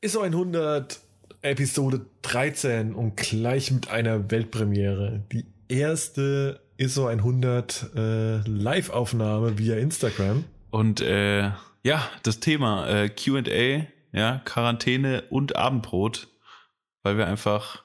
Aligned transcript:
ISO 0.00 0.20
100 0.20 1.00
Episode 1.42 2.06
13 2.22 2.94
und 2.94 3.16
gleich 3.16 3.72
mit 3.72 3.90
einer 3.90 4.30
Weltpremiere. 4.30 5.24
Die 5.32 5.44
erste 5.66 6.60
ISO 6.76 7.06
100 7.06 7.90
äh, 7.96 8.36
Live-Aufnahme 8.48 9.58
via 9.58 9.76
Instagram. 9.76 10.44
Und 10.70 11.00
äh, 11.00 11.50
ja, 11.82 12.08
das 12.22 12.38
Thema 12.38 12.88
äh, 12.88 13.08
QA, 13.08 13.86
ja, 14.12 14.40
Quarantäne 14.44 15.24
und 15.30 15.56
Abendbrot, 15.56 16.28
weil 17.02 17.18
wir 17.18 17.26
einfach 17.26 17.82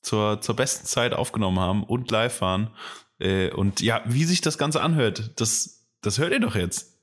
zur, 0.00 0.40
zur 0.40 0.56
besten 0.56 0.86
Zeit 0.86 1.12
aufgenommen 1.12 1.58
haben 1.58 1.84
und 1.84 2.10
live 2.10 2.40
waren. 2.40 2.70
Äh, 3.18 3.50
und 3.50 3.82
ja, 3.82 4.02
wie 4.06 4.24
sich 4.24 4.40
das 4.40 4.56
Ganze 4.56 4.80
anhört, 4.80 5.38
das, 5.38 5.86
das 6.00 6.18
hört 6.18 6.32
ihr 6.32 6.40
doch 6.40 6.54
jetzt. 6.54 6.98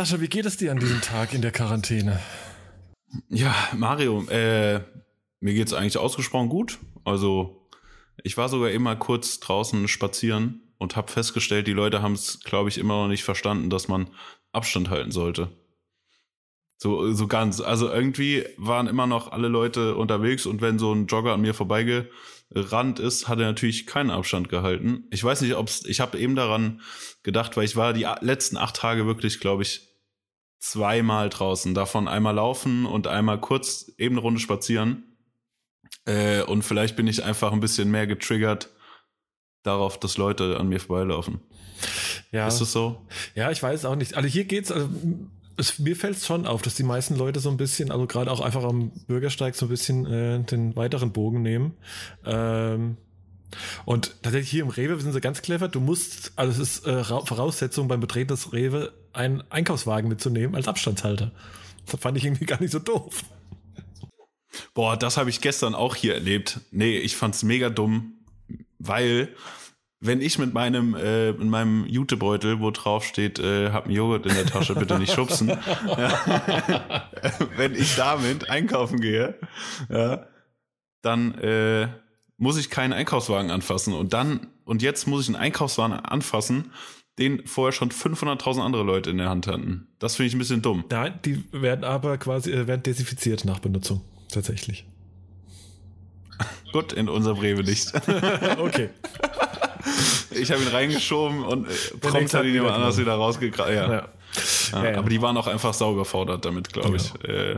Sascha, 0.00 0.18
wie 0.22 0.28
geht 0.28 0.46
es 0.46 0.56
dir 0.56 0.72
an 0.72 0.78
diesem 0.78 1.02
Tag 1.02 1.34
in 1.34 1.42
der 1.42 1.50
Quarantäne? 1.50 2.20
Ja, 3.28 3.54
Mario, 3.76 4.26
äh, 4.30 4.80
mir 5.40 5.52
geht 5.52 5.66
es 5.66 5.74
eigentlich 5.74 5.98
ausgesprochen 5.98 6.48
gut. 6.48 6.78
Also 7.04 7.68
ich 8.24 8.38
war 8.38 8.48
sogar 8.48 8.70
immer 8.70 8.96
kurz 8.96 9.40
draußen 9.40 9.88
spazieren 9.88 10.72
und 10.78 10.96
habe 10.96 11.12
festgestellt, 11.12 11.66
die 11.66 11.74
Leute 11.74 12.00
haben 12.00 12.14
es, 12.14 12.40
glaube 12.40 12.70
ich, 12.70 12.78
immer 12.78 13.02
noch 13.02 13.08
nicht 13.08 13.24
verstanden, 13.24 13.68
dass 13.68 13.88
man 13.88 14.08
Abstand 14.52 14.88
halten 14.88 15.10
sollte. 15.10 15.50
So, 16.78 17.12
so 17.12 17.26
ganz. 17.26 17.60
Also 17.60 17.90
irgendwie 17.90 18.46
waren 18.56 18.86
immer 18.86 19.06
noch 19.06 19.32
alle 19.32 19.48
Leute 19.48 19.96
unterwegs 19.96 20.46
und 20.46 20.62
wenn 20.62 20.78
so 20.78 20.94
ein 20.94 21.08
Jogger 21.08 21.34
an 21.34 21.42
mir 21.42 21.52
vorbeigerannt 21.52 23.00
ist, 23.00 23.28
hat 23.28 23.38
er 23.38 23.48
natürlich 23.48 23.86
keinen 23.86 24.08
Abstand 24.08 24.48
gehalten. 24.48 25.04
Ich 25.10 25.22
weiß 25.22 25.42
nicht, 25.42 25.56
ob's, 25.56 25.84
ich 25.84 26.00
habe 26.00 26.18
eben 26.18 26.36
daran 26.36 26.80
gedacht, 27.22 27.58
weil 27.58 27.66
ich 27.66 27.76
war 27.76 27.92
die 27.92 28.06
letzten 28.22 28.56
acht 28.56 28.76
Tage 28.76 29.04
wirklich, 29.04 29.40
glaube 29.40 29.62
ich, 29.62 29.89
zweimal 30.60 31.30
draußen. 31.30 31.74
Davon 31.74 32.06
einmal 32.06 32.34
laufen 32.34 32.86
und 32.86 33.06
einmal 33.06 33.40
kurz 33.40 33.92
eben 33.98 34.14
eine 34.14 34.22
Runde 34.22 34.40
spazieren. 34.40 35.16
Äh, 36.04 36.42
und 36.42 36.62
vielleicht 36.62 36.96
bin 36.96 37.06
ich 37.06 37.24
einfach 37.24 37.52
ein 37.52 37.60
bisschen 37.60 37.90
mehr 37.90 38.06
getriggert 38.06 38.70
darauf, 39.62 39.98
dass 39.98 40.16
Leute 40.16 40.58
an 40.58 40.68
mir 40.68 40.80
vorbeilaufen. 40.80 41.40
Ja. 42.30 42.46
Ist 42.46 42.60
das 42.60 42.72
so? 42.72 43.06
Ja, 43.34 43.50
ich 43.50 43.62
weiß 43.62 43.84
auch 43.86 43.96
nicht. 43.96 44.14
Also 44.14 44.28
hier 44.28 44.44
geht's, 44.44 44.70
also 44.70 44.88
es, 45.56 45.78
mir 45.78 45.96
fällt 45.96 46.16
es 46.16 46.26
schon 46.26 46.46
auf, 46.46 46.62
dass 46.62 46.74
die 46.74 46.82
meisten 46.82 47.16
Leute 47.16 47.40
so 47.40 47.50
ein 47.50 47.56
bisschen, 47.56 47.90
also 47.90 48.06
gerade 48.06 48.30
auch 48.30 48.40
einfach 48.40 48.64
am 48.64 48.90
Bürgersteig 49.06 49.54
so 49.54 49.66
ein 49.66 49.68
bisschen 49.68 50.06
äh, 50.06 50.42
den 50.44 50.76
weiteren 50.76 51.12
Bogen 51.12 51.42
nehmen. 51.42 51.76
Ähm, 52.24 52.96
und 53.84 54.22
tatsächlich 54.22 54.50
hier 54.50 54.62
im 54.62 54.68
Rewe 54.68 55.00
sind 55.00 55.12
sie 55.12 55.20
ganz 55.20 55.42
clever. 55.42 55.68
Du 55.68 55.80
musst, 55.80 56.32
also 56.36 56.62
es 56.62 56.76
ist 56.76 56.86
äh, 56.86 57.04
Voraussetzung 57.04 57.88
beim 57.88 58.00
Betreten 58.00 58.28
des 58.28 58.52
Rewe, 58.52 58.92
einen 59.12 59.42
Einkaufswagen 59.50 60.08
mitzunehmen 60.08 60.54
als 60.54 60.68
Abstandshalter. 60.68 61.32
Das 61.86 62.00
fand 62.00 62.16
ich 62.16 62.24
irgendwie 62.24 62.44
gar 62.46 62.60
nicht 62.60 62.72
so 62.72 62.78
doof. 62.78 63.24
Boah, 64.74 64.96
das 64.96 65.16
habe 65.16 65.30
ich 65.30 65.40
gestern 65.40 65.74
auch 65.74 65.94
hier 65.94 66.14
erlebt. 66.14 66.60
Nee, 66.70 66.98
ich 66.98 67.16
fand's 67.16 67.42
mega 67.42 67.70
dumm, 67.70 68.14
weil 68.78 69.34
wenn 70.00 70.20
ich 70.22 70.38
mit 70.38 70.54
meinem 70.54 70.94
äh, 70.94 71.30
in 71.30 71.50
meinem 71.50 71.86
Jutebeutel, 71.86 72.60
wo 72.60 72.70
drauf 72.70 73.04
steht, 73.04 73.38
äh, 73.38 73.70
hab 73.70 73.84
einen 73.84 73.94
Joghurt 73.94 74.26
in 74.26 74.34
der 74.34 74.46
Tasche, 74.46 74.74
bitte 74.74 74.98
nicht 74.98 75.12
schubsen. 75.12 75.48
ja, 75.48 77.10
wenn 77.56 77.74
ich 77.74 77.96
damit 77.96 78.48
einkaufen 78.48 79.00
gehe, 79.00 79.38
ja, 79.88 80.26
dann 81.02 81.34
äh, 81.34 81.88
muss 82.40 82.56
ich 82.56 82.70
keinen 82.70 82.92
Einkaufswagen 82.92 83.50
anfassen 83.50 83.92
und 83.92 84.12
dann 84.12 84.48
und 84.64 84.82
jetzt 84.82 85.06
muss 85.06 85.22
ich 85.22 85.28
einen 85.28 85.36
Einkaufswagen 85.36 85.94
anfassen, 86.00 86.72
den 87.18 87.46
vorher 87.46 87.72
schon 87.72 87.90
500.000 87.90 88.62
andere 88.62 88.82
Leute 88.82 89.10
in 89.10 89.18
der 89.18 89.28
Hand 89.28 89.46
hatten. 89.46 89.88
Das 89.98 90.16
finde 90.16 90.28
ich 90.28 90.34
ein 90.34 90.38
bisschen 90.38 90.62
dumm. 90.62 90.84
Ja, 90.90 91.10
die 91.10 91.44
werden 91.52 91.84
aber 91.84 92.16
quasi 92.16 92.50
äh, 92.50 92.66
werden 92.66 92.82
desinfiziert 92.82 93.44
nach 93.44 93.58
Benutzung 93.58 94.00
tatsächlich. 94.32 94.86
Gut, 96.72 96.94
in 96.94 97.10
unser 97.10 97.40
Rewe 97.40 97.62
nicht. 97.62 97.92
okay. 98.58 98.88
Ich 100.30 100.50
habe 100.50 100.62
ihn 100.62 100.68
reingeschoben 100.68 101.44
und 101.44 101.66
äh, 101.66 101.96
prompt 102.00 102.32
hat 102.32 102.44
ihn 102.44 102.54
jemand 102.54 102.74
anders 102.74 102.96
wieder 102.96 103.14
rausgekramt. 103.14 103.70
Ja. 103.70 103.92
Ja. 103.92 104.08
Ja, 104.72 104.90
ja. 104.90 104.98
Aber 104.98 105.08
die 105.08 105.20
waren 105.22 105.36
auch 105.36 105.46
einfach 105.46 105.74
sau 105.74 105.92
überfordert 105.92 106.44
damit, 106.44 106.72
glaube 106.72 106.96
ich. 106.96 107.14
Äh, 107.24 107.56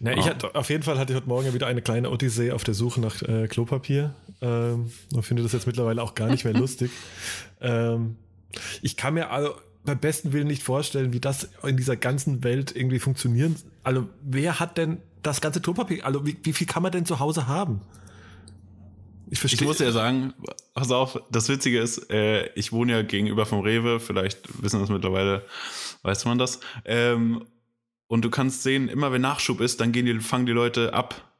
Na, 0.00 0.16
ich 0.16 0.26
hatte, 0.26 0.54
auf 0.54 0.68
jeden 0.70 0.82
Fall 0.82 0.98
hatte 0.98 1.12
ich 1.12 1.16
heute 1.16 1.28
Morgen 1.28 1.52
wieder 1.54 1.66
eine 1.66 1.82
kleine 1.82 2.10
Odyssee 2.10 2.52
auf 2.52 2.64
der 2.64 2.74
Suche 2.74 3.00
nach 3.00 3.22
äh, 3.22 3.48
Klopapier 3.48 4.14
ähm, 4.40 4.90
und 5.12 5.22
finde 5.22 5.42
das 5.42 5.52
jetzt 5.52 5.66
mittlerweile 5.66 6.02
auch 6.02 6.14
gar 6.14 6.28
nicht 6.28 6.44
mehr 6.44 6.54
lustig. 6.54 6.90
Ähm, 7.60 8.16
ich 8.82 8.96
kann 8.96 9.14
mir 9.14 9.30
also 9.30 9.54
beim 9.84 9.98
besten 9.98 10.32
Willen 10.32 10.46
nicht 10.46 10.62
vorstellen, 10.62 11.12
wie 11.12 11.20
das 11.20 11.50
in 11.62 11.76
dieser 11.76 11.96
ganzen 11.96 12.42
Welt 12.42 12.74
irgendwie 12.74 12.98
funktionieren. 12.98 13.56
Also 13.82 14.08
wer 14.22 14.58
hat 14.60 14.78
denn 14.78 14.98
das 15.22 15.40
ganze 15.40 15.60
Klopapier? 15.60 16.04
Also 16.04 16.26
wie, 16.26 16.36
wie 16.42 16.52
viel 16.52 16.66
kann 16.66 16.82
man 16.82 16.92
denn 16.92 17.06
zu 17.06 17.20
Hause 17.20 17.46
haben? 17.46 17.80
Ich, 19.30 19.40
verstehe. 19.40 19.60
ich 19.60 19.66
muss 19.66 19.78
ja 19.78 19.90
sagen, 19.90 20.34
pass 20.74 20.90
auf, 20.90 21.20
das 21.30 21.48
Witzige 21.48 21.80
ist, 21.80 22.10
äh, 22.10 22.48
ich 22.54 22.72
wohne 22.72 22.92
ja 22.92 23.02
gegenüber 23.02 23.46
vom 23.46 23.60
Rewe, 23.60 23.98
vielleicht 24.00 24.62
wissen 24.62 24.80
das 24.80 24.90
mittlerweile, 24.90 25.42
weiß 26.04 26.24
man 26.26 26.38
das. 26.38 26.60
Ähm, 26.84 27.44
und 28.06 28.24
du 28.24 28.30
kannst 28.30 28.62
sehen, 28.62 28.88
immer 28.88 29.10
wenn 29.10 29.22
Nachschub 29.22 29.60
ist, 29.60 29.80
dann 29.80 29.90
gehen 29.90 30.06
die, 30.06 30.20
fangen 30.20 30.46
die 30.46 30.52
Leute 30.52 30.94
ab, 30.94 31.32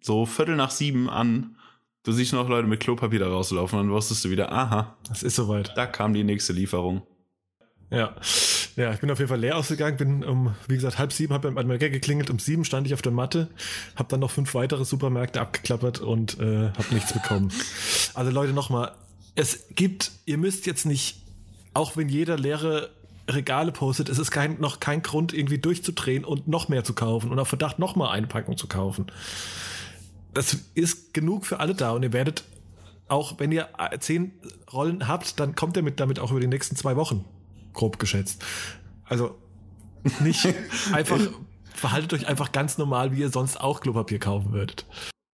so 0.00 0.26
Viertel 0.26 0.56
nach 0.56 0.70
sieben 0.70 1.08
an. 1.08 1.56
Du 2.02 2.12
siehst 2.12 2.32
noch 2.32 2.48
Leute 2.48 2.68
mit 2.68 2.80
Klopapier 2.80 3.20
da 3.20 3.28
rauslaufen, 3.28 3.78
dann 3.78 3.90
wusstest 3.90 4.24
du 4.24 4.30
wieder, 4.30 4.52
aha. 4.52 4.96
Das 5.08 5.22
ist 5.22 5.36
soweit. 5.36 5.72
Da 5.76 5.86
kam 5.86 6.12
die 6.12 6.24
nächste 6.24 6.52
Lieferung. 6.52 7.02
Ja. 7.90 8.14
Ja, 8.76 8.92
ich 8.92 9.00
bin 9.00 9.10
auf 9.10 9.18
jeden 9.18 9.28
Fall 9.28 9.40
leer 9.40 9.56
ausgegangen, 9.56 9.96
bin 9.96 10.24
um, 10.24 10.54
wie 10.68 10.74
gesagt, 10.74 10.98
halb 10.98 11.12
sieben, 11.12 11.34
habe 11.34 11.50
beim 11.50 11.68
Wecker 11.68 11.90
geklingelt, 11.90 12.30
um 12.30 12.38
sieben 12.38 12.64
stand 12.64 12.86
ich 12.86 12.94
auf 12.94 13.02
der 13.02 13.10
Matte, 13.10 13.48
habe 13.96 14.08
dann 14.08 14.20
noch 14.20 14.30
fünf 14.30 14.54
weitere 14.54 14.84
Supermärkte 14.84 15.40
abgeklappert 15.40 15.98
und 15.98 16.38
äh, 16.38 16.68
habe 16.68 16.94
nichts 16.94 17.12
bekommen. 17.12 17.52
Also 18.14 18.30
Leute, 18.30 18.52
nochmal, 18.52 18.92
es 19.34 19.66
gibt, 19.70 20.12
ihr 20.26 20.38
müsst 20.38 20.66
jetzt 20.66 20.86
nicht, 20.86 21.22
auch 21.74 21.96
wenn 21.96 22.08
jeder 22.08 22.36
leere 22.36 22.90
Regale 23.28 23.72
postet, 23.72 24.08
es 24.08 24.18
ist 24.18 24.30
kein, 24.30 24.58
noch 24.60 24.80
kein 24.80 25.02
Grund, 25.02 25.32
irgendwie 25.32 25.58
durchzudrehen 25.58 26.24
und 26.24 26.48
noch 26.48 26.68
mehr 26.68 26.84
zu 26.84 26.94
kaufen 26.94 27.30
und 27.30 27.38
auf 27.38 27.48
Verdacht 27.48 27.78
noch 27.78 27.94
mal 27.94 28.10
eine 28.10 28.26
Packung 28.26 28.56
zu 28.56 28.66
kaufen. 28.66 29.06
Das 30.34 30.56
ist 30.74 31.14
genug 31.14 31.46
für 31.46 31.60
alle 31.60 31.74
da 31.74 31.92
und 31.92 32.02
ihr 32.02 32.12
werdet 32.12 32.44
auch, 33.08 33.38
wenn 33.38 33.52
ihr 33.52 33.68
zehn 34.00 34.32
Rollen 34.72 35.08
habt, 35.08 35.40
dann 35.40 35.54
kommt 35.54 35.76
ihr 35.76 35.82
mit 35.82 36.00
damit 36.00 36.20
auch 36.20 36.30
über 36.30 36.40
die 36.40 36.46
nächsten 36.46 36.76
zwei 36.76 36.96
Wochen 36.96 37.24
grob 37.72 37.98
geschätzt. 37.98 38.44
Also 39.04 39.36
nicht 40.20 40.46
einfach, 40.92 41.18
verhaltet 41.74 42.12
euch 42.12 42.26
einfach 42.28 42.52
ganz 42.52 42.78
normal, 42.78 43.12
wie 43.12 43.20
ihr 43.20 43.30
sonst 43.30 43.60
auch 43.60 43.80
Klopapier 43.80 44.18
kaufen 44.18 44.52
würdet. 44.52 44.86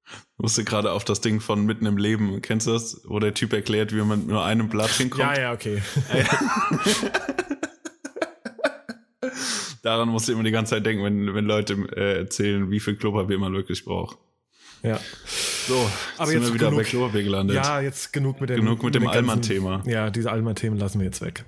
Ich 0.06 0.42
musste 0.42 0.64
gerade 0.64 0.92
auf 0.92 1.04
das 1.04 1.20
Ding 1.20 1.40
von 1.40 1.64
mitten 1.64 1.86
im 1.86 1.96
Leben, 1.96 2.42
kennst 2.42 2.66
du 2.66 2.72
das? 2.72 3.02
Wo 3.04 3.18
der 3.20 3.34
Typ 3.34 3.52
erklärt, 3.52 3.92
wie 3.92 4.02
man 4.02 4.20
mit 4.20 4.28
nur 4.28 4.44
einem 4.44 4.68
Blatt 4.68 4.90
hinkommt. 4.90 5.22
Ja, 5.22 5.40
ja, 5.40 5.52
okay. 5.52 5.80
Daran 9.82 10.08
musst 10.08 10.28
du 10.28 10.32
immer 10.32 10.42
die 10.42 10.50
ganze 10.50 10.74
Zeit 10.74 10.86
denken, 10.86 11.04
wenn, 11.04 11.34
wenn 11.34 11.44
Leute 11.44 11.74
äh, 11.96 12.18
erzählen, 12.18 12.70
wie 12.70 12.80
viel 12.80 12.96
Klopapier 12.96 13.38
man 13.38 13.52
wirklich 13.52 13.84
braucht. 13.84 14.18
Ja. 14.82 15.00
So, 15.66 15.90
aber 16.18 16.26
sind 16.26 16.40
jetzt 16.40 16.48
wir 16.48 16.54
wieder 16.54 16.70
genug, 16.70 16.82
bei 16.82 16.88
Klopapier 16.88 17.22
gelandet. 17.22 17.56
Ja, 17.56 17.80
jetzt 17.80 18.12
genug 18.12 18.40
mit 18.40 18.50
dem, 18.50 18.56
genug 18.56 18.82
mit, 18.82 18.94
mit 18.94 19.02
dem 19.02 19.08
Allmann-Thema. 19.08 19.82
Ja, 19.86 20.10
diese 20.10 20.30
Allmann-Themen 20.30 20.78
lassen 20.78 20.98
wir 20.98 21.06
jetzt 21.06 21.22
weg 21.22 21.44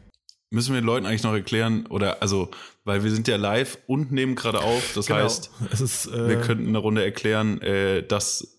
müssen 0.50 0.74
wir 0.74 0.80
den 0.80 0.86
Leuten 0.86 1.06
eigentlich 1.06 1.22
noch 1.22 1.32
erklären, 1.32 1.86
oder 1.86 2.22
also, 2.22 2.50
weil 2.84 3.02
wir 3.04 3.10
sind 3.10 3.28
ja 3.28 3.36
live 3.36 3.78
und 3.86 4.12
nehmen 4.12 4.34
gerade 4.34 4.60
auf. 4.60 4.92
Das 4.94 5.06
genau. 5.06 5.20
heißt, 5.20 5.50
ist, 5.72 6.06
äh, 6.06 6.28
wir 6.28 6.40
könnten 6.40 6.68
eine 6.68 6.78
Runde 6.78 7.04
erklären, 7.04 7.60
äh, 7.60 8.02
dass 8.02 8.58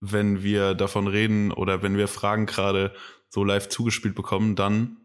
wenn 0.00 0.42
wir 0.42 0.74
davon 0.74 1.06
reden 1.06 1.52
oder 1.52 1.82
wenn 1.82 1.96
wir 1.96 2.08
Fragen 2.08 2.46
gerade 2.46 2.92
so 3.30 3.44
live 3.44 3.68
zugespielt 3.68 4.14
bekommen, 4.14 4.56
dann, 4.56 4.96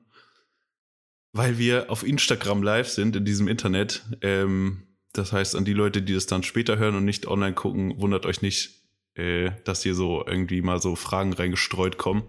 weil 1.34 1.58
wir 1.58 1.91
auf 1.91 2.06
Instagram 2.06 2.64
live 2.64 2.88
sind 2.88 3.16
in 3.16 3.26
diesem 3.26 3.47
Internet, 3.47 4.03
ähm, 4.22 4.84
das 5.12 5.32
heißt, 5.32 5.56
an 5.56 5.66
die 5.66 5.74
Leute, 5.74 6.02
die 6.02 6.14
das 6.14 6.26
dann 6.26 6.44
später 6.44 6.78
hören 6.78 6.96
und 6.96 7.06
nicht 7.06 7.28
online 7.28 7.53
gucken, 7.53 8.00
wundert 8.00 8.26
euch 8.26 8.41
nicht, 8.41 8.82
äh, 9.16 9.52
dass 9.64 9.84
hier 9.84 9.94
so 9.94 10.24
irgendwie 10.26 10.62
mal 10.62 10.80
so 10.80 10.96
Fragen 10.96 11.34
reingestreut 11.34 11.97
kommen. 11.97 12.24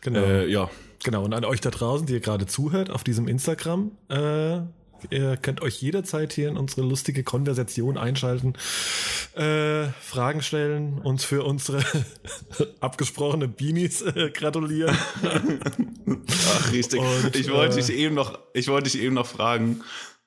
Genau. 0.00 0.20
Äh, 0.20 0.48
ja, 0.48 0.70
Genau, 1.02 1.24
und 1.24 1.32
an 1.32 1.44
euch 1.44 1.60
da 1.60 1.70
draußen, 1.70 2.06
die 2.06 2.14
ihr 2.14 2.20
gerade 2.20 2.46
zuhört 2.46 2.90
auf 2.90 3.04
diesem 3.04 3.26
Instagram, 3.26 3.92
äh, 4.08 4.60
ihr 5.10 5.36
könnt 5.36 5.62
euch 5.62 5.80
jederzeit 5.80 6.32
hier 6.32 6.48
in 6.48 6.56
unsere 6.56 6.82
lustige 6.82 7.22
Konversation 7.24 7.96
einschalten, 7.98 8.54
äh, 9.34 9.86
Fragen 10.00 10.42
stellen, 10.42 10.98
uns 10.98 11.24
für 11.24 11.44
unsere 11.44 11.82
abgesprochene 12.80 13.48
Beanies 13.48 14.02
äh, 14.02 14.30
gratulieren. 14.30 14.96
Ach, 16.48 16.72
richtig. 16.72 17.00
Und, 17.00 17.36
ich 17.36 17.50
wollte 17.50 17.78
äh, 17.78 17.82
dich 17.82 17.90
eben 17.96 18.14
noch, 18.14 18.38
ich 18.54 18.68
wollte 18.68 18.90
dich 18.90 19.00
eben 19.00 19.14
noch 19.14 19.26
fragen, 19.26 19.82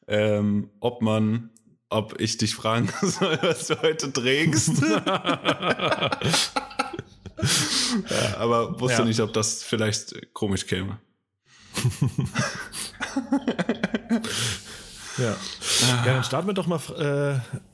ähm, 0.08 0.70
ob 0.80 1.02
man, 1.02 1.50
ob 1.90 2.20
ich 2.20 2.38
dich 2.38 2.56
fragen 2.56 2.90
soll, 3.02 3.38
was 3.42 3.68
du 3.68 3.82
heute 3.82 4.12
trägst. 4.12 4.82
ja, 4.82 6.12
aber 8.38 8.80
wusste 8.80 9.00
Ja. 9.02 9.06
nicht, 9.06 9.20
ob 9.20 9.34
das 9.34 9.64
vielleicht 9.64 10.34
komisch 10.34 10.66
käme. 10.68 11.00
Ja. 15.18 15.36
ja, 15.80 16.04
dann 16.06 16.24
starten 16.24 16.48
wir 16.48 16.54
doch 16.54 16.66
mal, 16.66 16.80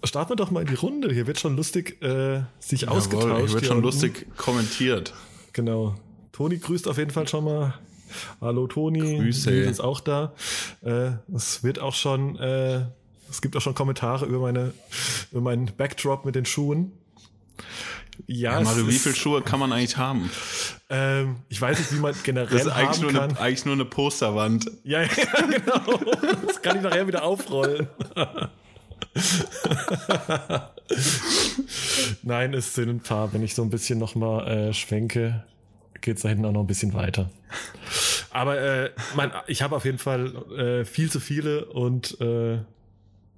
äh, 0.04 0.08
starten 0.08 0.32
wir 0.32 0.36
doch 0.36 0.52
mal 0.52 0.62
in 0.62 0.68
die 0.68 0.76
Runde. 0.76 1.14
Hier 1.14 1.26
wird 1.26 1.40
schon 1.40 1.56
lustig 1.56 2.02
äh, 2.04 2.42
sich 2.60 2.82
Jawohl, 2.82 2.98
ausgetauscht. 2.98 3.46
hier 3.46 3.54
wird 3.54 3.66
schon 3.66 3.78
unten. 3.78 3.86
lustig 3.86 4.28
kommentiert. 4.36 5.14
Genau. 5.54 5.96
Toni 6.34 6.58
grüßt 6.58 6.88
auf 6.88 6.98
jeden 6.98 7.12
Fall 7.12 7.28
schon 7.28 7.46
mal. 7.46 7.76
Hallo 8.42 8.68
Toni, 8.68 9.18
Grüße. 9.20 9.52
Nils 9.52 9.72
ist 9.72 9.80
auch 9.80 10.02
da. 10.02 10.34
Äh, 10.82 11.12
es 11.34 11.64
wird 11.64 11.80
auch 11.80 11.94
schon, 11.94 12.36
äh, 12.38 12.86
es 13.30 13.42
gibt 13.42 13.56
auch 13.56 13.62
schon 13.62 13.76
Kommentare 13.76 14.26
über 14.26 14.40
meine, 14.40 14.74
über 15.32 15.42
meinen 15.42 15.72
Backdrop 15.78 16.26
mit 16.26 16.36
den 16.36 16.46
Schuhen. 16.46 16.92
Ja, 18.28 18.54
Ja, 18.54 18.62
Mario, 18.62 18.88
wie 18.88 18.98
viele 19.00 19.16
Schuhe 19.16 19.42
kann 19.46 19.60
man 19.60 19.72
eigentlich 19.72 19.98
haben? 19.98 20.30
Ähm, 20.90 21.38
ich 21.50 21.60
weiß 21.62 21.78
nicht, 21.80 21.94
wie 21.94 22.00
man 22.00 22.16
generell 22.24 22.48
Das 22.50 22.66
ist 22.66 22.72
eigentlich 22.72 22.90
haben 22.98 23.02
nur, 23.02 23.12
kann. 23.12 23.30
eine, 23.32 23.40
eigentlich 23.40 23.66
nur 23.66 23.74
eine 23.76 23.86
Posterwand. 23.86 24.70
Ja, 24.84 25.02
ja, 25.04 25.08
genau. 25.50 26.00
Das 26.46 26.62
kann 26.62 26.78
ich 26.78 26.84
nachher 26.84 27.08
wieder 27.08 27.24
aufrollen. 27.24 27.88
Nein, 32.24 32.54
es 32.54 32.74
sind 32.76 32.90
ein 32.90 33.00
paar. 33.02 33.34
Wenn 33.34 33.44
ich 33.44 33.56
so 33.56 33.62
ein 33.64 33.70
bisschen 33.70 34.00
nochmal 34.00 34.48
äh, 34.70 34.74
schwenke, 34.74 35.44
geht 36.02 36.18
es 36.18 36.24
da 36.24 36.30
hinten 36.30 36.46
auch 36.46 36.52
noch 36.52 36.62
ein 36.62 36.68
bisschen 36.68 36.94
weiter. 36.94 37.30
Aber 38.32 38.60
äh, 38.60 38.92
mein, 39.16 39.32
ich 39.48 39.62
habe 39.62 39.76
auf 39.76 39.86
jeden 39.86 39.98
Fall 39.98 40.36
äh, 40.58 40.86
viel 40.86 41.10
zu 41.12 41.20
viele 41.20 41.66
und 41.66 42.20
äh, 42.22 42.60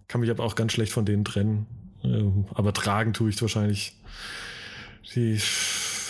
kann 0.07 0.21
mich 0.21 0.29
aber 0.29 0.43
auch 0.43 0.55
ganz 0.55 0.73
schlecht 0.73 0.91
von 0.91 1.05
denen 1.05 1.23
trennen. 1.25 1.67
Ähm, 2.03 2.45
aber 2.53 2.73
tragen 2.73 3.13
tue 3.13 3.29
ich 3.29 3.41
wahrscheinlich 3.41 3.95
die, 5.15 5.39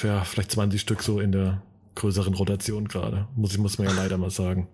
ja, 0.04 0.24
vielleicht 0.24 0.52
20 0.52 0.80
Stück 0.82 1.02
so 1.04 1.20
in 1.20 1.32
der 1.32 1.62
größeren 1.96 2.34
Rotation 2.34 2.88
gerade. 2.88 3.28
Muss, 3.36 3.52
ich- 3.54 3.58
muss 3.60 3.78
man 3.78 3.88
ja 3.88 3.94
leider 3.94 4.18
mal 4.18 4.30
sagen. 4.32 4.68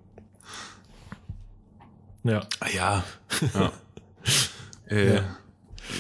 Ja. 2.24 2.48
Ah, 2.60 2.68
Ja. 2.74 3.04
ja. 3.54 3.72
äh, 4.90 5.16
Ja. 5.16 5.38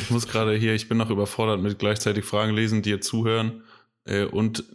Ich 0.01 0.09
muss 0.09 0.27
gerade 0.27 0.53
hier, 0.55 0.73
ich 0.75 0.89
bin 0.89 0.97
noch 0.97 1.09
überfordert 1.09 1.61
mit 1.61 1.79
gleichzeitig 1.79 2.25
Fragen 2.25 2.53
lesen, 2.53 2.81
dir 2.81 2.99
zuhören 2.99 3.63
äh, 4.03 4.25
und 4.25 4.65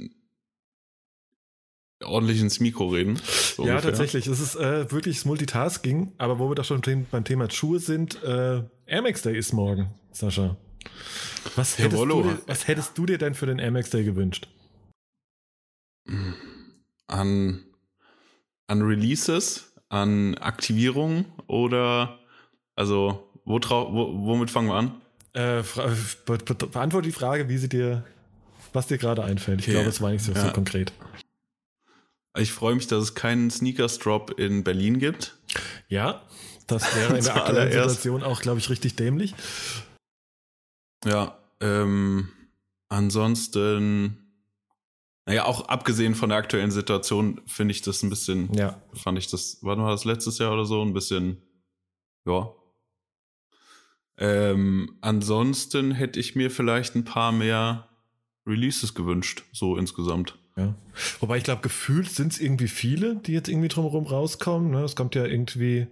ordentlich 2.03 2.41
ins 2.41 2.61
Mikro 2.61 2.89
reden. 2.89 3.17
so 3.17 3.65
ja, 3.67 3.73
ungefähr. 3.75 3.91
tatsächlich. 3.91 4.27
Es 4.27 4.41
ist 4.41 4.57
äh, 4.57 4.91
wirkliches 4.91 5.27
Multitasking, 5.27 6.13
aber 6.17 6.39
wo 6.39 6.49
wir 6.51 6.55
da 6.55 6.65
schon 6.65 6.81
beim 7.11 7.25
Thema 7.25 7.51
Schuhe 7.51 7.79
sind, 7.79 8.23
äh, 8.25 8.63
Air 8.87 9.03
Max 9.03 9.21
Day 9.23 9.37
ist 9.37 9.53
morgen, 9.53 9.91
Sascha. 10.13 10.57
Was 11.57 11.79
hättest, 11.79 12.03
du 12.03 12.23
dir, 12.23 12.39
was 12.47 12.67
hättest 12.69 12.97
du 12.97 13.07
dir 13.07 13.19
denn 13.19 13.35
für 13.35 13.47
den 13.47 13.59
Air 13.59 13.71
Max 13.73 13.91
Day 13.91 14.05
gewünscht? 14.05 14.49
An, 17.07 17.65
an 18.67 18.83
Releases, 18.83 19.73
an 19.89 20.37
Aktivierungen 20.39 21.27
oder 21.47 22.19
also 22.75 23.29
wo 23.45 23.59
trau, 23.59 23.93
wo, 23.93 24.27
womit 24.27 24.51
fangen 24.51 24.69
wir 24.69 24.75
an? 24.75 25.01
Äh, 25.35 25.63
fra- 25.63 25.89
be 26.27 26.39
be 26.39 26.55
beantworte 26.67 27.07
die 27.09 27.13
Frage, 27.13 27.49
wie 27.49 27.59
sie 27.59 27.69
dir, 27.69 28.05
was 28.73 28.87
dir 28.87 28.99
gerade 28.99 29.23
einfällt. 29.25 29.61
Ich 29.61 29.67
Okay. 29.67 29.73
glaube, 29.73 29.89
es 29.89 30.01
war 30.01 30.11
nicht 30.11 30.25
so, 30.25 30.33
so 30.33 30.39
Ja. 30.41 30.51
konkret. 30.51 30.93
Ich 32.39 32.53
freue 32.53 32.75
mich, 32.75 32.87
dass 32.87 33.03
es 33.03 33.15
keinen 33.15 33.51
Sneakers 33.51 33.99
Drop 33.99 34.39
in 34.39 34.65
Berlin 34.65 34.99
gibt. 34.99 35.37
Ja, 35.89 36.23
das 36.67 36.95
wäre 36.97 37.19
in 37.19 37.25
der 37.25 37.37
aktuellen. 37.45 37.73
Situation 37.73 38.23
auch, 38.23 38.41
glaube 38.41 38.59
ich, 38.59 38.71
richtig 38.71 38.97
dämlich. 38.97 39.35
Ja, 41.05 41.39
ähm, 41.61 42.29
ansonsten, 42.89 44.19
naja, 45.27 45.45
auch 45.45 45.69
abgesehen 45.69 46.15
von 46.15 46.29
der 46.29 46.39
aktuellen 46.39 46.71
Situation 46.71 47.41
finde 47.47 47.73
ich 47.73 47.83
das 47.83 48.03
ein 48.03 48.11
bisschen, 48.11 48.53
Ja, 48.55 48.81
fand 48.93 49.19
ich 49.19 49.29
das, 49.29 49.59
wann 49.63 49.81
war 49.81 49.91
das 49.91 50.05
letztes 50.05 50.39
Jahr 50.39 50.53
oder 50.53 50.65
so, 50.65 50.83
ein 50.83 50.93
bisschen, 50.93 51.43
ja. 52.27 52.51
Ähm, 54.19 54.99
ansonsten 55.01 55.93
hätte 55.93 56.21
ich 56.21 56.37
mir 56.37 56.51
vielleicht 56.51 56.95
ein 56.95 57.05
paar 57.05 57.33
mehr 57.33 57.89
Releases 58.47 58.95
gewünscht, 58.95 59.45
so 59.53 59.77
insgesamt. 59.77 60.39
Ja. 60.57 60.75
Wobei 61.21 61.39
ich 61.39 61.45
glaube, 61.45 61.63
gefühlt 61.63 62.11
sind 62.11 62.33
es 62.33 62.41
irgendwie 62.41 62.69
viele, 62.69 63.17
die 63.17 63.33
jetzt 63.33 63.49
irgendwie 63.49 63.69
drumherum 63.69 64.07
rauskommen. 64.07 64.71
Ne? 64.71 64.83
Es 64.83 64.97
kommt 64.97 65.15
ja 65.15 65.25
irgendwie 65.25 65.87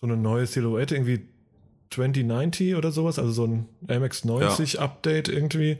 so 0.00 0.06
eine 0.06 0.16
neue 0.16 0.46
Silhouette, 0.46 0.94
irgendwie 0.94 1.28
2090 1.90 2.74
oder 2.76 2.90
sowas, 2.92 3.18
also 3.18 3.32
so 3.32 3.44
ein 3.46 3.68
MX90 3.86 4.78
Update 4.78 5.28
irgendwie. 5.28 5.78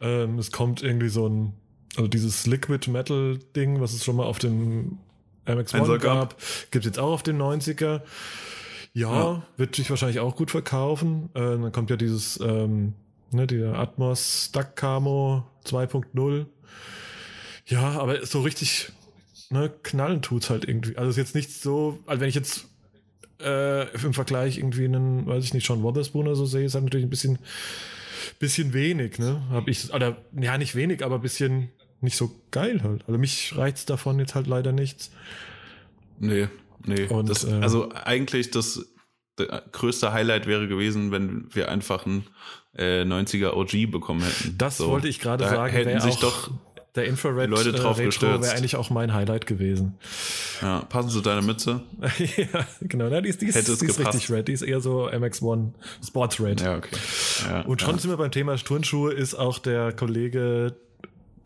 Ähm, 0.00 0.38
es 0.38 0.50
kommt 0.52 0.82
irgendwie 0.82 1.08
so 1.08 1.28
ein, 1.28 1.52
also 1.96 2.08
dieses 2.08 2.46
Liquid 2.46 2.90
Metal 2.90 3.38
Ding, 3.56 3.80
was 3.80 3.92
es 3.92 4.04
schon 4.04 4.16
mal 4.16 4.24
auf 4.24 4.38
dem 4.38 4.98
MX1 5.46 5.74
Einser 5.74 5.98
gab. 5.98 6.36
gibt 6.70 6.84
es 6.84 6.86
jetzt 6.86 6.98
auch 6.98 7.12
auf 7.12 7.22
dem 7.22 7.38
90er. 7.38 8.00
Ja, 8.94 9.10
Ja. 9.12 9.42
wird 9.56 9.74
sich 9.76 9.88
wahrscheinlich 9.90 10.20
auch 10.20 10.36
gut 10.36 10.50
verkaufen. 10.50 11.30
Äh, 11.34 11.40
dann 11.40 11.72
kommt 11.72 11.90
ja 11.90 11.96
dieses, 11.96 12.38
ähm, 12.40 12.94
ne, 13.30 13.46
der 13.46 13.74
Atmos 13.74 14.46
Stack 14.48 14.76
Camo 14.76 15.44
2.0. 15.64 16.46
Ja, 17.66 17.90
aber 18.00 18.24
so 18.26 18.40
richtig 18.42 18.92
ne, 19.50 19.72
knallen 19.82 20.22
tut's 20.22 20.50
halt 20.50 20.66
irgendwie. 20.68 20.96
Also 20.96 21.10
ist 21.10 21.16
jetzt 21.16 21.34
nicht 21.34 21.52
so, 21.52 21.98
also 22.06 22.20
wenn 22.20 22.28
ich 22.28 22.34
jetzt 22.34 22.66
äh, 23.42 23.82
im 24.04 24.14
Vergleich 24.14 24.58
irgendwie 24.58 24.84
einen, 24.84 25.26
weiß 25.26 25.44
ich 25.44 25.54
nicht, 25.54 25.66
Sean 25.66 25.82
Wotherspoon 25.82 26.26
oder 26.26 26.36
so 26.36 26.46
sehe, 26.46 26.64
ist 26.64 26.74
halt 26.74 26.84
natürlich 26.84 27.06
ein 27.06 27.10
bisschen, 27.10 27.38
bisschen 28.38 28.72
wenig, 28.72 29.18
ne? 29.18 29.42
Hab 29.50 29.68
ich, 29.68 29.92
oder 29.92 30.16
ja, 30.40 30.58
nicht 30.58 30.74
wenig, 30.74 31.04
aber 31.04 31.16
ein 31.16 31.22
bisschen 31.22 31.70
nicht 32.00 32.16
so 32.16 32.34
geil 32.50 32.82
halt. 32.82 33.04
Also 33.06 33.18
mich 33.18 33.56
reizt 33.56 33.88
davon 33.90 34.18
jetzt 34.18 34.34
halt 34.34 34.46
leider 34.46 34.72
nichts. 34.72 35.10
Nee, 36.18 36.48
nee. 36.86 37.04
Und, 37.06 37.28
das, 37.28 37.44
äh, 37.44 37.52
also 37.62 37.90
eigentlich 37.92 38.50
das, 38.50 38.86
der 39.38 39.62
größte 39.72 40.12
Highlight 40.12 40.46
wäre 40.46 40.68
gewesen, 40.68 41.10
wenn 41.12 41.46
wir 41.54 41.70
einfach 41.70 42.06
einen 42.06 42.26
äh, 42.76 43.02
90er 43.02 43.52
OG 43.52 43.90
bekommen 43.90 44.22
hätten. 44.22 44.56
Das 44.58 44.78
So. 44.78 44.88
wollte 44.88 45.08
ich 45.08 45.20
gerade 45.20 45.44
sagen. 45.44 45.72
Hätten 45.72 46.00
sich 46.00 46.16
doch 46.16 46.50
der 46.94 47.06
Infrared 47.06 47.48
Leute 47.48 47.72
drauf 47.72 47.98
äh, 47.98 48.04
Retro 48.04 48.42
wäre 48.42 48.52
eigentlich 48.52 48.76
auch 48.76 48.90
mein 48.90 49.14
Highlight 49.14 49.46
gewesen. 49.46 49.94
ja, 50.60 50.80
passend 50.80 51.12
zu 51.12 51.20
deiner 51.22 51.40
Mütze. 51.40 51.80
ja, 52.36 52.66
genau. 52.82 53.08
Na, 53.08 53.20
die 53.20 53.30
ist, 53.30 53.40
die 53.40 53.46
ist, 53.46 53.66
die 53.66 53.86
ist 53.86 53.98
richtig 53.98 54.30
red. 54.30 54.48
Die 54.48 54.52
ist 54.52 54.62
eher 54.62 54.80
so 54.80 55.08
MX1 55.08 55.70
Sports 56.04 56.40
Red. 56.40 56.60
Ja, 56.60 56.76
okay. 56.76 56.96
Ja, 57.48 57.60
Und 57.62 57.80
schon 57.80 57.94
ja. 57.94 57.98
sind 57.98 58.10
wir 58.10 58.18
beim 58.18 58.30
Thema 58.30 58.56
Turnschuhe, 58.56 59.12
ist 59.12 59.34
auch 59.34 59.58
der 59.58 59.92
Kollege 59.92 60.76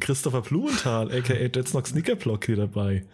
Christopher 0.01 0.43
Blumenthal, 0.43 1.13
aka 1.13 1.35
Dead 1.49 1.67
Snock 1.67 1.87
Sneakerblock 1.87 2.45
hier 2.47 2.57
dabei. 2.57 3.05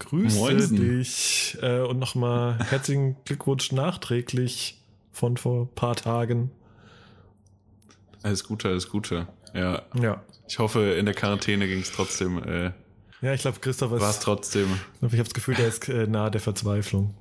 Grüße 0.00 0.38
Moinsen. 0.38 0.76
dich 0.76 1.56
äh, 1.62 1.80
und 1.80 1.98
nochmal 1.98 2.58
herzlichen 2.68 3.16
Glückwunsch 3.24 3.72
nachträglich 3.72 4.80
von 5.12 5.36
vor 5.36 5.62
ein 5.66 5.74
paar 5.74 5.96
Tagen. 5.96 6.50
Alles 8.22 8.44
Gute, 8.44 8.68
alles 8.68 8.88
Gute. 8.88 9.28
Ja, 9.54 9.82
Ja. 10.00 10.22
ich 10.48 10.58
hoffe, 10.58 10.80
in 10.92 11.04
der 11.06 11.14
Quarantäne 11.14 11.66
ging 11.66 11.80
es 11.80 11.92
trotzdem, 11.92 12.42
äh, 12.42 12.72
Ja, 13.22 13.34
ich 13.34 13.42
glaube, 13.42 13.58
Christopher 13.60 14.00
war 14.00 14.10
es 14.10 14.16
ist, 14.16 14.22
trotzdem. 14.22 14.68
ich 15.00 15.02
habe 15.12 15.16
das 15.24 15.34
Gefühl, 15.34 15.54
der 15.54 15.68
ist 15.68 15.88
äh, 15.88 16.06
nahe 16.06 16.30
der 16.30 16.40
Verzweiflung. 16.40 17.14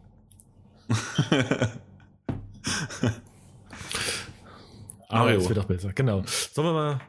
Aber 5.08 5.26
Mario. 5.26 5.40
es 5.40 5.50
wird 5.50 5.60
auch 5.60 5.66
besser, 5.66 5.92
genau. 5.94 6.24
Sollen 6.54 6.68
wir 6.68 6.74
mal, 6.74 7.02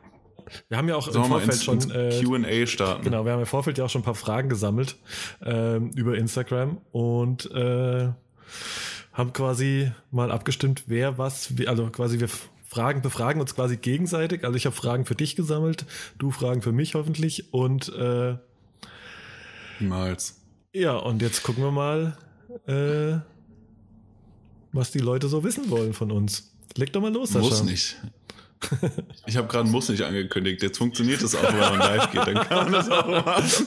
wir 0.68 0.78
haben 0.78 0.88
ja 0.88 0.96
auch 0.96 1.06
Sollen 1.10 1.24
im 1.24 1.30
mal 1.30 1.40
Vorfeld 1.40 1.52
ins, 1.52 1.64
schon 1.64 1.90
äh, 1.90 2.22
QA 2.62 2.66
starten? 2.66 3.02
Genau, 3.04 3.24
wir 3.24 3.32
haben 3.32 3.40
im 3.40 3.46
Vorfeld 3.46 3.78
ja 3.78 3.84
auch 3.84 3.90
schon 3.90 4.00
ein 4.00 4.04
paar 4.04 4.14
Fragen 4.14 4.48
gesammelt 4.48 4.96
ähm, 5.44 5.90
über 5.94 6.16
Instagram 6.16 6.78
und 6.92 7.50
äh, 7.52 8.08
haben 9.12 9.32
quasi 9.32 9.92
mal 10.10 10.30
abgestimmt, 10.32 10.84
wer 10.86 11.18
was, 11.18 11.52
also 11.66 11.88
quasi 11.90 12.20
wir 12.20 12.28
fragen, 12.70 13.02
befragen 13.02 13.40
uns 13.40 13.54
quasi 13.56 13.76
gegenseitig. 13.76 14.44
Also 14.44 14.56
ich 14.56 14.64
habe 14.66 14.76
Fragen 14.76 15.04
für 15.04 15.16
dich 15.16 15.34
gesammelt, 15.34 15.86
du 16.18 16.30
Fragen 16.30 16.62
für 16.62 16.72
mich 16.72 16.94
hoffentlich 16.94 17.52
und 17.52 17.88
äh, 17.94 18.36
Niemals. 19.80 20.36
ja, 20.72 20.94
und 20.96 21.20
jetzt 21.22 21.42
gucken 21.42 21.64
wir 21.64 21.72
mal, 21.72 22.16
äh, 22.66 23.18
was 24.72 24.90
die 24.92 24.98
Leute 25.00 25.28
so 25.28 25.42
wissen 25.42 25.68
wollen 25.70 25.94
von 25.94 26.12
uns. 26.12 26.52
Leg 26.76 26.92
doch 26.92 27.00
mal 27.00 27.12
los, 27.12 27.30
Sascha. 27.30 27.46
Muss 27.48 27.62
nicht. 27.64 27.96
Ich 29.26 29.38
habe 29.38 29.48
gerade 29.48 29.66
Muss 29.70 29.88
nicht 29.88 30.02
angekündigt. 30.02 30.62
Jetzt 30.62 30.76
funktioniert 30.76 31.22
das 31.22 31.34
auch, 31.34 31.42
wenn 31.50 31.58
man 31.58 31.78
live 31.78 32.10
geht. 32.12 32.26
Dann 32.26 32.34
kann 32.46 32.64
man 32.64 32.72
das 32.74 32.90
auch 32.90 33.06
machen. 33.08 33.66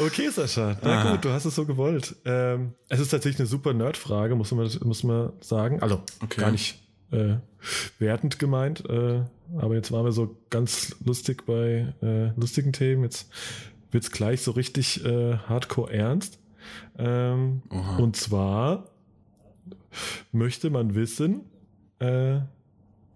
Okay, 0.00 0.28
Sascha. 0.30 0.76
Na 0.82 1.02
Ah. 1.04 1.10
gut, 1.12 1.24
du 1.24 1.30
hast 1.30 1.44
es 1.44 1.54
so 1.54 1.64
gewollt. 1.64 2.16
Ähm, 2.24 2.72
es 2.88 2.98
ist 2.98 3.10
tatsächlich 3.10 3.38
eine 3.38 3.46
super 3.46 3.72
Nerd-Frage, 3.74 4.34
muss 4.34 4.50
man, 4.50 4.68
muss 4.82 5.04
man 5.04 5.32
sagen. 5.40 5.80
Also 5.82 6.02
Okay. 6.20 6.40
gar 6.40 6.50
nicht 6.50 6.80
äh, 7.12 7.36
wertend 7.98 8.38
gemeint, 8.38 8.88
äh, 8.88 9.22
aber 9.56 9.74
jetzt 9.74 9.92
waren 9.92 10.04
wir 10.04 10.12
so 10.12 10.36
ganz 10.50 10.96
lustig 11.04 11.46
bei 11.46 11.92
äh, 12.02 12.28
lustigen 12.38 12.72
Themen. 12.72 13.04
Jetzt 13.04 13.30
wird's 13.90 14.10
gleich 14.10 14.42
so 14.42 14.52
richtig 14.52 15.04
äh, 15.04 15.36
hardcore 15.36 15.92
ernst. 15.92 16.38
Ähm, 16.98 17.62
und 17.98 18.16
zwar 18.16 18.88
möchte 20.32 20.70
man 20.70 20.94
wissen, 20.94 21.42
äh, 21.98 22.40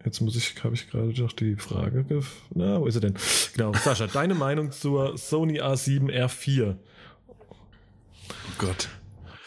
Jetzt 0.07 0.21
muss 0.21 0.37
ich, 0.37 0.63
habe 0.63 0.77
ich 0.77 0.89
gerade 0.89 1.13
doch 1.13 1.33
die 1.33 1.57
Frage. 1.57 2.07
Na, 2.55 2.81
wo 2.81 2.87
ist 2.87 2.95
er 2.95 3.01
denn? 3.01 3.15
Genau, 3.55 3.73
Sascha, 3.73 4.07
deine 4.13 4.37
Meinung 4.37 4.71
zur 4.71 5.19
Sony 5.19 5.61
A7 5.61 6.13
R4? 6.13 6.77
Oh 7.29 7.45
Gott. 8.59 8.89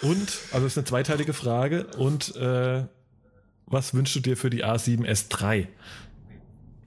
Und, 0.01 0.39
also 0.51 0.65
ist 0.65 0.77
eine 0.77 0.83
zweiteilige 0.83 1.31
Frage. 1.31 1.87
Und 1.97 2.35
äh, 2.35 2.83
was 3.69 3.93
wünschst 3.93 4.15
du 4.15 4.19
dir 4.19 4.37
für 4.37 4.49
die 4.49 4.65
A7S3, 4.65 5.67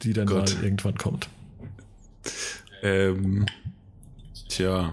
die 0.02 0.12
dann 0.12 0.26
Gott. 0.26 0.54
mal 0.54 0.64
irgendwann 0.64 0.96
kommt? 0.96 1.28
Ähm, 2.82 3.46
tja, 4.48 4.92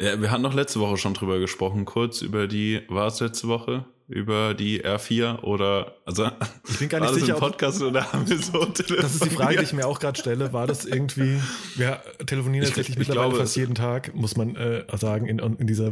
ja, 0.00 0.20
wir 0.20 0.30
hatten 0.30 0.42
noch 0.42 0.54
letzte 0.54 0.80
Woche 0.80 0.96
schon 0.96 1.14
drüber 1.14 1.38
gesprochen, 1.38 1.84
kurz 1.84 2.20
über 2.20 2.46
die, 2.46 2.82
war 2.88 3.06
es 3.06 3.20
letzte 3.20 3.48
Woche? 3.48 3.84
Über 4.08 4.54
die 4.54 4.84
R4 4.84 5.40
oder, 5.40 5.96
also, 6.04 6.30
ich 6.68 6.78
bin 6.78 6.88
gar 6.88 7.00
nicht 7.00 7.14
sicher, 7.14 7.34
im 7.34 7.40
Podcast 7.40 7.82
ob, 7.82 7.88
oder 7.88 8.12
haben 8.12 8.28
wir 8.28 8.38
so 8.38 8.64
Das 8.64 9.14
ist 9.14 9.24
die 9.24 9.30
Frage, 9.30 9.58
die 9.58 9.64
ich 9.64 9.72
mir 9.72 9.84
auch 9.84 9.98
gerade 9.98 10.16
stelle. 10.16 10.52
War 10.52 10.68
das 10.68 10.84
irgendwie, 10.84 11.40
wir 11.74 12.00
telefonieren 12.24 12.62
ich, 12.62 12.68
tatsächlich 12.68 12.94
ich 12.94 12.98
mittlerweile 13.00 13.30
glaube, 13.30 13.42
fast 13.42 13.56
jeden 13.56 13.74
Tag, 13.74 14.14
muss 14.14 14.36
man 14.36 14.54
äh, 14.54 14.84
sagen, 14.96 15.26
in, 15.26 15.40
in 15.40 15.66
dieser 15.66 15.90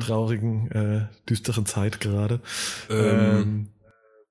traurigen, 0.00 0.70
äh, 0.70 1.08
düsteren 1.28 1.66
Zeit 1.66 2.00
gerade. 2.00 2.40
Ähm, 2.88 2.96
ähm, 2.98 3.68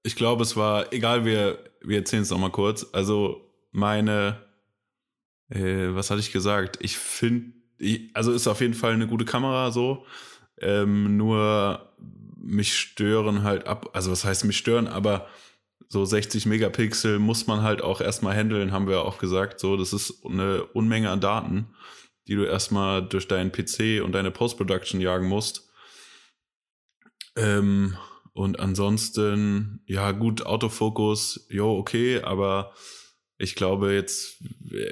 ich 0.04 0.16
glaube, 0.16 0.44
es 0.44 0.56
war, 0.56 0.92
egal, 0.94 1.26
wir, 1.26 1.60
wir 1.82 1.98
erzählen 1.98 2.24
es 2.24 2.30
nochmal 2.30 2.52
kurz. 2.52 2.88
Also, 2.92 3.50
meine, 3.72 4.42
äh, 5.50 5.94
was 5.94 6.10
hatte 6.10 6.22
ich 6.22 6.32
gesagt? 6.32 6.78
Ich 6.82 6.98
finde, 6.98 7.54
also 8.14 8.32
ist 8.32 8.48
auf 8.48 8.62
jeden 8.62 8.74
Fall 8.74 8.94
eine 8.94 9.08
gute 9.08 9.26
Kamera 9.26 9.72
so. 9.72 10.06
Ähm, 10.60 11.18
nur 11.18 11.94
mich 12.38 12.78
stören 12.78 13.44
halt 13.44 13.68
ab, 13.68 13.90
also 13.94 14.12
was 14.12 14.26
heißt 14.26 14.46
mich 14.46 14.58
stören, 14.58 14.88
aber 14.88 15.28
so 15.88 16.06
60 16.06 16.46
Megapixel 16.46 17.20
muss 17.20 17.48
man 17.48 17.64
halt 17.64 17.82
auch 17.82 18.02
erstmal 18.02 18.36
handeln, 18.36 18.72
haben 18.72 18.88
wir 18.88 19.02
auch 19.02 19.18
gesagt. 19.18 19.60
So, 19.60 19.76
das 19.76 19.94
ist 19.94 20.26
eine 20.26 20.64
Unmenge 20.64 21.10
an 21.10 21.20
Daten, 21.20 21.68
die 22.28 22.36
du 22.36 22.46
erstmal 22.46 23.06
durch 23.06 23.28
deinen 23.28 23.52
PC 23.52 24.02
und 24.04 24.14
deine 24.14 24.32
Post-Production 24.32 25.02
jagen 25.02 25.28
musst. 25.28 25.70
Ähm, 27.36 27.98
und 28.34 28.60
ansonsten, 28.60 29.82
ja, 29.86 30.12
gut, 30.12 30.46
Autofokus, 30.46 31.48
jo, 31.50 31.78
okay, 31.78 32.22
aber 32.22 32.74
ich 33.38 33.56
glaube, 33.56 33.94
jetzt 33.94 34.38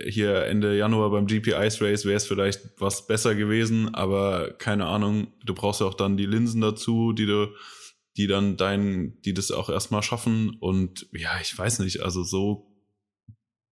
hier 0.08 0.46
Ende 0.46 0.76
Januar 0.76 1.12
beim 1.12 1.28
GP 1.28 1.50
Ice 1.50 1.86
Race 1.86 2.06
wäre 2.06 2.18
es 2.18 2.26
vielleicht 2.26 2.62
was 2.78 3.06
besser 3.06 3.36
gewesen, 3.36 3.94
aber 3.94 4.54
keine 4.58 4.88
Ahnung, 4.88 5.34
du 5.46 5.54
brauchst 5.54 5.82
ja 5.82 5.88
auch 5.88 5.94
dann 5.94 6.18
die 6.18 6.26
Linsen 6.26 6.60
dazu, 6.60 7.14
die 7.14 7.28
du, 7.28 7.54
die 8.18 8.26
dann 8.26 8.58
dein, 8.58 9.22
die 9.22 9.36
das 9.36 9.52
auch 9.52 9.70
erstmal 9.70 10.02
schaffen. 10.02 10.58
Und 10.60 11.08
ja, 11.14 11.40
ich 11.40 11.56
weiß 11.56 11.80
nicht, 11.80 12.02
also 12.02 12.24
so 12.24 12.76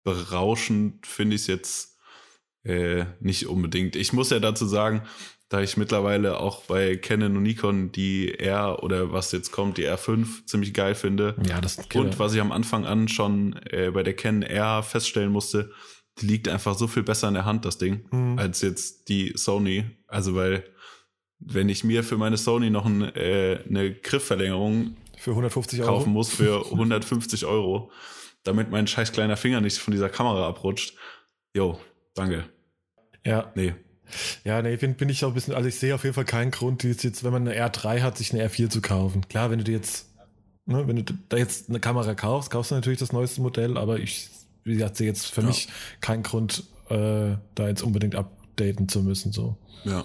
berauschend 0.04 1.06
finde 1.06 1.34
ich 1.34 1.42
es 1.42 1.46
jetzt 1.48 1.98
äh, 2.62 3.04
nicht 3.20 3.48
unbedingt. 3.48 3.96
Ich 3.96 4.12
muss 4.12 4.30
ja 4.30 4.38
dazu 4.38 4.64
sagen, 4.64 5.02
da 5.48 5.62
ich 5.62 5.76
mittlerweile 5.76 6.40
auch 6.40 6.64
bei 6.64 6.96
Canon 6.96 7.36
und 7.36 7.42
Nikon 7.42 7.90
die 7.90 8.38
R 8.38 8.82
oder 8.82 9.12
was 9.12 9.32
jetzt 9.32 9.50
kommt, 9.50 9.78
die 9.78 9.88
R5 9.88 10.46
ziemlich 10.46 10.74
geil 10.74 10.94
finde. 10.94 11.36
Ja, 11.48 11.60
das 11.60 11.78
Und 11.94 12.18
was 12.18 12.34
ich 12.34 12.40
am 12.40 12.52
Anfang 12.52 12.84
an 12.84 13.08
schon 13.08 13.58
äh, 13.70 13.90
bei 13.90 14.02
der 14.02 14.14
Canon 14.14 14.42
R 14.42 14.82
feststellen 14.82 15.32
musste, 15.32 15.72
die 16.20 16.26
liegt 16.26 16.48
einfach 16.48 16.76
so 16.76 16.86
viel 16.86 17.02
besser 17.02 17.28
in 17.28 17.34
der 17.34 17.46
Hand, 17.46 17.64
das 17.64 17.78
Ding, 17.78 18.06
mhm. 18.10 18.38
als 18.38 18.60
jetzt 18.60 19.08
die 19.08 19.32
Sony. 19.36 19.84
Also, 20.06 20.34
weil, 20.34 20.64
wenn 21.38 21.68
ich 21.68 21.82
mir 21.82 22.04
für 22.04 22.18
meine 22.18 22.36
Sony 22.36 22.68
noch 22.68 22.84
ein, 22.84 23.02
äh, 23.14 23.60
eine 23.66 23.94
Griffverlängerung 23.94 24.96
für 25.16 25.30
150 25.30 25.80
Euro 25.80 25.90
kaufen 25.90 26.12
muss 26.12 26.28
für 26.28 26.66
150 26.72 27.46
Euro, 27.46 27.90
damit 28.42 28.70
mein 28.70 28.86
scheiß 28.86 29.12
kleiner 29.12 29.36
Finger 29.36 29.60
nicht 29.60 29.78
von 29.78 29.92
dieser 29.92 30.10
Kamera 30.10 30.46
abrutscht. 30.46 30.94
Jo, 31.54 31.78
danke. 32.14 32.44
Ja. 33.24 33.50
Nee, 33.54 33.74
ja, 34.44 34.62
nee, 34.62 34.76
bin, 34.76 34.94
bin 34.94 35.08
ich 35.08 35.24
auch 35.24 35.28
ein 35.28 35.34
bisschen, 35.34 35.54
also 35.54 35.68
ich 35.68 35.76
sehe 35.76 35.94
auf 35.94 36.04
jeden 36.04 36.14
Fall 36.14 36.24
keinen 36.24 36.50
Grund, 36.50 36.82
die 36.82 36.88
jetzt, 36.88 37.24
wenn 37.24 37.32
man 37.32 37.46
eine 37.46 37.58
R3 37.58 38.00
hat, 38.02 38.18
sich 38.18 38.32
eine 38.32 38.46
R4 38.46 38.70
zu 38.70 38.80
kaufen. 38.80 39.26
Klar, 39.28 39.50
wenn 39.50 39.58
du 39.58 39.64
dir 39.64 39.72
jetzt, 39.72 40.06
ne, 40.66 40.86
wenn 40.86 40.96
du 40.96 41.14
da 41.28 41.36
jetzt 41.36 41.68
eine 41.68 41.80
Kamera 41.80 42.14
kaufst, 42.14 42.50
kaufst 42.50 42.70
du 42.70 42.74
natürlich 42.74 42.98
das 42.98 43.12
neueste 43.12 43.40
Modell, 43.40 43.76
aber 43.76 43.98
ich, 43.98 44.30
wie 44.64 44.74
gesagt, 44.74 44.96
sehe 44.96 45.06
jetzt 45.06 45.26
für 45.26 45.42
ja. 45.42 45.48
mich 45.48 45.68
keinen 46.00 46.22
Grund, 46.22 46.64
äh, 46.88 47.36
da 47.54 47.68
jetzt 47.68 47.82
unbedingt 47.82 48.14
updaten 48.14 48.88
zu 48.88 49.02
müssen, 49.02 49.32
so. 49.32 49.56
Ja. 49.84 50.02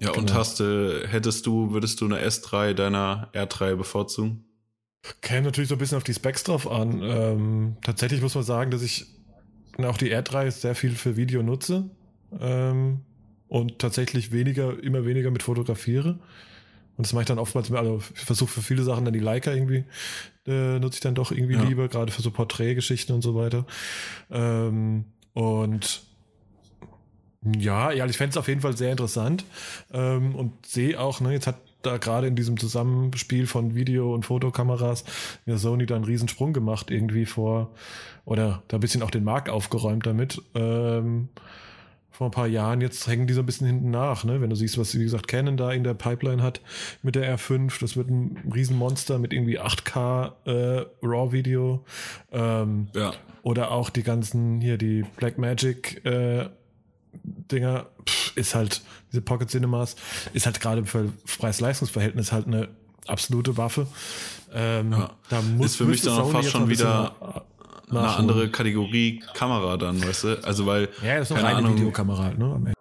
Ja, 0.00 0.12
genau. 0.12 0.20
und 0.20 0.34
hast 0.34 0.60
du, 0.60 1.06
hättest 1.06 1.46
du, 1.46 1.72
würdest 1.72 2.00
du 2.00 2.06
eine 2.06 2.24
S3 2.24 2.72
deiner 2.72 3.28
R3 3.34 3.76
bevorzugen? 3.76 4.44
Käme 5.20 5.42
natürlich 5.42 5.68
so 5.68 5.74
ein 5.74 5.78
bisschen 5.78 5.98
auf 5.98 6.04
die 6.04 6.14
Specs 6.14 6.44
drauf 6.44 6.70
an. 6.70 7.02
Ähm, 7.02 7.76
tatsächlich 7.82 8.22
muss 8.22 8.34
man 8.34 8.44
sagen, 8.44 8.70
dass 8.70 8.82
ich 8.82 9.06
auch 9.78 9.98
die 9.98 10.14
R3 10.14 10.50
sehr 10.50 10.74
viel 10.74 10.94
für 10.94 11.16
Video 11.16 11.42
nutze 11.42 11.90
ähm, 12.38 13.00
und 13.48 13.78
tatsächlich 13.78 14.32
weniger, 14.32 14.80
immer 14.82 15.04
weniger 15.04 15.30
mit 15.30 15.42
fotografiere. 15.42 16.18
Und 16.96 17.06
das 17.06 17.12
mache 17.12 17.22
ich 17.22 17.28
dann 17.28 17.38
oftmals, 17.38 17.72
also 17.72 18.02
ich 18.14 18.20
versuche 18.20 18.50
für 18.50 18.62
viele 18.62 18.82
Sachen 18.82 19.04
dann 19.04 19.14
die 19.14 19.20
Leica 19.20 19.52
irgendwie, 19.52 19.84
äh, 20.46 20.78
nutze 20.78 20.96
ich 20.96 21.00
dann 21.00 21.14
doch 21.14 21.32
irgendwie 21.32 21.54
ja. 21.54 21.62
lieber, 21.62 21.88
gerade 21.88 22.12
für 22.12 22.22
so 22.22 22.30
Porträtgeschichten 22.30 23.14
und 23.14 23.22
so 23.22 23.34
weiter. 23.34 23.66
Ähm, 24.30 25.06
und 25.32 26.02
ja, 27.58 27.90
ja, 27.90 28.04
ich 28.04 28.18
fände 28.18 28.32
es 28.32 28.36
auf 28.36 28.48
jeden 28.48 28.60
Fall 28.60 28.76
sehr 28.76 28.90
interessant 28.90 29.44
ähm, 29.92 30.34
und 30.34 30.66
sehe 30.66 31.00
auch, 31.00 31.20
ne, 31.20 31.32
jetzt 31.32 31.46
hat 31.46 31.56
da 31.82 31.96
gerade 31.96 32.26
in 32.26 32.36
diesem 32.36 32.58
Zusammenspiel 32.58 33.46
von 33.46 33.74
Video- 33.74 34.12
und 34.12 34.26
Fotokameras 34.26 35.04
ja 35.46 35.56
Sony 35.56 35.86
da 35.86 35.96
einen 35.96 36.04
Riesensprung 36.04 36.52
gemacht, 36.52 36.90
irgendwie 36.90 37.24
vor, 37.24 37.70
oder 38.26 38.62
da 38.68 38.76
ein 38.76 38.80
bisschen 38.80 39.02
auch 39.02 39.10
den 39.10 39.24
Markt 39.24 39.48
aufgeräumt 39.48 40.04
damit. 40.04 40.42
Ähm, 40.54 41.30
vor 42.20 42.28
ein 42.28 42.32
paar 42.32 42.48
Jahren. 42.48 42.82
Jetzt 42.82 43.06
hängen 43.06 43.26
die 43.26 43.32
so 43.32 43.40
ein 43.40 43.46
bisschen 43.46 43.66
hinten 43.66 43.90
nach, 43.90 44.24
ne? 44.24 44.42
Wenn 44.42 44.50
du 44.50 44.56
siehst, 44.56 44.76
was, 44.76 44.94
wie 44.94 45.04
gesagt, 45.04 45.26
Canon 45.26 45.56
da 45.56 45.72
in 45.72 45.84
der 45.84 45.94
Pipeline 45.94 46.42
hat 46.42 46.60
mit 47.02 47.14
der 47.14 47.38
R5, 47.38 47.80
das 47.80 47.96
wird 47.96 48.10
ein 48.10 48.36
Riesenmonster 48.54 49.18
mit 49.18 49.32
irgendwie 49.32 49.58
8K 49.58 50.32
äh, 50.44 50.86
RAW-Video. 51.02 51.82
Ähm, 52.30 52.88
ja. 52.94 53.14
Oder 53.40 53.70
auch 53.70 53.88
die 53.88 54.02
ganzen, 54.02 54.60
hier, 54.60 54.76
die 54.76 55.06
Blackmagic 55.16 56.04
äh, 56.04 56.50
Dinger, 57.24 57.86
pff, 58.06 58.36
ist 58.36 58.54
halt, 58.54 58.82
diese 59.10 59.22
Pocket 59.22 59.48
Cinemas, 59.48 59.96
ist 60.34 60.44
halt 60.44 60.60
gerade 60.60 60.84
für 60.84 61.10
Preis-Leistungs-Verhältnis 61.38 62.32
halt 62.32 62.48
eine 62.48 62.68
absolute 63.06 63.56
Waffe. 63.56 63.86
Ähm, 64.52 64.92
ja. 64.92 65.10
da 65.30 65.40
muss, 65.40 65.68
ist 65.68 65.76
für 65.76 65.86
mich 65.86 66.02
dann 66.02 66.18
auch 66.18 66.30
fast 66.30 66.50
schon 66.50 66.68
wieder 66.68 67.46
eine 67.90 68.08
andere 68.08 68.50
Kategorie 68.50 69.22
Kamera 69.34 69.76
dann, 69.76 70.02
weißt 70.04 70.24
du? 70.24 70.44
Also 70.44 70.66
weil 70.66 70.88
ja, 71.02 71.18
das 71.18 71.30
ist 71.30 71.36
keine 71.36 71.56
eine 71.56 71.74
Videokamera 71.74 72.24
halt, 72.24 72.38
ne? 72.38 72.72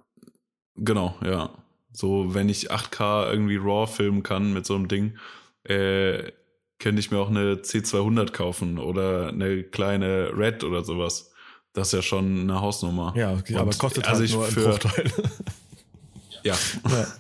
Genau, 0.76 1.16
ja. 1.24 1.50
So, 1.92 2.34
wenn 2.34 2.50
ich 2.50 2.72
8K 2.72 3.32
irgendwie 3.32 3.58
RAW 3.58 3.88
filmen 3.88 4.24
kann 4.24 4.54
mit 4.54 4.66
so 4.66 4.76
einem 4.76 4.88
Ding, 4.88 5.18
äh, 5.64 6.32
könnte 6.80 7.00
ich 7.00 7.12
mir 7.12 7.20
auch 7.20 7.30
eine 7.30 7.56
C200 7.56 8.32
kaufen 8.32 8.78
oder 8.78 9.30
eine 9.30 9.64
kleine 9.64 10.32
Red 10.38 10.64
oder 10.64 10.84
sowas. 10.84 11.32
Das 11.74 11.88
ist 11.88 11.94
ja 11.94 12.02
schon 12.02 12.42
eine 12.42 12.62
Hausnummer. 12.62 13.14
Ja, 13.16 13.34
okay, 13.34 13.56
aber 13.56 13.72
kostet 13.72 14.08
also 14.08 14.22
halt 14.22 14.32
nur 14.32 14.46
für, 14.46 14.80
ja. 16.44 16.56
ja. 16.90 17.08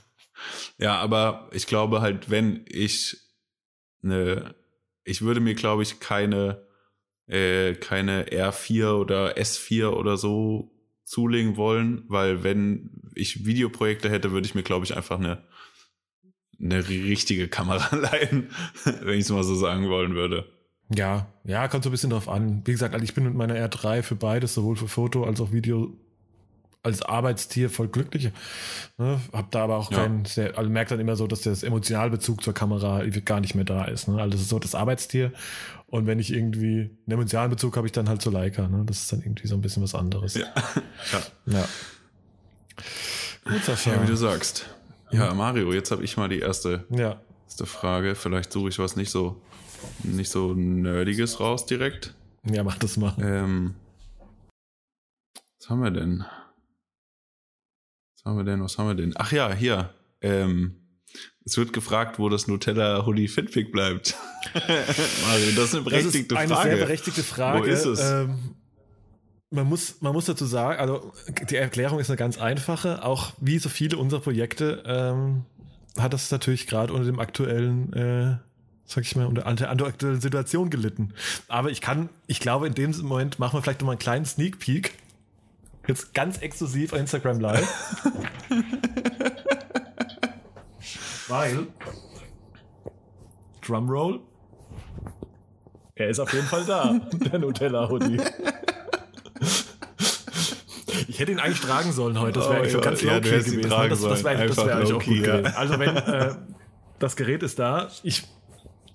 Ja, 0.79 0.95
aber 0.95 1.49
ich 1.51 1.67
glaube 1.67 1.99
halt, 1.99 2.29
wenn 2.29 2.65
ich 2.65 3.17
eine, 4.01 4.55
ich 5.03 5.21
würde 5.21 5.41
mir, 5.41 5.53
glaube 5.53 5.83
ich, 5.83 5.99
keine 5.99 6.65
äh, 7.29 7.75
keine 7.75 8.25
R4 8.25 8.93
oder 8.93 9.37
S4 9.37 9.89
oder 9.89 10.17
so 10.17 10.71
zulegen 11.05 11.57
wollen, 11.57 12.03
weil 12.07 12.43
wenn 12.43 12.91
ich 13.15 13.45
Videoprojekte 13.45 14.09
hätte, 14.09 14.31
würde 14.31 14.45
ich 14.45 14.55
mir, 14.55 14.63
glaube 14.63 14.85
ich, 14.85 14.95
einfach 14.95 15.19
eine, 15.19 15.43
eine 16.59 16.87
richtige 16.87 17.47
Kamera 17.47 17.95
leihen, 17.95 18.49
wenn 18.83 19.15
ich 19.15 19.25
es 19.25 19.29
mal 19.29 19.43
so 19.43 19.55
sagen 19.55 19.89
wollen 19.89 20.15
würde. 20.15 20.51
Ja, 20.93 21.31
ja, 21.43 21.67
kommt 21.67 21.83
so 21.83 21.89
ein 21.89 21.91
bisschen 21.91 22.09
drauf 22.09 22.27
an. 22.27 22.63
Wie 22.65 22.71
gesagt, 22.71 22.93
also 22.93 23.03
ich 23.03 23.13
bin 23.13 23.23
mit 23.23 23.35
meiner 23.35 23.55
R3 23.55 24.01
für 24.01 24.15
beides, 24.15 24.55
sowohl 24.55 24.75
für 24.75 24.87
Foto 24.87 25.23
als 25.23 25.39
auch 25.39 25.51
Video 25.51 25.95
als 26.81 27.01
Arbeitstier 27.01 27.69
voll 27.69 27.89
glücklich. 27.89 28.31
Ne? 28.97 29.19
Hab 29.33 29.51
da 29.51 29.63
aber 29.63 29.77
auch 29.77 29.91
ja. 29.91 29.97
keinen, 29.97 30.25
sehr, 30.25 30.57
also 30.57 30.69
merkt 30.69 30.91
dann 30.91 30.99
immer 30.99 31.15
so, 31.15 31.27
dass 31.27 31.41
das 31.41 31.63
Emotionalbezug 31.63 32.41
zur 32.43 32.53
Kamera 32.53 33.03
gar 33.25 33.41
nicht 33.41 33.55
mehr 33.55 33.65
da 33.65 33.85
ist. 33.85 34.07
Ne? 34.07 34.21
Also 34.21 34.31
das 34.31 34.41
ist 34.41 34.49
so 34.49 34.59
das 34.59 34.75
Arbeitstier. 34.75 35.33
Und 35.87 36.07
wenn 36.07 36.19
ich 36.19 36.31
irgendwie 36.31 36.91
einen 37.05 37.11
emotionalen 37.11 37.49
Bezug 37.49 37.75
habe, 37.75 37.87
ich 37.87 37.91
dann 37.91 38.07
halt 38.07 38.21
zu 38.21 38.29
Leica. 38.29 38.67
Ne? 38.67 38.83
Das 38.85 38.99
ist 38.99 39.11
dann 39.11 39.21
irgendwie 39.21 39.47
so 39.47 39.55
ein 39.55 39.61
bisschen 39.61 39.83
was 39.83 39.93
anderes. 39.93 40.35
Ja. 40.35 40.45
ja. 41.45 41.57
ja. 41.59 41.65
Gut, 43.43 43.63
Sascha. 43.63 43.95
Ja, 43.95 44.03
wie 44.03 44.07
du 44.07 44.15
sagst. 44.15 44.67
Ja, 45.11 45.33
Mario, 45.33 45.73
jetzt 45.73 45.91
habe 45.91 46.03
ich 46.03 46.17
mal 46.17 46.29
die 46.29 46.39
erste, 46.39 46.85
ja. 46.89 47.19
erste 47.45 47.65
Frage. 47.65 48.15
Vielleicht 48.15 48.53
suche 48.53 48.69
ich 48.69 48.79
was 48.79 48.95
nicht 48.95 49.09
so, 49.09 49.41
nicht 50.03 50.29
so 50.29 50.53
nerdiges 50.53 51.39
raus 51.39 51.65
direkt. 51.65 52.13
Ja, 52.43 52.63
mach 52.63 52.77
das 52.77 52.95
mal. 52.95 53.15
Ähm, 53.19 53.73
was 55.59 55.69
haben 55.69 55.81
wir 55.81 55.91
denn? 55.91 56.23
Was 58.23 58.29
haben 58.29 58.37
wir 58.37 58.43
denn? 58.43 58.61
Was 58.61 58.77
haben 58.77 58.87
wir 58.87 58.95
denn? 58.95 59.13
Ach 59.17 59.31
ja, 59.31 59.53
hier. 59.53 59.93
Ähm, 60.21 60.75
Es 61.45 61.57
wird 61.57 61.71
gefragt, 61.73 62.19
wo 62.19 62.27
das 62.29 62.47
Nutella 62.47 63.05
Hoodie 63.05 63.27
Fitpick 63.27 63.71
bleibt. 63.71 64.15
Mario, 64.53 65.51
das 65.55 65.65
ist 65.65 65.75
eine 65.75 65.83
berechtigte 65.83 66.35
das 66.35 66.43
ist 66.43 66.51
eine 66.51 66.55
Frage. 66.55 66.69
sehr 66.69 66.85
berechtigte 66.85 67.23
Frage. 67.23 67.59
Wo 67.59 67.63
ist 67.63 67.85
es? 67.85 67.99
Ähm, 68.01 68.55
man 69.51 69.67
muss, 69.67 70.01
man 70.01 70.13
muss 70.13 70.25
dazu 70.25 70.45
sagen, 70.45 70.79
also 70.79 71.11
die 71.49 71.55
Erklärung 71.55 71.99
ist 71.99 72.09
eine 72.09 72.17
ganz 72.17 72.37
einfache. 72.37 73.03
Auch 73.03 73.31
wie 73.39 73.57
so 73.57 73.69
viele 73.69 73.97
unserer 73.97 74.19
Projekte 74.19 74.83
ähm, 74.85 75.45
hat 75.97 76.13
das 76.13 76.29
natürlich 76.29 76.67
gerade 76.67 76.93
unter 76.93 77.05
dem 77.05 77.19
aktuellen, 77.19 77.93
äh, 77.93 78.37
sag 78.85 79.05
ich 79.05 79.15
mal, 79.15 79.25
unter 79.25 79.43
der 79.55 79.85
aktuellen 79.87 80.21
Situation 80.21 80.69
gelitten. 80.69 81.13
Aber 81.47 81.71
ich 81.71 81.81
kann, 81.81 82.09
ich 82.27 82.39
glaube, 82.41 82.67
in 82.67 82.75
dem 82.75 82.91
Moment 83.01 83.39
machen 83.39 83.57
wir 83.57 83.63
vielleicht 83.63 83.79
nochmal 83.81 83.93
einen 83.93 83.99
kleinen 83.99 84.25
Sneak 84.25 84.59
Peek. 84.59 84.93
Jetzt 85.89 86.13
ganz 86.13 86.37
exklusiv 86.37 86.93
auf 86.93 86.99
Instagram 86.99 87.39
Live. 87.39 87.67
Weil. 91.27 91.65
Drumroll. 93.65 94.19
Er 95.95 96.09
ist 96.09 96.19
auf 96.19 96.31
jeden 96.31 96.45
Fall 96.45 96.63
da, 96.65 96.93
der 97.31 97.39
Nutella-Hoodie. 97.39 98.21
Ich 101.07 101.19
hätte 101.19 101.31
ihn 101.31 101.39
eigentlich 101.39 101.61
tragen 101.61 101.91
sollen 101.91 102.19
heute. 102.19 102.33
Das 102.33 102.49
wäre 102.49 102.59
Oh, 102.59 102.61
eigentlich 102.61 102.73
ja, 102.73 102.79
ganz 102.81 103.01
ja, 103.01 103.13
low 103.15 103.19
du 103.19 103.21
key 103.23 103.31
hättest 103.31 103.47
ihn 103.47 103.61
gewesen. 103.61 103.89
Das, 103.89 104.01
das 104.01 104.23
wäre 104.23 104.47
das 104.47 104.57
wär 104.57 104.75
eigentlich 104.75 104.89
auch 104.89 104.91
low-key, 104.91 105.17
gut 105.17 105.25
ja. 105.25 105.37
gewesen. 105.37 105.55
Also 105.55 105.79
wenn 105.79 105.97
äh, 105.97 106.35
das 106.99 107.15
Gerät 107.15 107.41
ist 107.41 107.57
da, 107.57 107.89
ich 108.03 108.27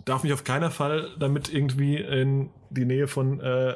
darf 0.04 0.22
mich 0.22 0.32
auf 0.32 0.44
keinen 0.44 0.70
Fall 0.70 1.08
damit 1.18 1.52
irgendwie 1.52 1.96
in 1.96 2.50
die 2.70 2.84
Nähe 2.84 3.08
von 3.08 3.40
äh, 3.40 3.74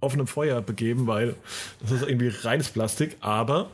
offenem 0.00 0.26
Feuer 0.26 0.60
begeben, 0.62 1.06
weil 1.06 1.34
das 1.80 1.90
ist 1.92 2.02
irgendwie 2.02 2.28
reines 2.28 2.70
Plastik, 2.70 3.16
aber 3.20 3.70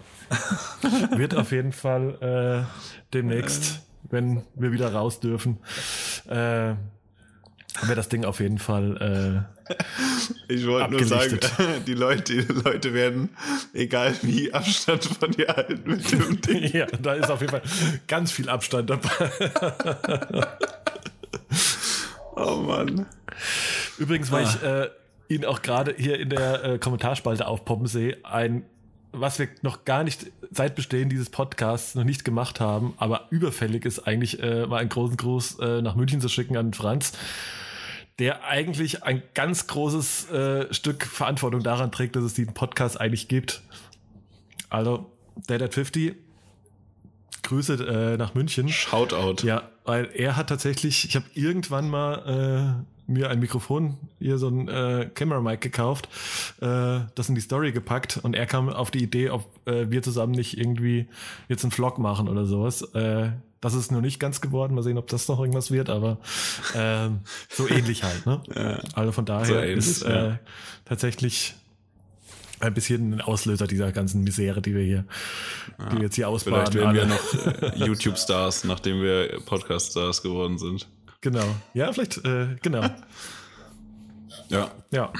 wird 1.17 1.35
auf 1.35 1.53
jeden 1.53 1.73
Fall 1.73 2.67
äh, 2.67 3.13
demnächst, 3.15 3.81
wenn 4.11 4.43
wir 4.55 4.73
wieder 4.73 4.93
raus 4.93 5.21
dürfen, 5.21 5.59
äh, 6.29 6.75
wird 7.83 7.99
das 7.99 8.09
Ding 8.09 8.25
auf 8.25 8.41
jeden 8.41 8.59
Fall 8.59 9.47
äh, 9.69 10.53
Ich 10.53 10.67
wollte 10.67 10.93
nur 10.93 11.05
sagen, 11.05 11.39
die 11.87 11.95
Leute, 11.95 12.45
die 12.45 12.53
Leute 12.53 12.95
werden, 12.95 13.31
egal 13.75 14.15
wie, 14.23 14.53
Abstand 14.53 15.05
von 15.05 15.31
dir 15.31 15.49
halten 15.49 15.83
mit 15.85 16.11
dem 16.11 16.41
Ding. 16.41 16.73
ja, 16.73 16.87
da 16.87 17.15
ist 17.15 17.31
auf 17.31 17.41
jeden 17.41 17.51
Fall 17.51 17.63
ganz 18.07 18.33
viel 18.33 18.49
Abstand 18.49 18.91
dabei. 18.91 19.31
Oh 22.37 22.57
Mann. 22.57 23.07
Übrigens, 23.99 24.31
weil 24.31 24.45
ich 24.45 24.63
äh, 24.63 24.89
ihn 25.29 25.45
auch 25.45 25.63
gerade 25.63 25.95
hier 25.97 26.19
in 26.19 26.31
der 26.31 26.65
äh, 26.65 26.79
Kommentarspalte 26.79 27.47
aufpoppen 27.47 27.87
sehe, 27.87 28.19
ein, 28.25 28.65
was 29.13 29.39
wir 29.39 29.49
noch 29.63 29.85
gar 29.85 30.05
nicht 30.05 30.27
seit 30.51 30.75
Bestehen 30.75 31.09
dieses 31.09 31.31
Podcasts 31.31 31.95
noch 31.95 32.05
nicht 32.05 32.25
gemacht 32.25 32.61
haben, 32.61 32.95
aber 32.99 33.27
überfällig 33.31 33.85
ist 33.85 34.01
eigentlich 34.01 34.43
äh, 34.43 34.67
mal 34.67 34.79
einen 34.79 34.89
großen 34.89 35.17
Gruß 35.17 35.59
äh, 35.61 35.83
nach 35.83 35.95
München 35.95 36.21
zu 36.21 36.29
schicken 36.29 36.57
an 36.57 36.73
Franz, 36.73 37.13
der 38.19 38.45
eigentlich 38.45 39.03
ein 39.05 39.23
ganz 39.35 39.67
großes 39.67 40.31
äh, 40.31 40.75
Stück 40.75 41.05
Verantwortung 41.05 41.63
daran 41.63 41.93
trägt, 41.93 42.17
dass 42.17 42.25
es 42.25 42.35
diesen 42.35 42.55
Podcast 42.55 43.01
eigentlich 43.01 43.29
gibt. 43.29 43.63
Also, 44.71 45.11
Dead 45.49 45.61
at 45.61 45.75
50, 45.75 46.15
Grüße 47.43 47.75
äh, 47.75 48.17
nach 48.17 48.35
München. 48.35 48.69
Shoutout. 48.69 49.47
Ja, 49.47 49.71
weil 49.85 50.11
er 50.15 50.37
hat 50.37 50.49
tatsächlich, 50.49 51.05
ich 51.05 51.15
habe 51.15 51.27
irgendwann 51.35 51.89
mal 51.89 52.85
äh, 52.85 52.96
mir 53.07 53.31
ein 53.31 53.39
Mikrofon, 53.39 53.97
hier 54.19 54.39
so 54.39 54.49
ein 54.49 54.69
äh, 54.69 55.11
Camera 55.15 55.41
Mic 55.41 55.61
gekauft, 55.61 56.09
äh, 56.61 57.01
das 57.15 57.29
in 57.29 57.35
die 57.35 57.41
Story 57.41 57.73
gepackt 57.73 58.19
und 58.23 58.35
er 58.35 58.47
kam 58.47 58.69
auf 58.69 58.91
die 58.91 59.03
Idee, 59.03 59.31
ob 59.31 59.45
äh, 59.67 59.91
wir 59.91 60.03
zusammen 60.03 60.33
nicht 60.33 60.59
irgendwie 60.59 61.07
jetzt 61.49 61.65
einen 61.65 61.71
Vlog 61.71 61.99
machen 61.99 62.29
oder 62.29 62.47
sowas. 62.47 62.83
Äh, 62.95 63.31
das 63.61 63.75
ist 63.75 63.91
nur 63.91 64.03
nicht 64.03 64.21
ganz 64.21 64.41
geworden. 64.41 64.75
Mal 64.75 64.83
sehen, 64.83 64.99
ob 64.99 65.09
das 65.09 65.29
noch 65.29 65.41
irgendwas 65.41 65.71
wird, 65.71 65.89
aber 65.89 66.19
ähm, 66.75 67.21
so 67.49 67.67
ähnlich 67.69 68.05
halt. 68.05 68.27
Ne? 68.27 68.43
Ja. 68.55 68.81
Also 68.95 69.13
von 69.13 69.25
daher 69.25 69.47
So 69.47 69.55
ähnlich, 69.55 69.79
ist 69.79 70.03
ja. 70.03 70.33
äh, 70.33 70.39
tatsächlich 70.85 71.55
ein 72.61 72.75
bisschen 72.75 73.15
ein 73.15 73.21
Auslöser 73.21 73.67
dieser 73.67 73.93
ganzen 73.93 74.25
Misere, 74.25 74.63
die 74.63 74.75
wir 74.75 74.83
hier, 74.83 75.05
die 75.91 75.97
wir 75.97 76.05
jetzt 76.05 76.15
hier 76.15 76.29
ausbaden. 76.29 76.73
Vielleicht 76.73 76.75
werden 76.75 76.95
wir 76.95 77.07
noch 77.07 77.63
äh, 77.63 77.79
YouTube-Stars, 77.87 78.65
nachdem 78.65 79.03
wir 79.03 79.41
Podcast-Stars 79.45 80.23
geworden 80.23 80.59
sind. 80.59 80.87
Genau. 81.21 81.47
Ja, 81.75 81.93
vielleicht, 81.93 82.25
äh, 82.25 82.57
genau. 82.63 82.83
Ja. 84.49 84.71
Ja. 84.91 85.13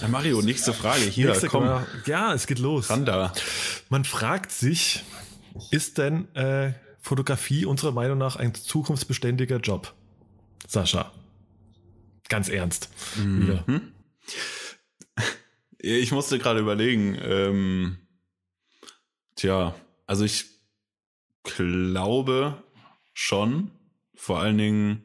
ja 0.00 0.08
Mario, 0.08 0.42
nächste 0.42 0.72
Frage. 0.72 1.02
Hier, 1.02 1.28
Nächste 1.28 1.48
komm. 1.48 1.64
Kamera. 1.64 1.86
Ja, 2.06 2.34
es 2.34 2.46
geht 2.46 2.58
los. 2.58 2.90
Ran 2.90 3.04
da. 3.04 3.32
Man 3.88 4.04
fragt 4.04 4.50
sich, 4.52 5.04
ist 5.70 5.98
denn 5.98 6.34
äh, 6.34 6.72
Fotografie 7.00 7.64
unserer 7.64 7.92
Meinung 7.92 8.18
nach 8.18 8.36
ein 8.36 8.54
zukunftsbeständiger 8.54 9.58
Job? 9.58 9.94
Sascha. 10.66 11.12
Ganz 12.28 12.48
ernst. 12.48 12.88
Mhm. 13.16 13.92
Ich 15.78 16.12
musste 16.12 16.38
gerade 16.38 16.60
überlegen, 16.60 17.18
ähm, 17.22 17.98
tja, 19.36 19.74
also 20.06 20.24
ich 20.24 20.46
glaube 21.42 22.62
schon, 23.12 23.70
vor 24.24 24.40
allen 24.40 24.56
Dingen, 24.56 25.04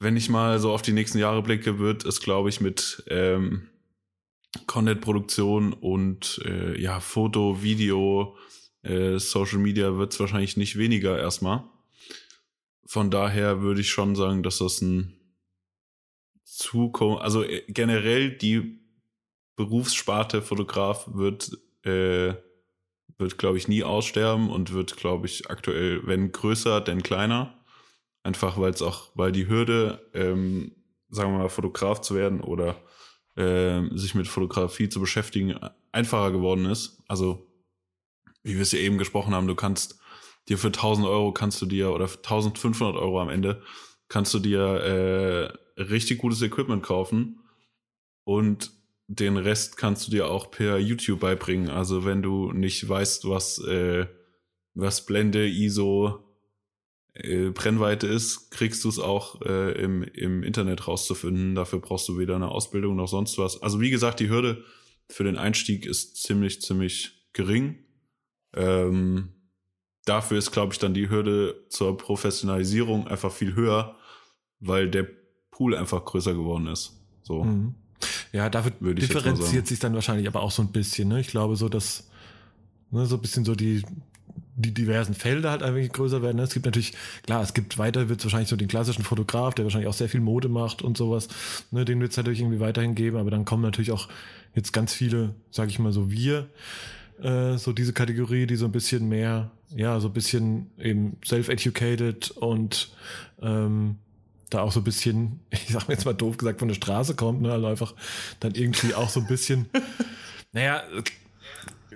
wenn 0.00 0.16
ich 0.16 0.28
mal 0.28 0.58
so 0.58 0.72
auf 0.72 0.82
die 0.82 0.92
nächsten 0.92 1.18
Jahre 1.18 1.40
blicke, 1.40 1.78
wird 1.78 2.04
es, 2.04 2.20
glaube 2.20 2.48
ich, 2.48 2.60
mit 2.60 3.04
ähm, 3.06 3.70
Content-Produktion 4.66 5.72
und 5.72 6.42
äh, 6.44 6.80
ja, 6.80 6.98
Foto, 6.98 7.62
Video, 7.62 8.36
äh, 8.82 9.20
Social 9.20 9.58
Media 9.58 9.96
wird 9.98 10.12
es 10.12 10.18
wahrscheinlich 10.18 10.56
nicht 10.56 10.76
weniger 10.76 11.16
erstmal. 11.16 11.62
Von 12.86 13.12
daher 13.12 13.62
würde 13.62 13.82
ich 13.82 13.90
schon 13.90 14.16
sagen, 14.16 14.42
dass 14.42 14.58
das 14.58 14.80
ein 14.80 15.16
Zukunft, 16.42 17.22
also 17.22 17.44
äh, 17.44 17.62
generell 17.68 18.36
die 18.36 18.80
Berufssparte 19.54 20.42
Fotograf 20.42 21.08
wird, 21.12 21.52
äh, 21.84 22.34
wird 23.16 23.38
glaube 23.38 23.58
ich, 23.58 23.68
nie 23.68 23.84
aussterben 23.84 24.50
und 24.50 24.72
wird, 24.72 24.96
glaube 24.96 25.26
ich, 25.26 25.48
aktuell, 25.50 26.04
wenn 26.04 26.32
größer, 26.32 26.80
denn 26.80 27.04
kleiner. 27.04 27.61
Einfach 28.22 28.58
weil 28.58 28.70
es 28.70 28.82
auch, 28.82 29.10
weil 29.14 29.32
die 29.32 29.48
Hürde, 29.48 30.08
ähm, 30.14 30.72
sagen 31.08 31.32
wir 31.32 31.38
mal, 31.38 31.48
Fotograf 31.48 32.00
zu 32.00 32.14
werden 32.14 32.40
oder 32.40 32.76
ähm, 33.36 33.96
sich 33.96 34.14
mit 34.14 34.28
Fotografie 34.28 34.88
zu 34.88 35.00
beschäftigen, 35.00 35.58
einfacher 35.90 36.30
geworden 36.32 36.66
ist. 36.66 37.02
Also, 37.08 37.46
wie 38.42 38.54
wir 38.54 38.62
es 38.62 38.72
ja 38.72 38.78
eben 38.78 38.98
gesprochen 38.98 39.34
haben, 39.34 39.46
du 39.46 39.54
kannst 39.54 39.98
dir 40.48 40.58
für 40.58 40.68
1000 40.68 41.06
Euro 41.06 41.32
kannst 41.32 41.60
du 41.62 41.66
dir 41.66 41.92
oder 41.92 42.08
für 42.08 42.18
1500 42.18 42.96
Euro 42.96 43.20
am 43.20 43.28
Ende 43.28 43.62
kannst 44.08 44.34
du 44.34 44.38
dir 44.38 44.60
äh, 45.76 45.82
richtig 45.82 46.18
gutes 46.18 46.42
Equipment 46.42 46.82
kaufen 46.82 47.40
und 48.24 48.70
den 49.06 49.36
Rest 49.36 49.76
kannst 49.76 50.06
du 50.06 50.10
dir 50.10 50.28
auch 50.28 50.50
per 50.50 50.78
YouTube 50.78 51.20
beibringen. 51.20 51.70
Also 51.70 52.04
wenn 52.04 52.22
du 52.22 52.52
nicht 52.52 52.88
weißt, 52.88 53.28
was, 53.28 53.58
äh, 53.58 54.06
was 54.74 55.06
Blende, 55.06 55.46
ISO, 55.48 56.31
äh, 57.14 57.50
Brennweite 57.50 58.06
ist, 58.06 58.50
kriegst 58.50 58.84
du 58.84 58.88
es 58.88 58.98
auch 58.98 59.42
äh, 59.42 59.72
im, 59.72 60.02
im 60.02 60.42
Internet 60.42 60.88
rauszufinden. 60.88 61.54
Dafür 61.54 61.80
brauchst 61.80 62.08
du 62.08 62.18
weder 62.18 62.36
eine 62.36 62.48
Ausbildung 62.48 62.96
noch 62.96 63.08
sonst 63.08 63.38
was. 63.38 63.62
Also 63.62 63.80
wie 63.80 63.90
gesagt, 63.90 64.20
die 64.20 64.30
Hürde 64.30 64.64
für 65.08 65.24
den 65.24 65.36
Einstieg 65.36 65.84
ist 65.84 66.16
ziemlich, 66.22 66.62
ziemlich 66.62 67.26
gering. 67.32 67.78
Ähm, 68.54 69.34
dafür 70.04 70.38
ist, 70.38 70.52
glaube 70.52 70.72
ich, 70.72 70.78
dann 70.78 70.94
die 70.94 71.10
Hürde 71.10 71.66
zur 71.68 71.96
Professionalisierung 71.96 73.06
einfach 73.06 73.32
viel 73.32 73.54
höher, 73.54 73.96
weil 74.60 74.90
der 74.90 75.06
Pool 75.50 75.76
einfach 75.76 76.04
größer 76.04 76.32
geworden 76.32 76.66
ist. 76.66 76.98
So. 77.22 77.44
Mhm. 77.44 77.74
Ja, 78.32 78.48
dafür 78.48 78.72
differenziert 78.94 79.66
sich 79.66 79.78
dann 79.78 79.94
wahrscheinlich 79.94 80.26
aber 80.26 80.42
auch 80.42 80.50
so 80.50 80.62
ein 80.62 80.72
bisschen. 80.72 81.08
Ne? 81.08 81.20
Ich 81.20 81.28
glaube 81.28 81.56
so, 81.56 81.68
dass 81.68 82.08
ne, 82.90 83.06
so 83.06 83.16
ein 83.16 83.20
bisschen 83.20 83.44
so 83.44 83.54
die, 83.54 83.82
die 84.62 84.72
diversen 84.72 85.14
Felder 85.14 85.50
halt 85.50 85.62
ein 85.62 85.74
wenig 85.74 85.92
größer 85.92 86.22
werden. 86.22 86.36
Ne? 86.36 86.44
Es 86.44 86.54
gibt 86.54 86.66
natürlich, 86.66 86.94
klar, 87.24 87.42
es 87.42 87.54
gibt 87.54 87.78
weiter, 87.78 88.08
wird 88.08 88.20
es 88.20 88.24
wahrscheinlich 88.24 88.48
so 88.48 88.56
den 88.56 88.68
klassischen 88.68 89.04
Fotograf, 89.04 89.54
der 89.54 89.64
wahrscheinlich 89.64 89.88
auch 89.88 89.94
sehr 89.94 90.08
viel 90.08 90.20
Mode 90.20 90.48
macht 90.48 90.82
und 90.82 90.96
sowas. 90.96 91.28
Ne? 91.70 91.84
Den 91.84 92.00
wird 92.00 92.12
es 92.12 92.16
natürlich 92.16 92.40
irgendwie 92.40 92.60
weiterhin 92.60 92.94
geben, 92.94 93.16
aber 93.16 93.30
dann 93.30 93.44
kommen 93.44 93.62
natürlich 93.62 93.92
auch 93.92 94.08
jetzt 94.54 94.72
ganz 94.72 94.92
viele, 94.92 95.34
sag 95.50 95.68
ich 95.68 95.78
mal 95.78 95.92
so, 95.92 96.10
wir, 96.10 96.48
äh, 97.20 97.56
so 97.56 97.72
diese 97.72 97.92
Kategorie, 97.92 98.46
die 98.46 98.56
so 98.56 98.66
ein 98.66 98.72
bisschen 98.72 99.08
mehr, 99.08 99.50
ja, 99.74 99.98
so 100.00 100.08
ein 100.08 100.14
bisschen 100.14 100.70
eben 100.78 101.16
self-educated 101.24 102.30
und 102.32 102.90
ähm, 103.40 103.96
da 104.50 104.60
auch 104.60 104.72
so 104.72 104.80
ein 104.80 104.84
bisschen, 104.84 105.40
ich 105.50 105.68
sag 105.68 105.88
mir 105.88 105.94
jetzt 105.94 106.04
mal 106.04 106.14
doof 106.14 106.36
gesagt, 106.36 106.58
von 106.58 106.68
der 106.68 106.74
Straße 106.74 107.14
kommt, 107.14 107.42
ne, 107.42 107.52
also 107.52 107.66
einfach 107.66 107.94
dann 108.40 108.54
irgendwie 108.54 108.94
auch 108.94 109.08
so 109.08 109.20
ein 109.20 109.26
bisschen, 109.26 109.66
naja, 110.52 110.82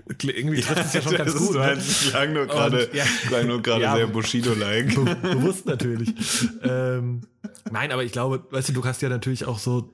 irgendwie 0.07 0.61
trifft 0.61 0.87
es 0.87 0.92
ja 0.92 1.03
schon 1.03 1.16
ganz 1.16 1.35
gut. 1.35 1.57
Ne? 1.57 1.73
es 1.73 2.11
klang 2.11 2.33
nur 2.33 2.47
gerade 2.47 2.88
ja. 2.92 3.05
klang 3.27 3.47
nur 3.47 3.62
gerade 3.62 3.83
Ja. 3.83 3.97
sehr 3.97 4.07
Bushido-like. 4.07 4.95
Be 4.95 5.16
bewusst 5.16 5.66
natürlich. 5.66 6.14
ähm, 6.62 7.23
nein, 7.71 7.92
aber 7.92 8.05
ich 8.05 8.12
glaube, 8.12 8.45
weißt 8.51 8.69
du, 8.69 8.73
du 8.73 8.85
hast 8.85 9.03
ja 9.03 9.09
natürlich 9.09 9.45
auch 9.47 9.59
so, 9.59 9.92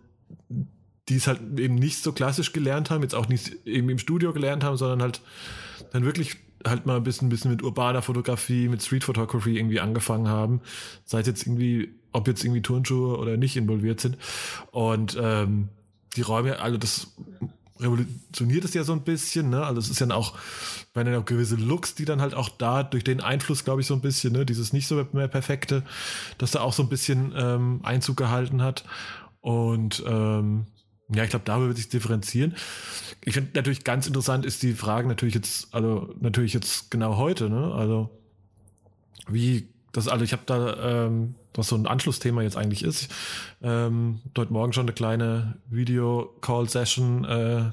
die 1.09 1.17
es 1.17 1.27
halt 1.27 1.41
eben 1.59 1.75
nicht 1.77 2.03
so 2.03 2.13
klassisch 2.13 2.53
gelernt 2.53 2.91
haben, 2.91 3.03
jetzt 3.03 3.15
auch 3.15 3.29
nicht 3.29 3.67
eben 3.67 3.89
im 3.89 3.99
Studio 3.99 4.33
gelernt 4.33 4.65
haben, 4.65 4.77
sondern 4.77 5.03
halt 5.03 5.21
dann 5.93 6.05
wirklich 6.05 6.37
halt 6.67 6.87
mal 6.87 6.97
ein 6.97 7.03
bisschen, 7.03 7.27
ein 7.27 7.31
bisschen 7.31 7.51
mit 7.51 7.63
urbaner 7.63 8.03
Fotografie, 8.03 8.69
mit 8.69 8.83
Street 8.83 9.05
Photography 9.05 9.59
irgendwie 9.59 9.81
angefangen 9.81 10.29
haben. 10.29 10.61
Sei 11.05 11.21
es 11.21 11.27
jetzt 11.27 11.47
irgendwie, 11.47 11.95
ob 12.13 12.29
jetzt 12.29 12.45
irgendwie 12.45 12.63
Turnschuhe 12.63 13.19
oder 13.19 13.37
nicht 13.37 13.57
involviert 13.57 14.01
sind. 14.01 14.17
Und 14.71 15.19
ähm, 15.21 15.69
die 16.17 16.23
Räume, 16.23 16.61
also 16.61 16.79
das 16.79 17.09
revolutioniert 17.83 18.65
es 18.65 18.75
ja 18.75 18.85
so 18.85 18.93
ein 18.93 19.03
bisschen, 19.03 19.51
ne? 19.51 19.65
Also 19.65 19.81
es 19.81 19.91
ist 19.91 20.01
ja 20.01 20.11
auch, 20.11 20.37
wenn 20.95 21.07
dann 21.07 21.17
auch 21.17 21.25
gewisse 21.25 21.57
Looks, 21.57 21.95
die 21.95 22.05
dann 22.05 22.21
halt 22.21 22.35
auch 22.35 22.49
da 22.49 22.83
durch 22.83 23.05
den 23.05 23.21
Einfluss, 23.21 23.65
glaube 23.65 23.81
ich, 23.81 23.87
so 23.87 23.95
ein 23.95 24.01
bisschen, 24.01 24.33
ne, 24.33 24.47
dieses 24.47 24.73
nicht 24.73 24.87
so 24.87 25.07
mehr 25.13 25.29
perfekte, 25.29 25.83
dass 26.39 26.53
da 26.53 26.61
auch 26.61 26.73
so 26.73 26.83
ein 26.83 26.89
bisschen 26.89 27.33
ähm, 27.37 27.81
Einzug 27.83 28.17
gehalten 28.17 28.63
hat. 28.63 28.85
Und 29.41 30.03
ähm, 30.07 30.67
ja, 31.15 31.25
ich 31.25 31.31
glaube, 31.31 31.45
darüber 31.45 31.69
wird 31.69 31.77
sich 31.77 31.89
differenzieren. 31.89 32.55
Ich 33.25 33.35
finde 33.35 33.51
natürlich 33.55 33.85
ganz 33.85 34.07
interessant 34.07 34.47
ist 34.47 34.63
die 34.63 34.73
Frage 34.73 35.09
natürlich 35.09 35.35
jetzt, 35.35 35.75
also 35.75 36.15
natürlich 36.21 36.55
jetzt 36.55 36.91
genau 36.91 37.17
heute, 37.17 37.51
ne? 37.51 37.73
Also 37.75 38.11
wie 39.29 39.72
das, 39.93 40.09
also 40.09 40.25
ich 40.25 40.33
habe 40.33 40.43
da, 40.47 41.07
ähm, 41.07 41.35
was 41.55 41.69
so 41.69 41.77
ein 41.77 41.87
Anschlussthema 41.87 42.43
jetzt 42.43 42.57
eigentlich 42.57 42.83
ist, 42.83 43.13
ähm, 43.63 44.21
dort 44.33 44.51
morgen 44.51 44.73
schon 44.73 44.85
eine 44.85 44.93
kleine 44.93 45.59
Video-Call-Session 45.69 47.25
äh, 47.25 47.71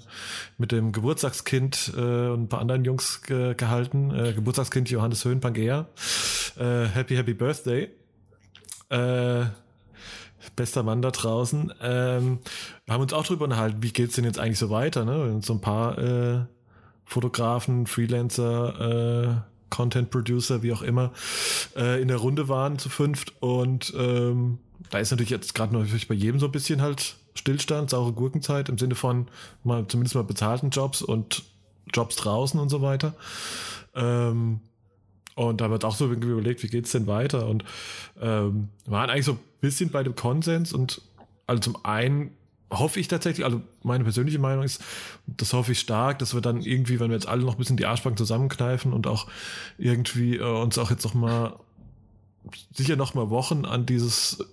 mit 0.57 0.73
dem 0.73 0.91
Geburtstagskind 0.91 1.93
äh, 1.95 2.27
und 2.27 2.43
ein 2.43 2.49
paar 2.49 2.59
anderen 2.59 2.83
Jungs 2.83 3.21
ge 3.21 3.55
gehalten. 3.55 4.13
Äh, 4.13 4.33
Geburtstagskind 4.33 4.89
Johannes 4.89 5.23
Höhn 5.23 5.39
Pangea. 5.39 5.87
Äh, 6.57 6.85
happy, 6.87 7.15
happy 7.15 7.33
Birthday. 7.33 7.89
Äh, 8.89 9.45
bester 10.55 10.83
Mann 10.83 11.01
da 11.01 11.11
draußen. 11.11 11.73
Ähm, 11.81 12.39
wir 12.85 12.93
haben 12.93 13.01
uns 13.01 13.13
auch 13.13 13.25
drüber 13.25 13.45
unterhalten, 13.45 13.81
wie 13.81 13.93
geht's 13.93 14.15
denn 14.15 14.25
jetzt 14.25 14.39
eigentlich 14.39 14.59
so 14.59 14.69
weiter? 14.69 15.05
Ne? 15.05 15.39
So 15.41 15.53
ein 15.53 15.61
paar 15.61 15.97
äh, 15.97 16.45
Fotografen, 17.05 17.87
Freelancer, 17.87 19.45
äh, 19.45 19.58
Content 19.69 20.11
Producer, 20.11 20.63
wie 20.63 20.73
auch 20.73 20.81
immer, 20.81 21.11
äh, 21.75 22.01
in 22.01 22.07
der 22.07 22.17
Runde 22.17 22.47
waren 22.47 22.79
zu 22.79 22.89
fünft. 22.89 23.33
Und 23.41 23.93
ähm, 23.97 24.59
da 24.89 24.99
ist 24.99 25.11
natürlich 25.11 25.29
jetzt 25.29 25.55
gerade 25.55 25.75
natürlich 25.75 26.07
bei 26.07 26.15
jedem 26.15 26.39
so 26.39 26.47
ein 26.47 26.51
bisschen 26.51 26.81
halt 26.81 27.15
Stillstand, 27.35 27.89
saure 27.89 28.13
Gurkenzeit 28.13 28.69
im 28.69 28.77
Sinne 28.77 28.95
von 28.95 29.27
mal 29.63 29.87
zumindest 29.87 30.15
mal 30.15 30.23
bezahlten 30.23 30.69
Jobs 30.71 31.01
und 31.01 31.43
Jobs 31.93 32.15
draußen 32.15 32.59
und 32.59 32.69
so 32.69 32.81
weiter. 32.81 33.15
Ähm, 33.95 34.61
und 35.35 35.61
da 35.61 35.69
wird 35.69 35.85
auch 35.85 35.95
so 35.95 36.11
überlegt, 36.11 36.63
wie 36.63 36.67
geht's 36.67 36.91
denn 36.91 37.07
weiter? 37.07 37.47
Und 37.47 37.63
ähm, 38.19 38.69
waren 38.85 39.09
eigentlich 39.09 39.25
so 39.25 39.33
ein 39.33 39.39
bisschen 39.61 39.89
bei 39.89 40.03
dem 40.03 40.15
Konsens 40.15 40.73
und 40.73 41.01
also 41.47 41.61
zum 41.61 41.85
einen 41.85 42.31
hoffe 42.71 42.99
ich 42.99 43.07
tatsächlich, 43.07 43.45
also 43.45 43.61
meine 43.83 44.03
persönliche 44.03 44.39
Meinung 44.39 44.63
ist, 44.63 44.81
das 45.25 45.53
hoffe 45.53 45.71
ich 45.71 45.79
stark, 45.79 46.19
dass 46.19 46.33
wir 46.33 46.41
dann 46.41 46.61
irgendwie, 46.61 46.99
wenn 46.99 47.09
wir 47.09 47.15
jetzt 47.15 47.27
alle 47.27 47.43
noch 47.43 47.55
ein 47.55 47.57
bisschen 47.57 47.77
die 47.77 47.85
Arschbank 47.85 48.17
zusammenkneifen 48.17 48.93
und 48.93 49.07
auch 49.07 49.27
irgendwie 49.77 50.37
äh, 50.37 50.43
uns 50.43 50.77
auch 50.77 50.91
jetzt 50.91 51.03
noch 51.03 51.13
mal 51.13 51.55
sicher 52.73 52.95
noch 52.95 53.13
mal 53.13 53.29
Wochen 53.29 53.65
an 53.65 53.85
dieses 53.85 54.45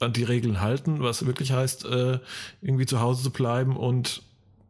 an 0.00 0.12
die 0.12 0.24
Regeln 0.24 0.60
halten, 0.60 1.00
was 1.00 1.26
wirklich 1.26 1.52
heißt, 1.52 1.84
äh, 1.84 2.18
irgendwie 2.60 2.86
zu 2.86 3.00
Hause 3.00 3.22
zu 3.22 3.30
bleiben 3.30 3.76
und 3.76 4.22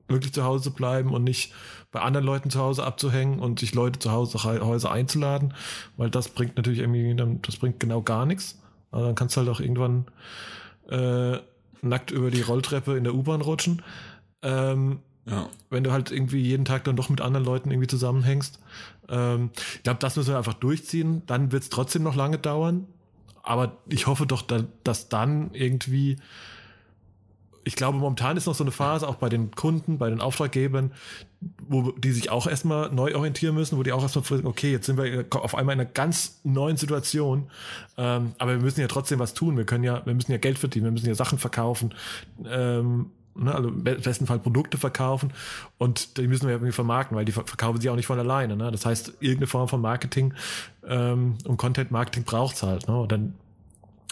wirklich 0.08 0.34
zu 0.34 0.44
Hause 0.44 0.64
zu 0.64 0.72
bleiben 0.72 1.14
und 1.14 1.24
nicht 1.24 1.52
bei 1.90 2.00
anderen 2.00 2.26
Leuten 2.26 2.50
zu 2.50 2.60
Hause 2.60 2.84
abzuhängen 2.84 3.38
und 3.38 3.60
sich 3.60 3.74
Leute 3.74 3.98
zu 3.98 4.12
Hause 4.12 4.42
Häuser 4.44 4.90
einzuladen, 4.90 5.54
weil 5.96 6.10
das 6.10 6.28
bringt 6.28 6.56
natürlich 6.56 6.80
irgendwie, 6.80 7.16
das 7.42 7.56
bringt 7.56 7.80
genau 7.80 8.02
gar 8.02 8.26
nichts. 8.26 8.58
Also 8.90 9.06
dann 9.06 9.14
kannst 9.14 9.36
du 9.36 9.40
halt 9.40 9.48
auch 9.48 9.60
irgendwann 9.60 10.06
äh, 10.90 11.38
nackt 11.83 12.11
über 12.11 12.31
die 12.31 12.42
Rolltreppe 12.42 12.97
in 12.97 13.05
der 13.05 13.14
U-Bahn 13.14 13.40
rutschen. 13.40 13.83
Ähm, 14.42 15.01
ja. 15.27 15.49
Wenn 15.71 15.85
du 15.85 15.92
halt 15.92 16.11
irgendwie 16.11 16.40
jeden 16.40 16.64
Tag 16.64 16.85
dann 16.85 16.97
doch 16.97 17.09
mit 17.09 17.21
anderen 17.21 17.45
Leuten 17.45 17.71
irgendwie 17.71 17.88
zusammenhängst. 17.88 18.59
Ähm, 19.09 19.51
ich 19.77 19.83
glaube, 19.83 20.01
das 20.01 20.16
müssen 20.16 20.31
wir 20.31 20.38
einfach 20.38 20.55
durchziehen. 20.55 21.23
Dann 21.27 21.53
wird 21.53 21.64
es 21.64 21.68
trotzdem 21.68 22.03
noch 22.03 22.16
lange 22.16 22.38
dauern. 22.38 22.87
Aber 23.42 23.79
ich 23.88 24.07
hoffe 24.07 24.27
doch, 24.27 24.42
dass 24.85 25.09
dann 25.09 25.51
irgendwie 25.53 26.16
ich 27.64 27.77
glaube, 27.77 27.98
momentan 27.98 28.37
ist 28.37 28.46
noch 28.46 28.55
so 28.55 28.64
eine 28.64 28.72
Phase, 28.72 29.09
auch 29.09 29.16
bei 29.16 29.29
den 29.29 29.53
Kunden, 29.53 29.98
bei 29.98 30.11
den 30.11 30.20
Auftraggebern, 30.20 30.92
wo 31.68 31.92
die 31.92 32.12
sich 32.12 32.31
auch 32.31 32.46
erstmal 32.46 32.90
neu 32.92 33.14
orientieren 33.14 33.55
müssen, 33.55 33.79
wo 33.79 33.83
die 33.83 33.92
auch 33.92 34.03
erstmal 34.03 34.25
fragen, 34.25 34.46
okay, 34.46 34.72
jetzt 34.72 34.87
sind 34.87 34.96
wir 34.96 35.27
auf 35.31 35.55
einmal 35.55 35.75
in 35.75 35.81
einer 35.81 35.90
ganz 35.90 36.40
neuen 36.44 36.77
Situation, 36.77 37.51
ähm, 37.96 38.33
aber 38.38 38.53
wir 38.53 38.61
müssen 38.61 38.81
ja 38.81 38.88
trotzdem 38.88 39.18
was 39.18 39.35
tun. 39.35 39.57
Wir 39.57 39.64
können 39.64 39.85
ja, 39.85 40.05
wir 40.05 40.14
müssen 40.14 40.33
ja 40.33 40.38
Geld 40.38 40.59
verdienen, 40.59 40.87
wir 40.87 40.92
müssen 40.92 41.07
ja 41.07 41.14
Sachen 41.14 41.38
verkaufen, 41.38 41.94
ähm, 42.44 43.11
ne, 43.35 43.55
also 43.55 43.68
im 43.68 43.83
besten 43.83 44.27
Fall 44.27 44.38
Produkte 44.38 44.79
verkaufen 44.79 45.33
und 45.79 46.16
die 46.18 46.27
müssen 46.27 46.46
wir 46.46 46.55
irgendwie 46.55 46.72
vermarkten, 46.72 47.16
weil 47.16 47.25
die 47.25 47.33
verkaufen 47.33 47.81
sie 47.81 47.90
auch 47.90 47.96
nicht 47.96 48.07
von 48.07 48.18
alleine. 48.18 48.57
Ne? 48.57 48.70
Das 48.70 48.87
heißt, 48.87 49.14
irgendeine 49.20 49.46
Form 49.46 49.68
von 49.68 49.81
Marketing 49.81 50.35
ähm, 50.87 51.38
und 51.46 51.57
Content 51.57 51.90
Marketing 51.90 52.25
braucht's 52.25 52.62
halt. 52.62 52.88
Ne? 52.88 52.98
Und 52.98 53.12
dann 53.12 53.35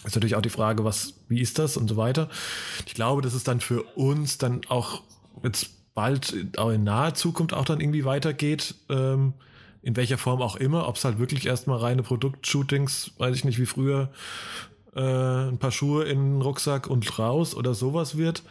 ist 0.05 0.15
natürlich 0.15 0.35
auch 0.35 0.41
die 0.41 0.49
Frage, 0.49 0.83
was, 0.83 1.13
wie 1.27 1.41
ist 1.41 1.59
das 1.59 1.77
und 1.77 1.87
so 1.87 1.97
weiter. 1.97 2.29
Ich 2.85 2.93
glaube, 2.93 3.21
dass 3.21 3.33
es 3.33 3.43
dann 3.43 3.59
für 3.59 3.83
uns 3.95 4.37
dann 4.37 4.61
auch 4.67 5.03
jetzt 5.43 5.69
bald 5.93 6.57
auch 6.57 6.69
in 6.69 6.83
naher 6.83 7.13
Zukunft 7.13 7.53
auch 7.53 7.65
dann 7.65 7.81
irgendwie 7.81 8.05
weitergeht, 8.05 8.75
ähm, 8.89 9.33
in 9.81 9.95
welcher 9.95 10.17
Form 10.17 10.41
auch 10.41 10.55
immer, 10.55 10.87
ob 10.87 10.95
es 10.95 11.05
halt 11.05 11.19
wirklich 11.19 11.45
erstmal 11.45 11.79
reine 11.79 12.03
Produktshootings, 12.03 13.11
weiß 13.17 13.35
ich 13.35 13.43
nicht, 13.43 13.59
wie 13.59 13.65
früher, 13.65 14.11
äh, 14.95 15.01
ein 15.49 15.57
paar 15.57 15.71
Schuhe 15.71 16.03
in 16.05 16.33
den 16.33 16.41
Rucksack 16.41 16.87
und 16.87 17.17
raus 17.17 17.55
oder 17.55 17.73
sowas 17.73 18.17
wird. 18.17 18.43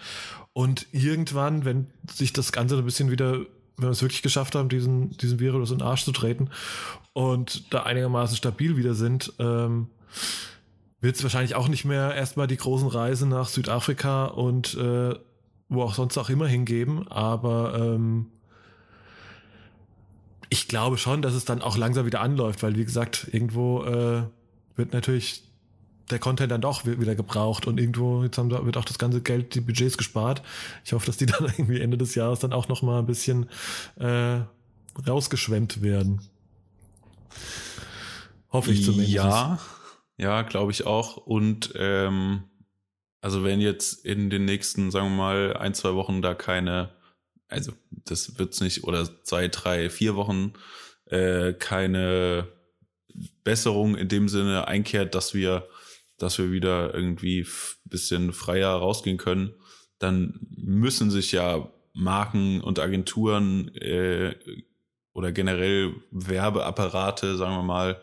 Und 0.52 0.86
irgendwann, 0.92 1.64
wenn 1.64 1.86
sich 2.12 2.32
das 2.32 2.52
Ganze 2.52 2.76
ein 2.76 2.84
bisschen 2.84 3.10
wieder, 3.10 3.38
wenn 3.76 3.88
wir 3.88 3.90
es 3.90 4.02
wirklich 4.02 4.22
geschafft 4.22 4.54
haben, 4.54 4.68
diesen, 4.68 5.16
diesen 5.18 5.38
Virus 5.38 5.70
in 5.70 5.78
den 5.78 5.86
Arsch 5.86 6.04
zu 6.04 6.12
treten 6.12 6.50
und 7.12 7.72
da 7.72 7.84
einigermaßen 7.84 8.36
stabil 8.36 8.76
wieder 8.76 8.94
sind, 8.94 9.32
ähm, 9.38 9.88
wird 11.00 11.16
es 11.16 11.22
wahrscheinlich 11.22 11.54
auch 11.54 11.68
nicht 11.68 11.84
mehr 11.84 12.14
erstmal 12.14 12.46
die 12.46 12.56
großen 12.56 12.88
Reisen 12.88 13.28
nach 13.28 13.48
Südafrika 13.48 14.26
und 14.26 14.74
äh, 14.74 15.14
wo 15.68 15.82
auch 15.82 15.94
sonst 15.94 16.18
auch 16.18 16.30
immer 16.30 16.46
hingeben, 16.46 17.08
aber 17.08 17.74
ähm, 17.78 18.26
ich 20.48 20.66
glaube 20.66 20.98
schon, 20.98 21.22
dass 21.22 21.34
es 21.34 21.44
dann 21.44 21.62
auch 21.62 21.76
langsam 21.76 22.06
wieder 22.06 22.20
anläuft, 22.20 22.62
weil 22.62 22.76
wie 22.76 22.84
gesagt, 22.84 23.28
irgendwo 23.30 23.84
äh, 23.84 24.22
wird 24.76 24.92
natürlich 24.92 25.44
der 26.10 26.18
Content 26.18 26.50
dann 26.50 26.60
doch 26.60 26.84
wieder 26.84 27.14
gebraucht 27.14 27.68
und 27.68 27.78
irgendwo 27.78 28.24
jetzt 28.24 28.36
haben, 28.36 28.50
wird 28.50 28.76
auch 28.76 28.84
das 28.84 28.98
ganze 28.98 29.20
Geld, 29.20 29.54
die 29.54 29.60
Budgets 29.60 29.96
gespart. 29.96 30.42
Ich 30.84 30.92
hoffe, 30.92 31.06
dass 31.06 31.16
die 31.16 31.26
dann 31.26 31.44
irgendwie 31.44 31.80
Ende 31.80 31.96
des 31.96 32.16
Jahres 32.16 32.40
dann 32.40 32.52
auch 32.52 32.68
noch 32.68 32.82
mal 32.82 32.98
ein 32.98 33.06
bisschen 33.06 33.48
äh, 33.96 34.40
rausgeschwemmt 35.06 35.82
werden. 35.82 36.20
Hoffe 38.52 38.72
ich 38.72 38.84
zumindest. 38.84 39.12
Ja, 39.12 39.60
ja, 40.20 40.42
glaube 40.42 40.70
ich 40.70 40.86
auch. 40.86 41.16
Und 41.16 41.72
ähm, 41.76 42.44
also 43.22 43.42
wenn 43.42 43.60
jetzt 43.60 44.04
in 44.04 44.28
den 44.28 44.44
nächsten, 44.44 44.90
sagen 44.90 45.10
wir 45.10 45.16
mal, 45.16 45.56
ein, 45.56 45.74
zwei 45.74 45.94
Wochen 45.94 46.20
da 46.20 46.34
keine, 46.34 46.90
also 47.48 47.72
das 47.90 48.38
wird's 48.38 48.60
nicht, 48.60 48.84
oder 48.84 49.08
zwei, 49.24 49.48
drei, 49.48 49.88
vier 49.88 50.16
Wochen 50.16 50.52
äh, 51.06 51.54
keine 51.54 52.48
Besserung 53.44 53.96
in 53.96 54.08
dem 54.08 54.28
Sinne 54.28 54.68
einkehrt, 54.68 55.14
dass 55.14 55.32
wir, 55.32 55.66
dass 56.18 56.38
wir 56.38 56.52
wieder 56.52 56.94
irgendwie 56.94 57.46
bisschen 57.84 58.34
freier 58.34 58.70
rausgehen 58.70 59.16
können, 59.16 59.54
dann 59.98 60.38
müssen 60.54 61.10
sich 61.10 61.32
ja 61.32 61.70
Marken 61.94 62.60
und 62.60 62.78
Agenturen 62.78 63.74
äh, 63.74 64.34
oder 65.14 65.32
generell 65.32 65.94
Werbeapparate, 66.10 67.36
sagen 67.36 67.56
wir 67.56 67.62
mal, 67.62 68.00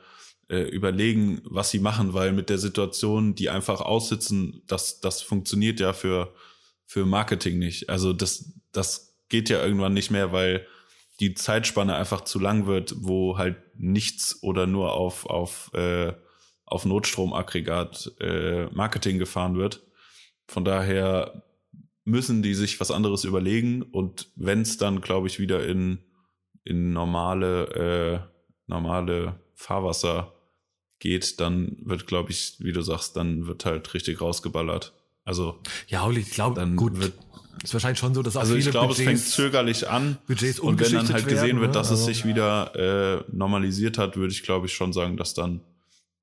äh, 0.50 0.62
überlegen, 0.62 1.42
was 1.44 1.72
sie 1.72 1.80
machen, 1.80 2.14
weil 2.14 2.32
mit 2.32 2.50
der 2.50 2.58
Situation, 2.58 3.36
die 3.36 3.50
einfach 3.50 3.82
aussitzen, 3.82 4.64
das, 4.68 5.00
das 5.02 5.22
funktioniert 5.22 5.80
ja 5.80 5.94
für, 5.94 6.34
für 6.86 7.06
Marketing 7.06 7.60
nicht. 7.60 7.90
Also 7.90 8.14
das, 8.14 8.54
das 8.72 9.18
geht 9.30 9.50
ja 9.50 9.64
irgendwann 9.64 9.94
nicht 9.94 10.12
mehr, 10.12 10.32
weil 10.32 10.66
die 11.20 11.34
Zeitspanne 11.34 11.96
einfach 11.96 12.22
zu 12.22 12.40
lang 12.40 12.68
wird, 12.68 12.96
wo 13.00 13.38
halt 13.38 13.58
nichts 13.76 14.42
oder 14.44 14.68
nur 14.68 14.94
auf, 14.94 15.26
auf, 15.26 15.72
äh, 15.74 16.14
auf 16.66 16.86
Notstromaggregat 16.86 18.14
äh, 18.20 18.68
Marketing 18.68 19.18
gefahren 19.18 19.58
wird. 19.58 19.84
Von 20.48 20.64
daher 20.64 21.44
müssen 22.06 22.42
die 22.42 22.54
sich 22.54 22.80
was 22.80 22.92
anderes 22.92 23.26
überlegen 23.26 23.82
und 23.82 24.32
wenn 24.36 24.62
es 24.62 24.78
dann, 24.78 25.02
glaube 25.02 25.28
ich, 25.28 25.40
wieder 25.40 25.66
in, 25.68 26.06
in 26.64 26.94
normale, 26.94 27.66
äh, 27.74 28.20
normale 28.68 29.42
Fahrwasser 29.56 30.37
geht, 31.00 31.40
dann 31.40 31.78
wird, 31.84 32.08
glaube 32.08 32.32
ich, 32.32 32.56
wie 32.60 32.74
du 32.74 32.82
sagst, 32.82 33.16
dann 33.16 33.48
wird 33.48 33.66
halt 33.66 33.94
richtig 33.94 34.22
rausgeballert. 34.22 34.94
Also 35.24 35.60
ja, 35.88 36.04
und 36.04 36.18
ich 36.18 36.32
glaube, 36.32 36.56
dann 36.56 36.76
gut, 36.76 37.00
wird 37.00 37.14
ist 37.64 37.74
wahrscheinlich 37.74 38.00
schon 38.00 38.14
so, 38.14 38.22
dass 38.22 38.36
auch 38.38 38.42
also 38.42 38.56
ich 38.56 38.70
glaube, 38.70 38.94
es 38.94 39.02
fängt 39.02 39.20
zögerlich 39.20 39.90
an 39.90 40.18
Budgets 40.28 40.60
und 40.60 40.80
wenn 40.80 40.92
dann 40.92 41.10
halt 41.12 41.28
gesehen 41.28 41.48
werden, 41.48 41.62
wird, 41.62 41.76
dass 41.76 41.90
ne? 41.90 41.96
es 41.96 42.06
sich 42.06 42.26
wieder 42.26 42.76
äh, 42.76 43.24
normalisiert 43.32 43.98
hat, 43.98 44.16
würde 44.16 44.32
ich 44.32 44.44
glaube 44.44 44.68
ich 44.68 44.74
schon 44.74 44.94
sagen, 44.94 45.18
dass 45.18 45.34
dann 45.34 45.62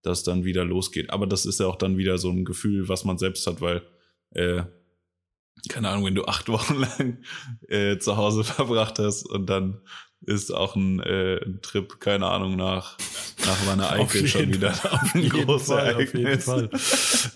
dass 0.02 0.22
dann 0.22 0.44
wieder 0.44 0.64
losgeht. 0.64 1.10
Aber 1.10 1.26
das 1.26 1.46
ist 1.46 1.60
ja 1.60 1.66
auch 1.66 1.76
dann 1.76 1.96
wieder 1.96 2.18
so 2.18 2.30
ein 2.30 2.44
Gefühl, 2.44 2.88
was 2.88 3.04
man 3.04 3.18
selbst 3.18 3.46
hat, 3.46 3.60
weil 3.60 3.82
äh, 4.30 4.62
keine 5.68 5.88
Ahnung, 5.88 6.04
wenn 6.06 6.14
du 6.14 6.26
acht 6.26 6.48
Wochen 6.48 6.74
lang 6.74 7.18
äh, 7.68 7.98
zu 7.98 8.16
Hause 8.16 8.44
verbracht 8.44 8.98
hast 8.98 9.28
und 9.28 9.46
dann 9.46 9.80
ist 10.26 10.52
auch 10.52 10.76
ein, 10.76 11.00
äh, 11.00 11.36
ein 11.44 11.60
Trip, 11.62 12.00
keine 12.00 12.26
Ahnung, 12.26 12.56
nach, 12.56 12.96
nach 13.44 13.66
Wanne 13.66 13.90
Eickel 13.90 14.26
schon 14.26 14.52
wieder 14.52 14.70
auf 14.70 15.14
ein 15.14 15.28
großes 15.28 15.68
Fall, 15.68 15.94
Auf 15.94 16.14
jeden 16.14 16.40
Fall. 16.40 16.70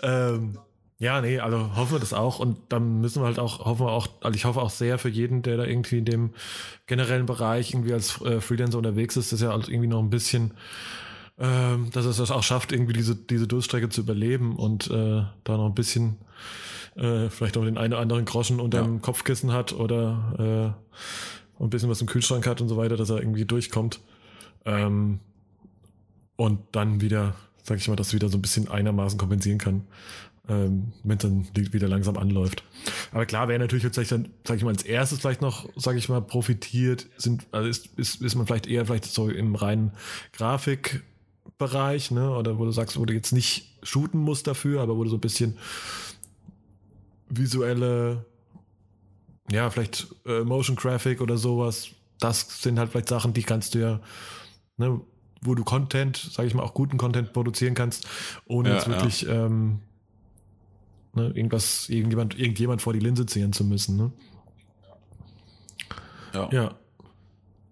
ähm, 0.03 0.57
ja, 1.01 1.21
nee, 1.21 1.39
also 1.39 1.75
hoffen 1.77 1.93
wir 1.93 1.99
das 1.99 2.13
auch 2.13 2.39
und 2.39 2.57
dann 2.67 2.99
müssen 2.99 3.21
wir 3.21 3.27
halt 3.27 3.39
auch, 3.39 3.63
hoffen 3.63 3.85
wir 3.85 3.91
auch, 3.91 4.07
also 4.21 4.35
ich 4.35 4.43
hoffe 4.43 4.61
auch 4.61 4.69
sehr 4.69 4.97
für 4.97 5.07
jeden, 5.07 5.41
der 5.41 5.55
da 5.55 5.63
irgendwie 5.63 5.99
in 5.99 6.05
dem 6.05 6.31
generellen 6.87 7.25
Bereich 7.25 7.73
irgendwie 7.73 7.93
als 7.93 8.19
äh, 8.21 8.41
Freelancer 8.41 8.77
unterwegs 8.77 9.15
ist, 9.15 9.31
dass 9.31 9.41
er 9.41 9.53
halt 9.53 9.69
irgendwie 9.69 9.87
noch 9.87 9.99
ein 9.99 10.09
bisschen, 10.09 10.55
ähm, 11.39 11.89
dass 11.93 12.03
er 12.05 12.11
es 12.11 12.31
auch 12.31 12.43
schafft, 12.43 12.73
irgendwie 12.73 12.91
diese, 12.91 13.15
diese 13.15 13.47
Durststrecke 13.47 13.87
zu 13.87 14.01
überleben 14.01 14.57
und 14.57 14.91
äh, 14.91 15.23
da 15.45 15.57
noch 15.57 15.67
ein 15.67 15.75
bisschen 15.75 16.17
äh, 16.97 17.29
vielleicht 17.29 17.55
auch 17.55 17.63
den 17.63 17.77
einen 17.77 17.93
oder 17.93 18.01
anderen 18.01 18.25
Groschen 18.25 18.59
unter 18.59 18.83
dem 18.83 18.95
ja. 18.95 18.99
Kopfkissen 18.99 19.53
hat 19.53 19.71
oder 19.71 20.75
äh, 20.77 20.97
ein 21.65 21.69
bisschen 21.69 21.89
was 21.89 22.01
im 22.01 22.07
Kühlschrank 22.07 22.47
hat 22.47 22.61
und 22.61 22.69
so 22.69 22.77
weiter, 22.77 22.97
dass 22.97 23.09
er 23.09 23.17
irgendwie 23.17 23.45
durchkommt. 23.45 23.99
Ähm, 24.65 25.19
und 26.35 26.59
dann 26.71 27.01
wieder, 27.01 27.35
sag 27.63 27.77
ich 27.77 27.87
mal, 27.87 27.95
das 27.95 28.13
wieder 28.13 28.29
so 28.29 28.37
ein 28.37 28.41
bisschen 28.41 28.69
einigermaßen 28.69 29.17
kompensieren 29.19 29.57
kann 29.57 29.83
ähm, 30.49 30.91
wenn 31.03 31.17
es 31.17 31.23
dann 31.23 31.47
wieder 31.53 31.87
langsam 31.87 32.17
anläuft. 32.17 32.63
Aber 33.11 33.25
klar, 33.25 33.47
wer 33.47 33.59
natürlich 33.59 33.83
jetzt 33.83 33.95
vielleicht 33.95 34.11
dann, 34.11 34.29
sag 34.45 34.57
ich 34.57 34.63
mal, 34.63 34.71
als 34.71 34.83
erstes 34.83 35.19
vielleicht 35.19 35.41
noch, 35.41 35.69
sag 35.75 35.95
ich 35.95 36.09
mal, 36.09 36.21
profitiert, 36.21 37.05
sind, 37.17 37.45
also 37.51 37.69
ist, 37.69 37.87
ist, 37.97 38.21
ist 38.21 38.35
man 38.35 38.47
vielleicht 38.47 38.67
eher 38.67 38.85
vielleicht 38.85 39.05
so 39.05 39.29
im 39.29 39.55
reinen 39.55 39.91
Grafikbereich, 40.33 42.11
ne? 42.11 42.31
Oder 42.31 42.57
wo 42.57 42.65
du 42.65 42.71
sagst, 42.71 42.99
wo 42.99 43.05
du 43.05 43.13
jetzt 43.13 43.31
nicht 43.31 43.77
shooten 43.83 44.19
musst 44.19 44.47
dafür, 44.47 44.81
aber 44.81 44.97
wo 44.97 45.03
du 45.03 45.09
so 45.09 45.17
ein 45.17 45.21
bisschen 45.21 45.57
visuelle, 47.29 48.25
ja, 49.51 49.69
vielleicht 49.69 50.07
äh, 50.25 50.41
Motion 50.41 50.75
Graphic 50.75 51.21
oder 51.21 51.37
sowas, 51.37 51.89
das 52.19 52.61
sind 52.61 52.79
halt 52.79 52.91
vielleicht 52.91 53.09
Sachen, 53.09 53.33
die 53.33 53.43
kannst 53.43 53.75
du 53.75 53.79
ja, 53.79 53.99
ne, 54.77 54.99
wo 55.41 55.55
du 55.55 55.63
Content, 55.63 56.17
sag 56.31 56.45
ich 56.45 56.53
mal, 56.53 56.63
auch 56.63 56.73
guten 56.73 56.97
Content 56.97 57.33
produzieren 57.33 57.73
kannst, 57.73 58.07
ohne 58.45 58.69
ja, 58.69 58.75
jetzt 58.75 58.87
wirklich 58.87 59.21
ja. 59.21 59.45
ähm, 59.45 59.79
Ne? 61.13 61.31
Irgendwas, 61.35 61.89
irgendjemand, 61.89 62.37
irgendjemand 62.37 62.81
vor 62.81 62.93
die 62.93 62.99
Linse 62.99 63.25
ziehen 63.25 63.53
zu 63.53 63.63
müssen. 63.63 63.97
Ne? 63.97 64.11
Ja. 66.33 66.49
Ja. 66.51 66.67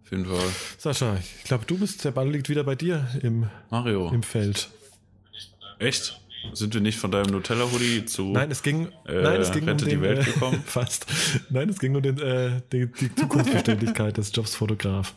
Auf 0.03 0.11
jeden 0.11 0.25
Fall. 0.25 0.49
Sascha, 0.77 1.17
ich 1.17 1.43
glaube, 1.43 1.65
du 1.65 1.77
bist, 1.77 2.03
der 2.03 2.11
Ball 2.11 2.29
liegt 2.29 2.49
wieder 2.49 2.63
bei 2.63 2.75
dir 2.75 3.07
im, 3.21 3.47
Mario. 3.69 4.09
im 4.09 4.23
Feld. 4.23 4.69
Echt? 5.79 6.19
Sind 6.53 6.73
wir 6.73 6.81
nicht 6.81 6.97
von 6.97 7.11
deinem 7.11 7.31
Nutella-Hoodie 7.31 8.05
zu 8.05 8.31
nein, 8.31 8.51
es 8.51 8.63
ging, 8.63 8.87
äh, 9.05 9.21
nein, 9.21 9.41
es 9.41 9.51
ging 9.51 9.69
um 9.69 9.77
den, 9.77 9.89
die 9.89 10.01
Welt 10.01 10.19
äh, 10.19 10.23
gekommen? 10.23 10.63
Fast. 10.65 11.05
Nein, 11.49 11.69
es 11.69 11.79
ging 11.79 11.95
um 11.95 12.01
den, 12.01 12.19
äh, 12.19 12.61
die, 12.71 12.91
die 12.91 13.13
Zukunftsbeständigkeit 13.13 14.17
des 14.17 14.31
Jobs 14.33 14.55
Fotograf. 14.55 15.13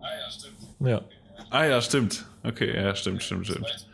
Ah 0.00 0.06
ja, 0.06 0.30
stimmt. 0.30 0.54
Ja. 0.80 1.02
Ah 1.50 1.64
ja, 1.64 1.80
stimmt. 1.80 2.24
Okay, 2.42 2.74
ja, 2.74 2.94
stimmt, 2.94 3.22
stimmt, 3.22 3.46
stimmt. 3.46 3.86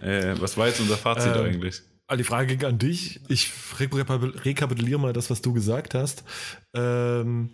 Äh, 0.00 0.34
was 0.40 0.56
war 0.56 0.66
jetzt 0.66 0.80
unser 0.80 0.96
Fazit 0.96 1.34
ähm, 1.36 1.44
eigentlich? 1.44 1.82
Die 2.16 2.24
Frage 2.24 2.56
ging 2.56 2.66
an 2.66 2.78
dich. 2.78 3.20
Ich 3.28 3.50
rekapituliere 3.78 4.98
mal 4.98 5.12
das, 5.12 5.30
was 5.30 5.42
du 5.42 5.52
gesagt 5.52 5.94
hast. 5.94 6.24
Ähm, 6.74 7.50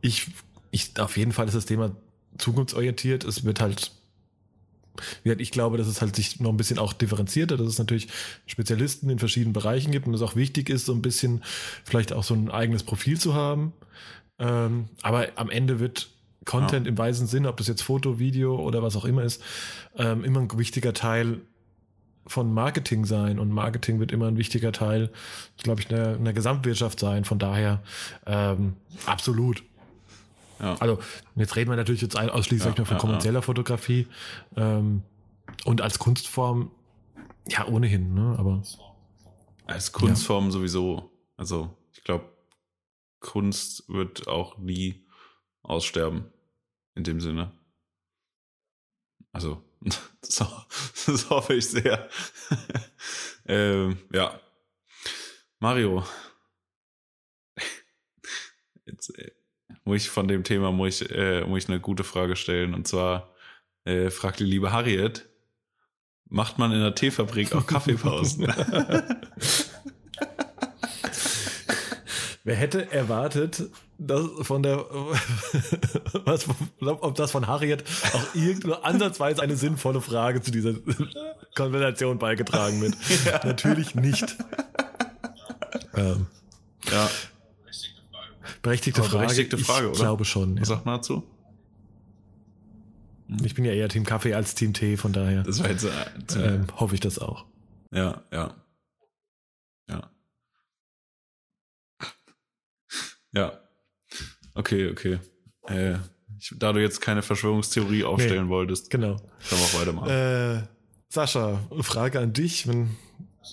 ich, 0.00 0.28
ich, 0.70 0.98
auf 1.00 1.16
jeden 1.16 1.32
Fall 1.32 1.46
ist 1.46 1.54
das 1.54 1.66
Thema 1.66 1.96
zukunftsorientiert. 2.38 3.24
Es 3.24 3.44
wird 3.44 3.60
halt, 3.60 3.90
ich 5.24 5.50
glaube, 5.50 5.76
dass 5.76 5.86
es 5.86 6.00
halt 6.00 6.14
sich 6.16 6.40
noch 6.40 6.50
ein 6.50 6.56
bisschen 6.56 6.78
auch 6.78 6.92
differenzierter, 6.92 7.56
dass 7.56 7.66
es 7.66 7.78
natürlich 7.78 8.08
Spezialisten 8.46 9.10
in 9.10 9.18
verschiedenen 9.18 9.52
Bereichen 9.52 9.90
gibt 9.90 10.06
und 10.06 10.14
es 10.14 10.22
auch 10.22 10.36
wichtig 10.36 10.70
ist, 10.70 10.86
so 10.86 10.92
ein 10.92 11.02
bisschen 11.02 11.42
vielleicht 11.84 12.12
auch 12.12 12.24
so 12.24 12.34
ein 12.34 12.50
eigenes 12.50 12.82
Profil 12.82 13.18
zu 13.18 13.34
haben. 13.34 13.72
Ähm, 14.38 14.86
aber 15.02 15.28
am 15.36 15.50
Ende 15.50 15.80
wird 15.80 16.10
Content 16.44 16.86
ja. 16.86 16.90
im 16.90 16.98
weisen 16.98 17.26
Sinne, 17.26 17.48
ob 17.48 17.56
das 17.56 17.68
jetzt 17.68 17.82
Foto, 17.82 18.18
Video 18.18 18.56
oder 18.56 18.82
was 18.82 18.96
auch 18.96 19.04
immer 19.04 19.22
ist, 19.22 19.42
ähm, 19.96 20.24
immer 20.24 20.40
ein 20.40 20.58
wichtiger 20.58 20.92
Teil 20.92 21.40
von 22.26 22.52
Marketing 22.52 23.04
sein 23.04 23.38
und 23.38 23.50
Marketing 23.50 24.00
wird 24.00 24.12
immer 24.12 24.28
ein 24.28 24.38
wichtiger 24.38 24.72
Teil, 24.72 25.10
glaube 25.62 25.82
ich, 25.82 25.90
einer, 25.90 26.16
einer 26.16 26.32
Gesamtwirtschaft 26.32 26.98
sein. 26.98 27.24
Von 27.24 27.38
daher 27.38 27.82
ähm, 28.26 28.74
absolut. 29.06 29.62
Ja. 30.64 30.76
Also 30.76 30.98
jetzt 31.36 31.56
reden 31.56 31.70
wir 31.70 31.76
natürlich 31.76 32.00
jetzt 32.00 32.18
ausschließlich 32.18 32.74
ja, 32.74 32.78
nur 32.78 32.86
von 32.86 32.96
kommerzieller 32.96 33.42
Fotografie 33.42 34.08
ähm, 34.56 35.02
und 35.64 35.82
als 35.82 35.98
Kunstform 35.98 36.70
ja 37.48 37.66
ohnehin, 37.68 38.14
ne? 38.14 38.34
Aber 38.38 38.62
als 39.66 39.92
Kunstform 39.92 40.50
sowieso. 40.50 41.10
Also 41.36 41.76
ich 41.92 42.02
glaube, 42.02 42.32
Kunst 43.20 43.88
wird 43.88 44.26
auch 44.26 44.56
nie 44.56 45.06
aussterben 45.62 46.32
in 46.94 47.04
dem 47.04 47.20
Sinne. 47.20 47.52
Also 49.32 49.62
das, 50.22 50.36
das 51.06 51.28
hoffe 51.28 51.54
ich 51.54 51.68
sehr. 51.68 52.08
ähm, 53.46 53.98
ja. 54.12 54.40
Mario. 55.58 56.04
Jetzt 58.86 59.10
äh, 59.18 59.32
muss 59.84 60.02
ich 60.02 60.10
von 60.10 60.28
dem 60.28 60.44
Thema 60.44 60.72
muss 60.72 61.02
ich, 61.02 61.10
äh, 61.10 61.42
muss 61.42 61.64
ich 61.64 61.68
eine 61.68 61.80
gute 61.80 62.04
Frage 62.04 62.36
stellen. 62.36 62.74
Und 62.74 62.88
zwar 62.88 63.34
äh, 63.84 64.10
fragt 64.10 64.40
die 64.40 64.44
liebe 64.44 64.72
Harriet, 64.72 65.28
macht 66.28 66.58
man 66.58 66.72
in 66.72 66.80
der 66.80 66.94
Teefabrik 66.94 67.54
auch 67.54 67.66
Kaffeepausen? 67.66 68.46
Wer 72.46 72.56
hätte 72.56 72.92
erwartet, 72.92 73.70
dass 73.96 74.26
von 74.42 74.62
der, 74.62 74.76
was, 76.24 76.46
ob 76.80 77.14
das 77.14 77.30
von 77.30 77.46
Harriet 77.46 77.84
auch 78.12 78.34
irgendwo 78.34 78.72
ansatzweise 78.74 79.40
eine 79.40 79.56
sinnvolle 79.56 80.02
Frage 80.02 80.42
zu 80.42 80.50
dieser 80.50 80.74
Konversation 81.54 82.18
beigetragen 82.18 82.82
wird? 82.82 82.96
Ja. 83.24 83.40
Natürlich 83.46 83.94
nicht. 83.94 84.36
Ähm, 85.94 86.26
ja. 86.90 87.08
Berechtigte 88.64 89.02
Frage. 89.02 89.26
Berechtigte 89.26 89.58
Frage, 89.58 89.86
ich 89.88 89.92
oder? 89.92 90.00
glaube 90.00 90.24
schon. 90.24 90.58
Was 90.58 90.68
ja. 90.70 90.74
sagt 90.76 90.86
man 90.86 90.96
dazu? 90.96 91.22
Ich 93.44 93.54
bin 93.54 93.64
ja 93.66 93.72
eher 93.72 93.90
Team 93.90 94.04
Kaffee 94.04 94.32
als 94.34 94.54
Team 94.54 94.72
Tee, 94.72 94.96
von 94.96 95.12
daher 95.12 95.42
das 95.42 95.60
war 95.60 95.70
jetzt, 95.70 95.84
äh, 95.84 96.54
ähm, 96.54 96.66
hoffe 96.74 96.94
ich 96.94 97.00
das 97.00 97.18
auch. 97.18 97.44
Ja, 97.92 98.22
ja. 98.32 98.54
Ja. 99.90 100.10
Ja. 103.32 103.60
Okay, 104.54 104.90
okay. 104.90 105.18
Äh, 105.68 105.98
ich, 106.38 106.54
da 106.56 106.72
du 106.72 106.80
jetzt 106.80 107.02
keine 107.02 107.20
Verschwörungstheorie 107.20 108.04
aufstellen 108.04 108.44
nee, 108.44 108.50
wolltest, 108.50 108.88
genau. 108.88 109.16
können 109.16 109.60
wir 109.60 109.66
auch 109.66 109.80
weitermachen. 109.80 110.10
Äh, 110.10 110.62
Sascha, 111.10 111.60
Frage 111.80 112.18
an 112.18 112.32
dich. 112.32 112.66
Wenn, 112.66 112.96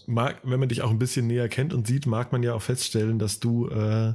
mag, 0.08 0.40
wenn 0.44 0.60
man 0.60 0.70
dich 0.70 0.82
auch 0.82 0.90
ein 0.90 1.00
bisschen 1.00 1.28
näher 1.28 1.50
kennt 1.50 1.74
und 1.74 1.88
sieht, 1.88 2.06
mag 2.06 2.32
man 2.32 2.44
ja 2.44 2.54
auch 2.54 2.62
feststellen, 2.62 3.20
dass 3.20 3.40
du 3.40 3.68
äh, 3.70 4.14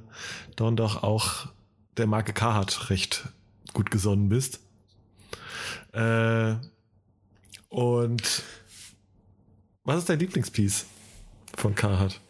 dann 0.56 0.76
doch 0.76 1.02
auch 1.02 1.48
der 1.96 2.06
Marke 2.06 2.32
Carhartt 2.32 2.90
recht 2.90 3.28
gut 3.72 3.90
gesonnen 3.90 4.28
bist. 4.28 4.60
Äh, 5.92 6.56
und 7.68 8.42
was 9.84 9.98
ist 9.98 10.08
dein 10.08 10.18
Lieblingspiece 10.18 10.86
von 11.56 11.74
Carhartt? 11.74 12.20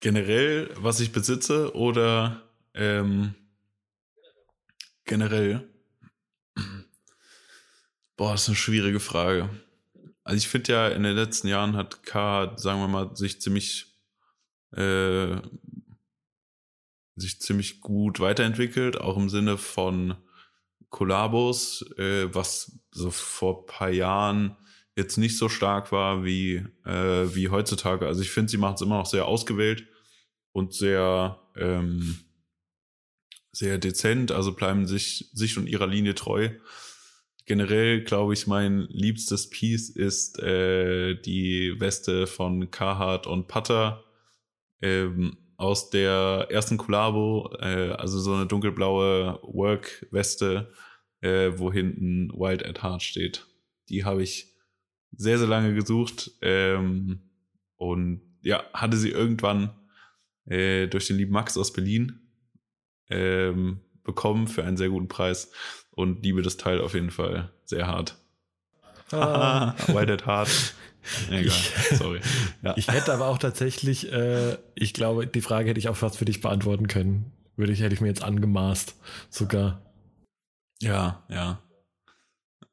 Generell, 0.00 0.70
was 0.76 1.00
ich 1.00 1.12
besitze 1.12 1.74
oder 1.76 2.42
ähm, 2.74 3.34
generell? 5.04 5.71
Boah, 8.16 8.34
ist 8.34 8.48
eine 8.48 8.56
schwierige 8.56 9.00
Frage. 9.00 9.48
Also 10.24 10.38
ich 10.38 10.48
finde 10.48 10.72
ja, 10.72 10.88
in 10.88 11.02
den 11.02 11.16
letzten 11.16 11.48
Jahren 11.48 11.76
hat 11.76 12.04
K, 12.04 12.56
sagen 12.56 12.80
wir 12.80 12.88
mal, 12.88 13.16
sich 13.16 13.40
ziemlich 13.40 13.86
äh, 14.72 15.36
sich 17.16 17.40
ziemlich 17.40 17.80
gut 17.80 18.20
weiterentwickelt, 18.20 19.00
auch 19.00 19.16
im 19.16 19.28
Sinne 19.28 19.58
von 19.58 20.16
Kollabos, 20.88 21.84
äh, 21.98 22.34
was 22.34 22.80
so 22.90 23.10
vor 23.10 23.66
paar 23.66 23.90
Jahren 23.90 24.56
jetzt 24.96 25.16
nicht 25.16 25.38
so 25.38 25.48
stark 25.48 25.90
war 25.92 26.24
wie, 26.24 26.66
äh, 26.84 27.34
wie 27.34 27.48
heutzutage. 27.48 28.06
Also 28.06 28.20
ich 28.22 28.30
finde, 28.30 28.50
sie 28.50 28.58
machen 28.58 28.74
es 28.74 28.82
immer 28.82 28.98
noch 28.98 29.06
sehr 29.06 29.26
ausgewählt 29.26 29.86
und 30.52 30.74
sehr, 30.74 31.40
ähm, 31.56 32.20
sehr 33.52 33.78
dezent, 33.78 34.32
also 34.32 34.54
bleiben 34.54 34.86
sich, 34.86 35.30
sich 35.32 35.56
und 35.56 35.66
ihrer 35.66 35.86
Linie 35.86 36.14
treu. 36.14 36.50
Generell 37.44 38.04
glaube 38.04 38.34
ich, 38.34 38.46
mein 38.46 38.86
liebstes 38.88 39.50
Piece 39.50 39.90
ist 39.90 40.38
äh, 40.38 41.14
die 41.20 41.74
Weste 41.78 42.26
von 42.26 42.70
Carhartt 42.70 43.26
und 43.26 43.48
Putter 43.48 44.04
ähm, 44.80 45.36
aus 45.56 45.90
der 45.90 46.46
ersten 46.50 46.76
Collabo, 46.76 47.50
äh, 47.60 47.90
also 47.90 48.20
so 48.20 48.34
eine 48.34 48.46
dunkelblaue 48.46 49.40
Work-Weste, 49.42 50.72
äh, 51.20 51.52
wo 51.56 51.72
hinten 51.72 52.30
Wild 52.32 52.64
at 52.64 52.82
Heart 52.82 53.02
steht. 53.02 53.46
Die 53.88 54.04
habe 54.04 54.22
ich 54.22 54.54
sehr, 55.12 55.38
sehr 55.38 55.48
lange 55.48 55.74
gesucht 55.74 56.30
ähm, 56.42 57.30
und 57.76 58.22
ja, 58.42 58.64
hatte 58.72 58.96
sie 58.96 59.10
irgendwann 59.10 59.70
äh, 60.46 60.86
durch 60.86 61.06
den 61.06 61.16
lieben 61.16 61.32
Max 61.32 61.56
aus 61.56 61.72
Berlin 61.72 62.20
ähm, 63.08 63.80
bekommen 64.04 64.48
für 64.48 64.64
einen 64.64 64.76
sehr 64.76 64.88
guten 64.88 65.08
Preis 65.08 65.52
und 65.92 66.22
liebe 66.22 66.42
das 66.42 66.56
Teil 66.56 66.80
auf 66.80 66.94
jeden 66.94 67.10
Fall 67.10 67.50
sehr 67.64 67.86
hart. 67.86 68.16
Ah. 69.12 69.74
Why 69.88 70.06
that 70.06 70.26
hard? 70.26 70.48
Egal, 71.30 71.52
sorry. 71.92 72.20
Ja. 72.62 72.74
Ich 72.76 72.88
hätte 72.88 73.12
aber 73.12 73.26
auch 73.26 73.38
tatsächlich, 73.38 74.12
äh, 74.12 74.56
ich 74.74 74.94
glaube, 74.94 75.26
die 75.26 75.40
Frage 75.40 75.70
hätte 75.70 75.80
ich 75.80 75.88
auch 75.88 75.96
fast 75.96 76.16
für 76.16 76.24
dich 76.24 76.40
beantworten 76.40 76.86
können. 76.86 77.32
Würde 77.56 77.72
ich, 77.72 77.80
hätte 77.80 77.94
ich 77.94 78.00
mir 78.00 78.08
jetzt 78.08 78.22
angemaßt, 78.22 78.96
sogar. 79.28 79.82
Ja, 80.80 81.24
ja. 81.28 81.60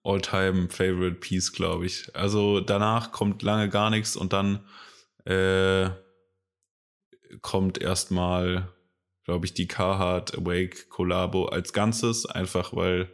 All-time 0.04 0.70
favorite 0.70 1.16
Piece, 1.16 1.52
glaube 1.52 1.86
ich. 1.86 2.16
Also 2.16 2.62
danach 2.62 3.12
kommt 3.12 3.42
lange 3.42 3.68
gar 3.70 3.90
nichts 3.90 4.16
und 4.16 4.32
dann 4.32 4.64
äh, 5.26 5.90
kommt 7.42 7.80
erstmal, 7.80 8.70
glaube 9.30 9.46
ich, 9.46 9.54
die 9.54 9.68
Carhartt 9.68 10.36
Awake 10.36 10.88
Collabo 10.90 11.46
als 11.46 11.72
Ganzes, 11.72 12.26
einfach 12.26 12.76
weil 12.76 13.12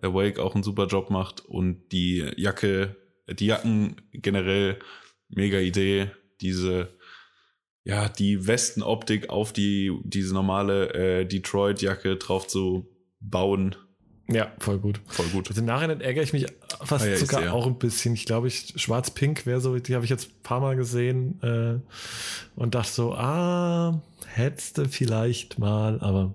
Awake 0.00 0.42
auch 0.42 0.56
einen 0.56 0.64
super 0.64 0.88
Job 0.88 1.08
macht 1.08 1.40
und 1.46 1.92
die 1.92 2.28
Jacke, 2.36 2.96
die 3.30 3.46
Jacken 3.46 3.94
generell 4.10 4.80
mega 5.28 5.58
Idee, 5.60 6.10
diese 6.40 6.98
ja, 7.84 8.08
die 8.08 8.44
Westenoptik 8.48 9.30
auf 9.30 9.52
die 9.52 9.96
diese 10.02 10.34
normale 10.34 10.94
äh, 10.94 11.26
Detroit 11.26 11.80
Jacke 11.80 12.16
drauf 12.16 12.48
zu 12.48 12.88
bauen 13.20 13.76
ja, 14.28 14.52
voll 14.58 14.78
gut. 14.78 15.00
Voll 15.06 15.26
gut. 15.26 15.48
Also 15.48 15.60
Im 15.60 15.66
Nachhinein 15.66 16.00
ärgere 16.00 16.22
ich 16.22 16.32
mich 16.32 16.46
fast 16.84 17.04
ah, 17.04 17.08
ja, 17.08 17.16
sogar 17.16 17.52
auch 17.52 17.66
ein 17.66 17.78
bisschen. 17.78 18.14
Ich 18.14 18.24
glaube, 18.24 18.48
ich, 18.48 18.74
Schwarz-Pink 18.76 19.46
wäre 19.46 19.60
so, 19.60 19.78
die 19.78 19.94
habe 19.94 20.04
ich 20.04 20.10
jetzt 20.10 20.28
ein 20.28 20.42
paar 20.42 20.60
Mal 20.60 20.76
gesehen 20.76 21.42
äh, 21.42 21.80
und 22.58 22.74
dachte 22.74 22.92
so, 22.92 23.14
ah, 23.14 24.00
hättest 24.26 24.78
du 24.78 24.88
vielleicht 24.88 25.58
mal, 25.58 26.00
aber 26.00 26.32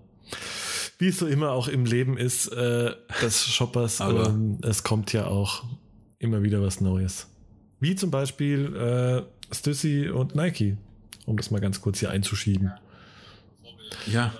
wie 0.99 1.07
es 1.07 1.19
so 1.19 1.27
immer 1.27 1.51
auch 1.51 1.67
im 1.67 1.85
Leben 1.85 2.17
ist, 2.17 2.47
äh, 2.47 2.93
des 3.21 3.45
Shoppers, 3.45 3.99
ähm, 3.99 4.57
es 4.63 4.83
kommt 4.83 5.13
ja 5.13 5.27
auch 5.27 5.63
immer 6.19 6.43
wieder 6.43 6.61
was 6.61 6.81
Neues. 6.81 7.27
Wie 7.79 7.95
zum 7.95 8.11
Beispiel 8.11 8.75
äh, 8.75 9.53
Stussy 9.53 10.09
und 10.09 10.35
Nike, 10.35 10.77
um 11.25 11.37
das 11.37 11.51
mal 11.51 11.61
ganz 11.61 11.81
kurz 11.81 11.99
hier 11.99 12.09
einzuschieben. 12.09 12.71
Ja, 14.07 14.33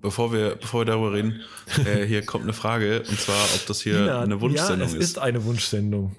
bevor 0.00 0.32
wir, 0.32 0.56
bevor 0.56 0.80
wir 0.82 0.86
darüber 0.86 1.12
reden, 1.12 1.40
äh, 1.84 2.04
hier 2.06 2.24
kommt 2.24 2.44
eine 2.44 2.52
Frage 2.52 3.02
und 3.08 3.18
zwar, 3.18 3.42
ob 3.54 3.66
das 3.66 3.80
hier 3.82 4.04
ja, 4.04 4.20
eine 4.20 4.40
Wunschsendung 4.40 4.80
ja, 4.80 4.86
es 4.86 4.94
ist. 4.94 5.10
ist 5.10 5.18
eine 5.18 5.44
Wunschsendung. 5.44 6.16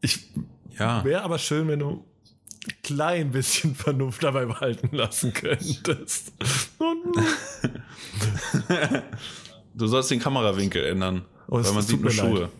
Ich 0.00 0.30
ja. 0.78 1.04
wäre 1.04 1.22
aber 1.22 1.38
schön, 1.38 1.68
wenn 1.68 1.78
du 1.78 2.04
ein 2.66 2.74
klein 2.82 3.30
bisschen 3.30 3.74
Vernunft 3.76 4.22
dabei 4.22 4.46
behalten 4.46 4.96
lassen 4.96 5.32
könntest. 5.32 6.32
du 9.74 9.86
sollst 9.86 10.10
den 10.10 10.20
Kamerawinkel 10.20 10.84
ändern, 10.84 11.24
oh, 11.48 11.62
weil 11.62 11.72
man 11.72 11.82
sieht 11.82 12.00
nur 12.00 12.10
Schuhe. 12.10 12.40
Leid. 12.42 12.50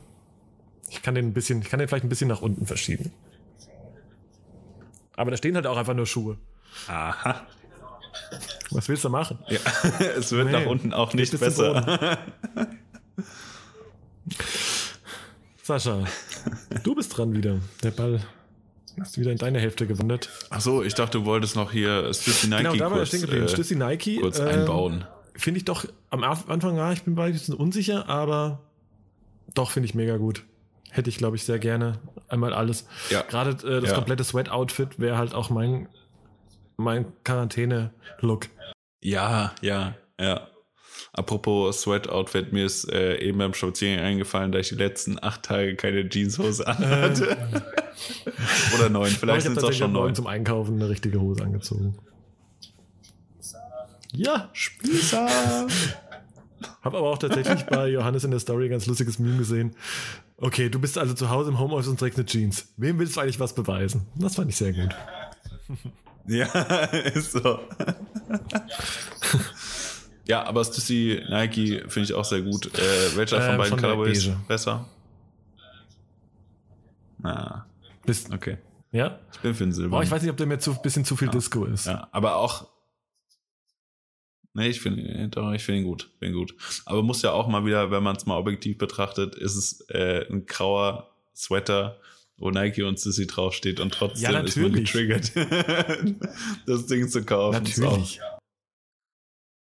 Ich 0.89 1.03
kann 1.03 1.15
den 1.15 1.29
ein 1.29 1.33
bisschen, 1.33 1.63
ich 1.63 1.71
kann 1.71 1.79
den 1.79 1.89
vielleicht 1.89 2.05
ein 2.05 2.11
bisschen 2.11 2.29
nach 2.29 2.43
unten 2.43 2.67
verschieben. 2.67 3.13
Aber 5.17 5.31
da 5.31 5.37
stehen 5.37 5.55
halt 5.55 5.67
auch 5.67 5.77
einfach 5.77 5.95
nur 5.95 6.07
Schuhe. 6.07 6.37
Aha. 6.89 7.47
Was 8.71 8.89
willst 8.89 9.05
du 9.05 9.09
machen? 9.09 9.39
Ja, 9.49 9.59
es 10.17 10.33
wird 10.33 10.47
nee, 10.47 10.53
nach 10.53 10.67
unten 10.67 10.93
auch 10.93 11.15
nicht 11.15 11.39
besser. 11.39 12.19
Sascha, 15.63 16.05
du 16.83 16.95
bist 16.95 17.17
dran 17.17 17.35
wieder. 17.35 17.59
Der 17.83 17.91
Ball 17.93 18.21
ist 18.97 19.19
wieder 19.19 19.31
in 19.31 19.39
deine 19.39 19.61
Hälfte 19.61 19.87
gewandert. 19.87 20.29
Ach 20.51 20.61
so, 20.61 20.83
ich 20.83 20.95
dachte, 20.95 21.19
du 21.19 21.25
wolltest 21.25 21.57
noch 21.57 21.73
hier 21.73 22.13
Stüssi 22.13 22.49
Nike 22.49 22.63
genau, 22.63 22.77
da 22.77 22.89
kurz, 22.89 23.09
stehen 23.09 23.21
geblieben. 23.23 23.49
Stüssi 23.49 23.77
Nike 23.77 24.21
kurz 24.21 24.39
äh, 24.39 24.45
einbauen. 24.45 25.05
Finde 25.35 25.59
ich 25.59 25.65
doch 25.65 25.87
am 26.11 26.25
Anfang, 26.25 26.77
ja, 26.77 26.93
ich 26.93 27.03
bin 27.03 27.15
bei 27.15 27.27
ein 27.27 27.33
bisschen 27.33 27.55
unsicher, 27.55 28.09
aber 28.09 28.61
doch 29.55 29.71
finde 29.71 29.89
ich 29.89 29.95
mega 29.95 30.17
gut. 30.17 30.45
Hätte 30.91 31.09
ich, 31.09 31.17
glaube 31.17 31.37
ich, 31.37 31.45
sehr 31.45 31.59
gerne 31.59 31.99
einmal 32.29 32.53
alles. 32.53 32.87
Ja. 33.09 33.23
Gerade 33.23 33.51
äh, 33.67 33.81
das 33.81 33.91
ja. 33.91 33.95
komplette 33.95 34.25
Sweat-Outfit 34.25 34.99
wäre 34.99 35.17
halt 35.17 35.35
auch 35.35 35.49
mein 35.49 35.89
mein 36.77 37.07
Quarantäne-Look. 37.25 38.49
Ja, 39.01 39.55
ja, 39.61 39.95
ja. 40.21 40.49
Apropos 41.13 41.83
Sweat-Outfit, 41.83 42.53
mir 42.53 42.65
ist 42.65 42.91
äh, 42.91 43.19
eben 43.19 43.39
beim 43.39 43.55
Spazieren 43.55 44.01
eingefallen, 44.01 44.53
dass 44.53 44.63
ich 44.63 44.69
die 44.71 44.83
letzten 44.83 45.23
acht 45.23 45.43
Tage 45.43 45.77
keine 45.77 46.09
Jeanshose 46.09 46.67
anhatte. 46.67 47.31
Äh. 47.31 48.75
Oder 48.75 48.89
neun, 48.89 49.11
vielleicht 49.11 49.43
sind 49.43 49.57
es 49.57 49.65
auch 49.65 49.73
schon 49.73 49.93
neun. 49.93 50.15
zum 50.15 50.27
Einkaufen 50.27 50.77
eine 50.77 50.89
richtige 50.89 51.21
Hose 51.21 51.43
angezogen. 51.43 51.99
Ja, 54.13 54.51
Spießer! 54.53 55.67
Hab 56.83 56.95
aber 56.95 57.11
auch 57.11 57.19
tatsächlich 57.19 57.65
bei 57.65 57.89
Johannes 57.89 58.25
in 58.25 58.31
der 58.31 58.41
Story 58.41 58.67
ein 58.67 58.71
ganz 58.71 58.87
lustiges 58.87 59.19
Meme 59.19 59.39
gesehen. 59.39 59.75
Okay, 60.37 60.69
du 60.69 60.81
bist 60.81 60.99
also 60.99 61.15
zu 61.15 61.31
Hause 61.31 61.51
im 61.51 61.59
Homeoffice 61.59 61.89
und 61.89 62.01
trägst 62.01 62.19
eine 62.19 62.27
Jeans. 62.27 62.73
Wem 62.77 62.99
willst 62.99 63.17
du 63.17 63.21
eigentlich 63.21 63.41
was 63.41 63.55
beweisen? 63.55 64.07
Das 64.17 64.35
fand 64.35 64.51
ich 64.51 64.57
sehr 64.57 64.73
gut. 64.73 64.95
Ja, 66.27 66.47
ist 67.15 67.33
so. 67.33 67.59
ja, 70.27 70.45
aber 70.45 70.65
Stussy 70.65 71.23
Nike 71.29 71.83
finde 71.89 72.03
ich 72.05 72.15
auch 72.15 72.25
sehr 72.25 72.43
gut. 72.43 72.67
Äh, 72.67 73.17
welcher 73.17 73.39
äh, 73.39 73.49
von 73.49 73.57
beiden 73.59 73.79
Colorways 73.79 74.31
besser? 74.47 74.89
Na, 77.19 77.67
Bist, 78.05 78.33
okay. 78.33 78.59
Ja? 78.91 79.21
Ich 79.33 79.41
bin 79.41 79.55
für 79.55 79.65
den 79.65 79.73
Silber. 79.73 79.99
Oh, 79.99 80.03
ich 80.03 80.11
weiß 80.11 80.23
nicht, 80.23 80.31
ob 80.31 80.37
der 80.37 80.47
mir 80.47 80.59
zu 80.59 80.75
bisschen 80.81 81.05
zu 81.05 81.17
viel 81.17 81.29
ja. 81.29 81.33
Disco 81.33 81.65
ist. 81.65 81.87
Ja, 81.87 82.09
aber 82.13 82.37
auch. 82.37 82.69
Nee, 84.55 84.69
ich 84.69 84.81
finde 84.83 85.29
doch, 85.29 85.51
ich 85.53 85.65
finde 85.65 85.81
ihn 85.81 85.87
gut. 85.87 86.11
Bin 86.21 86.35
gut. 86.35 86.55
Aber 86.85 87.03
muss 87.03 87.23
ja 87.23 87.33
auch 87.33 87.49
mal 87.49 87.65
wieder, 87.65 87.91
wenn 87.91 88.03
man 88.03 88.17
es 88.17 88.27
mal 88.27 88.37
objektiv 88.37 88.77
betrachtet, 88.77 89.35
ist 89.35 89.57
es 89.57 89.81
äh, 89.89 90.27
ein 90.31 90.45
grauer 90.45 91.11
Sweater 91.35 91.99
wo 92.43 92.51
Nike 92.51 92.83
und 92.83 92.99
Sissy 92.99 93.29
draufsteht 93.29 93.79
und 93.79 93.95
trotzdem 93.95 94.33
ja, 94.33 94.41
ist 94.41 94.57
man 94.57 94.73
getriggert, 94.73 95.33
das 96.67 96.87
Ding 96.87 97.09
zu 97.09 97.25
kaufen. 97.25 97.63
Natürlich. 97.63 98.21
So. 98.21 98.39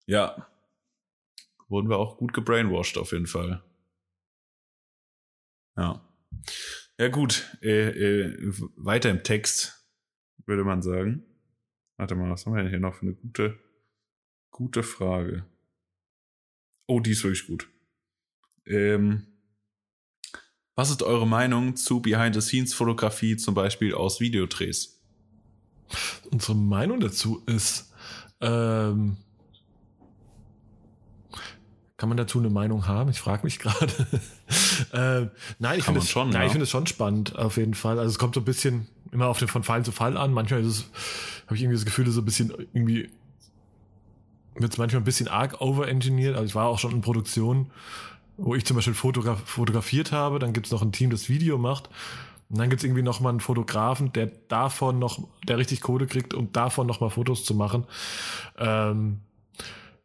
Ja. 0.07 0.47
Wurden 1.69 1.89
wir 1.89 1.97
auch 1.97 2.19
gut 2.19 2.35
gebrainwashed 2.35 2.99
auf 2.99 3.13
jeden 3.13 3.27
Fall. 3.27 3.65
Ja. 5.79 6.07
Ja, 6.99 7.09
gut. 7.09 7.51
Äh, 7.63 7.89
äh, 7.89 8.53
weiter 8.77 9.09
im 9.09 9.23
Text, 9.23 9.89
würde 10.45 10.65
man 10.65 10.83
sagen. 10.83 11.25
Warte 11.97 12.15
mal, 12.15 12.31
was 12.31 12.45
haben 12.45 12.55
wir 12.55 12.63
denn 12.63 12.71
hier 12.71 12.79
noch 12.79 12.95
für 12.95 13.07
eine 13.07 13.15
gute, 13.15 13.59
gute 14.51 14.83
Frage? 14.83 15.47
Oh, 16.87 17.01
die 17.01 17.13
ist 17.13 17.25
wirklich 17.25 17.47
gut. 17.47 17.71
Ähm, 18.67 19.36
was 20.77 20.91
ist 20.91 21.03
eure 21.03 21.27
Meinung 21.27 21.75
zu 21.75 22.01
Behind-the-Scenes-Fotografie, 22.01 23.37
zum 23.37 23.55
Beispiel 23.55 23.95
aus 23.95 24.21
Videodrehs? 24.21 25.01
Unsere 26.31 26.55
Meinung 26.55 27.01
dazu 27.01 27.43
ist, 27.47 27.93
ähm, 28.41 29.17
kann 31.97 32.11
man 32.11 32.19
dazu 32.19 32.39
eine 32.39 32.51
Meinung 32.51 32.87
haben? 32.87 33.09
Ich 33.09 33.21
frage 33.21 33.45
mich 33.45 33.59
gerade. 33.59 33.87
äh, 34.93 35.31
nein, 35.59 35.79
ich 35.79 35.85
finde 35.85 36.01
es, 36.01 36.11
schon, 36.11 36.29
nein, 36.29 36.49
ja. 36.49 36.55
ich 36.55 36.63
es 36.63 36.71
schon 36.71 36.87
spannend, 36.87 37.37
auf 37.37 37.57
jeden 37.57 37.73
Fall. 37.73 37.99
Also 37.99 38.11
es 38.11 38.19
kommt 38.19 38.35
so 38.35 38.43
ein 38.43 38.45
bisschen 38.45 38.87
immer 39.13 39.29
auf 39.29 39.39
den 39.39 39.49
von 39.49 39.63
Fall 39.63 39.83
zu 39.83 39.93
Fall 39.93 40.19
an. 40.19 40.33
Manchmal 40.33 40.61
ist 40.61 40.67
es, 40.67 40.91
habe 41.47 41.57
ich 41.57 41.63
irgendwie 41.63 41.79
das 41.79 41.87
Gefühl, 41.87 42.07
so 42.11 42.21
ein 42.21 42.25
bisschen 42.27 42.51
irgendwie 42.51 43.09
wird 44.57 44.73
es 44.73 44.79
manchmal 44.79 45.01
ein 45.01 45.05
bisschen 45.05 45.29
arg 45.29 45.61
overengineert. 45.61 46.35
Also 46.35 46.47
ich 46.47 46.55
war 46.55 46.67
auch 46.67 46.79
schon 46.79 46.93
in 46.93 47.01
Produktion, 47.01 47.71
wo 48.37 48.55
ich 48.55 48.65
zum 48.65 48.77
Beispiel 48.77 48.95
fotograf 48.95 49.41
fotografiert 49.45 50.13
habe, 50.13 50.39
dann 50.39 50.53
gibt 50.53 50.67
es 50.67 50.73
noch 50.73 50.83
ein 50.83 50.93
Team, 50.93 51.11
das 51.11 51.29
Video 51.29 51.59
macht. 51.59 51.89
Und 52.49 52.59
dann 52.59 52.71
gibt 52.71 52.81
es 52.81 52.85
irgendwie 52.85 53.03
noch 53.03 53.21
mal 53.21 53.31
einen 53.31 53.41
Fotografen, 53.41 54.13
der 54.13 54.27
davon 54.49 54.99
noch, 54.99 55.27
der 55.49 55.59
richtig 55.59 55.81
Kohle 55.81 56.07
kriegt, 56.07 56.33
um 56.33 56.53
davon 56.53 56.87
noch 56.87 57.01
mal 57.01 57.11
Fotos 57.11 57.45
zu 57.45 57.55
machen. 57.55 57.87
Ähm, 58.57 59.21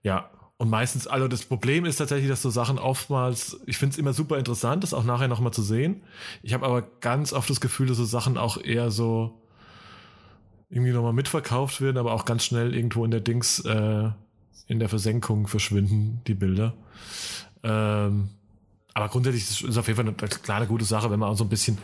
ja, 0.02 0.30
und 0.58 0.70
meistens, 0.70 1.08
also 1.08 1.28
das 1.28 1.46
Problem 1.46 1.86
ist 1.86 1.98
tatsächlich, 1.98 2.30
dass 2.30 2.42
so 2.42 2.50
Sachen 2.50 2.80
oftmals, 2.80 3.60
ich 3.66 3.78
finde 3.78 3.94
es 3.94 3.98
immer 3.98 4.14
super 4.14 4.38
interessant, 4.38 4.84
das 4.84 4.94
auch 4.94 5.04
nachher 5.04 5.28
noch 5.28 5.40
mal 5.40 5.52
zu 5.52 5.62
sehen. 5.62 6.04
Ich 6.44 6.54
habe 6.54 6.66
aber 6.66 6.84
ganz 7.00 7.34
oft 7.34 7.50
das 7.50 7.62
Gefühl, 7.62 7.88
dass 7.88 7.98
so 7.98 8.06
Sachen 8.06 8.38
auch 8.38 8.58
eher 8.64 8.92
so 8.92 9.42
irgendwie 10.70 10.94
noch 10.94 11.04
mal 11.04 11.14
mitverkauft 11.14 11.82
werden, 11.82 11.98
aber 11.98 12.14
auch 12.14 12.26
ganz 12.26 12.46
schnell 12.46 12.76
irgendwo 12.76 13.04
in 13.06 13.12
der 13.12 13.22
Dings, 13.22 13.60
äh, 13.66 14.10
in 14.68 14.80
der 14.80 14.88
Versenkung 14.88 15.48
verschwinden, 15.48 16.22
die 16.28 16.36
Bilder. 16.36 16.74
Ähm, 17.64 18.30
aber 18.94 19.10
grundsätzlich 19.10 19.44
ist 19.44 19.64
es 19.64 19.78
auf 19.78 19.88
jeden 19.88 19.98
Fall 19.98 20.08
eine 20.08 20.30
kleine 20.30 20.68
gute 20.68 20.86
Sache, 20.86 21.10
wenn 21.10 21.20
man 21.20 21.30
auch 21.30 21.38
so 21.38 21.46
ein 21.46 21.50
bisschen 21.50 21.78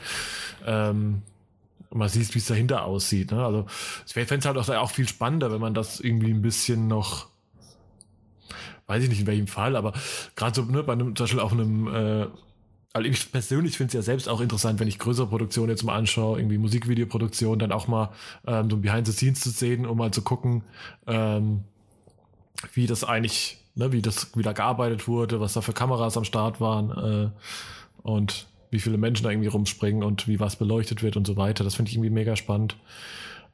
ähm, 0.66 1.22
mal 1.90 2.10
sieht, 2.10 2.34
wie 2.36 2.40
es 2.40 2.46
dahinter 2.46 2.84
aussieht. 2.84 3.32
Ne? 3.32 3.46
Also 3.46 3.66
ich 4.06 4.14
fände 4.14 4.38
es 4.38 4.46
halt 4.46 4.58
auch, 4.58 4.70
auch 4.70 4.92
viel 4.92 5.08
spannender, 5.08 5.52
wenn 5.52 5.62
man 5.62 5.74
das 5.74 6.00
irgendwie 6.00 6.32
ein 6.32 6.42
bisschen 6.42 6.88
noch, 6.88 7.28
weiß 8.88 9.04
ich 9.04 9.10
nicht 9.10 9.22
in 9.22 9.28
welchem 9.28 9.48
Fall, 9.48 9.76
aber 9.76 9.94
gerade 10.36 10.56
so 10.56 10.64
ne, 10.64 10.84
bei 10.84 10.94
einem, 10.94 11.16
zum 11.16 11.24
Beispiel 11.24 11.40
auch 11.40 11.54
einem 11.54 11.88
äh, 11.88 12.28
also 12.98 13.08
ich 13.08 13.32
persönlich 13.32 13.78
finde 13.78 13.90
es 13.90 13.94
ja 13.94 14.02
selbst 14.02 14.28
auch 14.28 14.42
interessant, 14.42 14.80
wenn 14.80 14.88
ich 14.88 14.98
größere 14.98 15.28
Produktionen 15.28 15.70
jetzt 15.70 15.84
mal 15.84 15.96
anschaue, 15.96 16.40
irgendwie 16.40 16.58
Musikvideoproduktion, 16.58 17.60
dann 17.60 17.72
auch 17.72 17.88
mal 17.88 18.12
ähm, 18.48 18.72
so 18.72 18.78
Behind 18.78 19.06
the 19.06 19.14
Scenes 19.14 19.42
zu 19.42 19.52
sehen, 19.52 19.86
um 19.86 20.00
mal 20.00 20.10
zu 20.10 20.24
gucken, 20.24 20.64
ähm, 21.06 21.64
wie 22.74 22.88
das 22.88 23.04
eigentlich, 23.04 23.64
ne, 23.78 23.92
wie 23.92 24.02
das 24.02 24.36
wieder 24.36 24.54
gearbeitet 24.54 25.08
wurde, 25.08 25.40
was 25.40 25.54
da 25.54 25.62
für 25.62 25.74
Kameras 25.74 26.18
am 26.18 26.24
Start 26.24 26.60
waren 26.60 26.92
äh, 26.92 27.30
und 28.02 28.48
wie 28.70 28.80
viele 28.80 28.98
Menschen 28.98 29.24
da 29.24 29.30
irgendwie 29.30 29.48
rumspringen 29.48 30.04
und 30.04 30.28
wie 30.28 30.40
was 30.40 30.58
beleuchtet 30.58 31.04
wird 31.04 31.16
und 31.16 31.26
so 31.26 31.38
weiter. 31.38 31.64
Das 31.64 31.76
finde 31.76 31.90
ich 31.90 31.96
irgendwie 31.96 32.10
mega 32.10 32.36
spannend. 32.36 32.76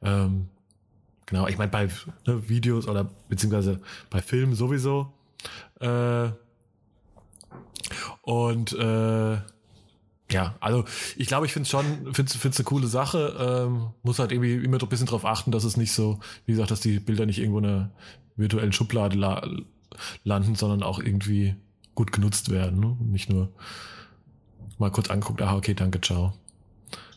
Ähm, 0.02 0.48
genau, 1.26 1.46
ich 1.46 1.58
meine, 1.58 1.70
bei 1.70 1.88
ne, 2.26 2.48
Videos 2.48 2.88
oder 2.88 3.08
beziehungsweise 3.28 3.80
bei 4.10 4.20
Filmen 4.20 4.54
sowieso. 4.54 5.12
Äh, 5.80 6.30
und 8.22 8.72
äh, 8.72 9.36
ja, 10.30 10.54
also 10.58 10.84
ich 11.16 11.28
glaube, 11.28 11.46
ich 11.46 11.52
finde 11.52 11.64
es 11.64 11.70
schon, 11.70 12.14
finde 12.14 12.32
es 12.32 12.58
eine 12.58 12.64
coole 12.64 12.86
Sache. 12.86 13.36
Ähm, 13.38 13.90
muss 14.02 14.18
halt 14.18 14.32
irgendwie 14.32 14.54
immer 14.54 14.82
ein 14.82 14.88
bisschen 14.88 15.06
drauf 15.06 15.26
achten, 15.26 15.52
dass 15.52 15.64
es 15.64 15.76
nicht 15.76 15.92
so, 15.92 16.18
wie 16.46 16.52
gesagt, 16.52 16.70
dass 16.70 16.80
die 16.80 16.98
Bilder 16.98 17.26
nicht 17.26 17.38
irgendwo 17.38 17.58
in 17.58 17.66
einer 17.66 17.90
virtuellen 18.36 18.72
Schublade 18.72 19.16
la 19.16 19.46
landen, 20.24 20.54
sondern 20.54 20.82
auch 20.82 20.98
irgendwie 20.98 21.56
gut 21.94 22.12
genutzt 22.12 22.50
werden. 22.50 22.80
Ne? 22.80 22.96
Nicht 23.00 23.30
nur 23.30 23.52
mal 24.78 24.90
kurz 24.90 25.10
anguckt, 25.10 25.42
ah, 25.42 25.56
okay, 25.56 25.74
danke, 25.74 26.00
ciao. 26.00 26.34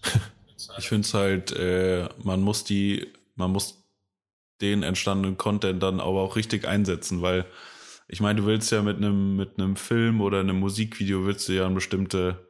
ich 0.78 0.88
finde 0.88 1.06
es 1.06 1.14
halt, 1.14 1.52
äh, 1.52 2.08
man 2.24 2.42
muss 2.42 2.64
die, 2.64 3.08
man 3.36 3.52
muss 3.52 3.84
den 4.62 4.84
entstandenen 4.84 5.38
Content 5.38 5.82
dann 5.84 6.00
aber 6.00 6.22
auch 6.22 6.36
richtig 6.36 6.68
einsetzen, 6.68 7.22
weil 7.22 7.46
ich 8.08 8.22
meine, 8.22 8.40
du 8.42 8.48
willst 8.48 8.72
ja 8.72 8.82
mit 8.82 8.98
einem 8.98 9.36
mit 9.36 9.80
Film 9.80 10.22
oder 10.22 10.40
einem 10.40 10.60
Musikvideo 10.60 11.26
willst 11.26 11.50
du 11.50 11.54
ja 11.54 11.68
bestimmte 11.70 12.48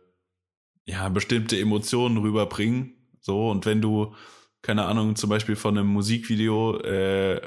ja 0.85 1.09
bestimmte 1.09 1.59
Emotionen 1.59 2.17
rüberbringen. 2.17 2.93
So 3.19 3.49
und 3.49 3.65
wenn 3.65 3.81
du 3.81 4.13
keine 4.61 4.85
Ahnung 4.85 5.15
zum 5.15 5.29
Beispiel 5.29 5.55
von 5.55 5.77
einem 5.77 5.87
Musikvideo 5.87 6.79
äh, 6.81 7.41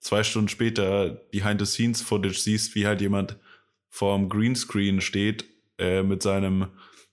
zwei 0.00 0.24
Stunden 0.24 0.48
später 0.48 1.10
Behind 1.30 1.60
the 1.60 1.66
Scenes 1.66 2.02
Footage 2.02 2.38
siehst, 2.38 2.74
wie 2.74 2.86
halt 2.86 3.00
jemand 3.00 3.36
vorm 3.88 4.28
Greenscreen 4.28 5.00
steht 5.00 5.44
äh, 5.78 6.02
mit 6.02 6.22
seinem 6.22 6.68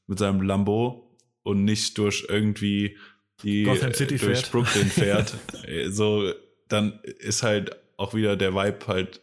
mit 0.08 0.20
seinem 0.20 0.42
Lambo 0.42 1.18
und 1.44 1.66
nicht 1.66 1.98
durch 1.98 2.26
irgendwie 2.30 2.98
die 3.44 3.64
Gotham 3.64 3.94
City 3.94 4.18
durch 4.18 4.40
fährt. 4.40 4.52
Brooklyn 4.52 4.88
fährt, 4.90 5.36
äh, 5.66 5.90
so 5.90 6.32
dann 6.68 7.00
ist 7.20 7.44
halt 7.44 7.76
auch 7.98 8.14
wieder 8.14 8.36
der 8.36 8.54
Vibe 8.54 8.88
halt 8.88 9.22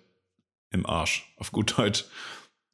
im 0.70 0.86
Arsch, 0.86 1.32
auf 1.36 1.52
gut 1.52 1.78
Deutsch. 1.78 2.04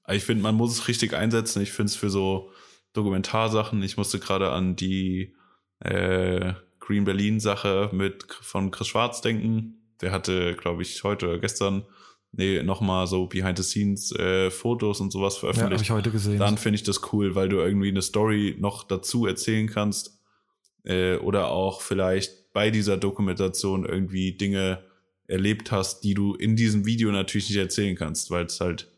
Aber 0.04 0.16
ich 0.16 0.24
finde, 0.24 0.42
man 0.42 0.54
muss 0.54 0.72
es 0.72 0.88
richtig 0.88 1.14
einsetzen. 1.14 1.62
Ich 1.62 1.72
finde 1.72 1.90
es 1.90 1.96
für 1.96 2.10
so 2.10 2.50
Dokumentarsachen. 2.94 3.82
Ich 3.82 3.96
musste 3.96 4.18
gerade 4.18 4.50
an 4.50 4.74
die 4.74 5.34
äh, 5.80 6.54
Green 6.80 7.04
Berlin 7.04 7.38
Sache 7.38 7.90
mit 7.92 8.26
von 8.40 8.70
Chris 8.70 8.88
Schwarz 8.88 9.20
denken. 9.20 9.79
Der 10.00 10.12
hatte, 10.12 10.54
glaube 10.54 10.82
ich, 10.82 11.04
heute 11.04 11.28
oder 11.28 11.38
gestern 11.38 11.84
nee, 12.32 12.62
nochmal 12.62 13.06
so 13.06 13.26
Behind 13.26 13.58
the 13.58 13.64
Scenes 13.64 14.12
äh, 14.12 14.50
Fotos 14.50 15.00
und 15.00 15.10
sowas 15.10 15.34
Ja, 15.36 15.48
habe 15.48 15.54
veröffentlicht. 15.54 15.84
ich 15.84 15.90
heute 15.90 16.10
gesehen. 16.10 16.38
Dann 16.38 16.58
finde 16.58 16.76
ich 16.76 16.82
das 16.82 17.12
cool, 17.12 17.34
weil 17.34 17.48
du 17.48 17.58
irgendwie 17.58 17.88
eine 17.88 18.02
Story 18.02 18.56
noch 18.58 18.84
dazu 18.84 19.26
erzählen 19.26 19.68
kannst. 19.68 20.18
Äh, 20.84 21.16
oder 21.16 21.48
auch 21.48 21.80
vielleicht 21.82 22.52
bei 22.52 22.70
dieser 22.70 22.96
Dokumentation 22.96 23.84
irgendwie 23.84 24.32
Dinge 24.32 24.82
erlebt 25.26 25.70
hast, 25.70 26.00
die 26.00 26.14
du 26.14 26.34
in 26.34 26.56
diesem 26.56 26.86
Video 26.86 27.12
natürlich 27.12 27.48
nicht 27.48 27.58
erzählen 27.58 27.96
kannst, 27.96 28.30
weil 28.30 28.46
es 28.46 28.60
halt 28.60 28.90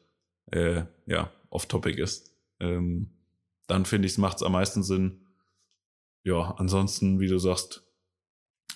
äh, 0.50 0.84
ja 1.06 1.30
off-topic 1.50 2.00
ist. 2.00 2.34
Ähm, 2.60 3.10
dann 3.66 3.84
finde 3.84 4.06
ich, 4.06 4.12
es 4.12 4.18
macht 4.18 4.36
es 4.38 4.42
am 4.42 4.52
meisten 4.52 4.82
Sinn. 4.82 5.20
Ja, 6.24 6.54
ansonsten, 6.56 7.20
wie 7.20 7.28
du 7.28 7.38
sagst, 7.38 7.84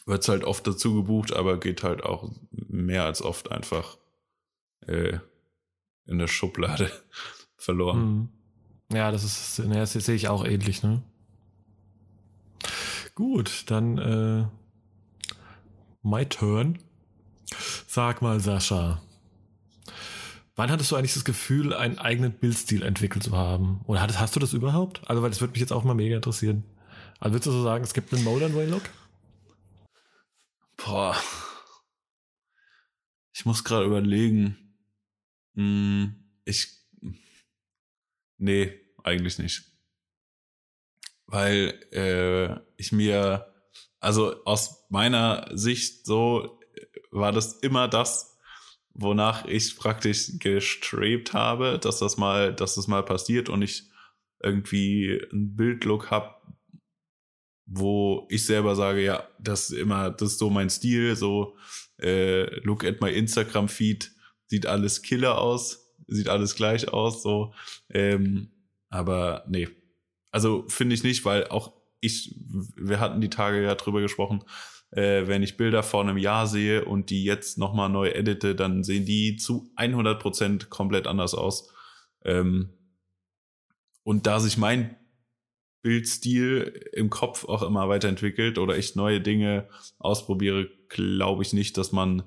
wird 0.06 0.22
es 0.22 0.28
halt 0.28 0.44
oft 0.44 0.66
dazu 0.66 0.94
gebucht, 0.94 1.32
aber 1.32 1.58
geht 1.58 1.82
halt 1.82 2.02
auch 2.02 2.30
mehr 2.50 3.04
als 3.04 3.20
oft 3.20 3.50
einfach 3.50 3.98
äh, 4.86 5.18
in 6.06 6.18
der 6.18 6.28
Schublade 6.28 6.90
verloren. 7.56 7.98
Mhm. 7.98 8.28
Ja, 8.96 9.10
das 9.10 9.24
ist, 9.24 9.58
ne, 9.66 9.74
das 9.74 9.92
sehe 9.92 10.14
ich 10.14 10.28
auch 10.28 10.44
ähnlich, 10.44 10.82
ne? 10.84 11.02
Gut, 13.16 13.64
dann 13.66 13.98
äh, 13.98 14.46
my 16.02 16.24
turn. 16.26 16.78
Sag 17.88 18.22
mal, 18.22 18.38
Sascha. 18.40 19.02
Wann 20.54 20.70
hattest 20.70 20.90
du 20.90 20.96
eigentlich 20.96 21.14
das 21.14 21.24
Gefühl, 21.24 21.74
einen 21.74 21.98
eigenen 21.98 22.32
Bildstil 22.32 22.82
entwickelt 22.82 23.24
zu 23.24 23.36
haben? 23.36 23.80
Oder 23.86 24.02
hattest, 24.02 24.20
hast 24.20 24.36
du 24.36 24.40
das 24.40 24.52
überhaupt? 24.52 25.02
Also, 25.06 25.22
weil 25.22 25.30
das 25.30 25.40
würde 25.40 25.52
mich 25.52 25.60
jetzt 25.60 25.72
auch 25.72 25.84
mal 25.84 25.94
mega 25.94 26.16
interessieren. 26.16 26.64
Also, 27.18 27.34
würdest 27.34 27.46
du 27.46 27.52
so 27.52 27.62
sagen, 27.62 27.84
es 27.84 27.92
gibt 27.94 28.12
einen 28.14 28.24
Modern 28.24 28.54
Way 28.54 28.66
Look? 28.68 28.82
Boah. 30.76 31.16
Ich 33.34 33.44
muss 33.44 33.64
gerade 33.64 33.86
überlegen. 33.86 34.56
Hm, 35.54 36.14
ich. 36.44 36.68
Nee, 38.38 38.80
eigentlich 39.02 39.38
nicht. 39.38 39.64
Weil 41.26 41.80
äh, 41.92 42.60
ich 42.76 42.92
mir, 42.92 43.52
also 44.00 44.44
aus 44.44 44.86
meiner 44.90 45.48
Sicht 45.56 46.06
so, 46.06 46.60
war 47.10 47.32
das 47.32 47.54
immer 47.54 47.88
das, 47.88 48.38
wonach 48.94 49.44
ich 49.46 49.76
praktisch 49.76 50.38
gestrebt 50.38 51.32
habe, 51.32 51.78
dass 51.78 51.98
das 51.98 52.16
mal, 52.16 52.54
dass 52.54 52.74
das 52.76 52.86
mal 52.86 53.04
passiert 53.04 53.48
und 53.48 53.62
ich 53.62 53.90
irgendwie 54.42 55.20
einen 55.32 55.56
Bildlook 55.56 56.10
habe, 56.10 56.34
wo 57.66 58.26
ich 58.30 58.46
selber 58.46 58.76
sage, 58.76 59.02
ja, 59.02 59.28
das 59.40 59.70
ist 59.70 59.78
immer, 59.78 60.10
das 60.10 60.32
ist 60.32 60.38
so 60.38 60.50
mein 60.50 60.70
Stil, 60.70 61.16
so 61.16 61.56
äh, 61.98 62.44
look 62.60 62.84
at 62.84 63.00
my 63.00 63.10
Instagram 63.10 63.68
Feed, 63.68 64.12
sieht 64.46 64.66
alles 64.66 65.02
Killer 65.02 65.38
aus, 65.38 65.94
sieht 66.06 66.28
alles 66.28 66.54
gleich 66.54 66.88
aus, 66.88 67.22
so, 67.22 67.52
ähm, 67.90 68.52
aber 68.88 69.44
nee, 69.48 69.68
also 70.30 70.64
finde 70.68 70.94
ich 70.94 71.02
nicht, 71.02 71.24
weil 71.24 71.48
auch 71.48 71.72
ich, 72.00 72.38
wir 72.76 73.00
hatten 73.00 73.20
die 73.20 73.30
Tage 73.30 73.62
ja 73.62 73.74
drüber 73.74 74.00
gesprochen, 74.00 74.44
äh, 74.90 75.26
wenn 75.26 75.42
ich 75.42 75.56
Bilder 75.56 75.82
vor 75.82 76.02
einem 76.02 76.18
Jahr 76.18 76.46
sehe 76.46 76.84
und 76.84 77.10
die 77.10 77.24
jetzt 77.24 77.58
nochmal 77.58 77.88
neu 77.88 78.08
edite, 78.10 78.54
dann 78.54 78.84
sehen 78.84 79.04
die 79.04 79.36
zu 79.36 79.72
100% 79.76 80.68
komplett 80.68 81.06
anders 81.06 81.34
aus. 81.34 81.72
Ähm, 82.24 82.70
und 84.04 84.26
da 84.26 84.38
sich 84.38 84.56
mein 84.56 84.96
Bildstil 85.82 86.88
im 86.92 87.10
Kopf 87.10 87.44
auch 87.44 87.62
immer 87.62 87.88
weiterentwickelt 87.88 88.58
oder 88.58 88.76
ich 88.76 88.96
neue 88.96 89.20
Dinge 89.20 89.68
ausprobiere, 89.98 90.68
glaube 90.88 91.42
ich 91.42 91.52
nicht, 91.52 91.76
dass 91.78 91.92
man, 91.92 92.24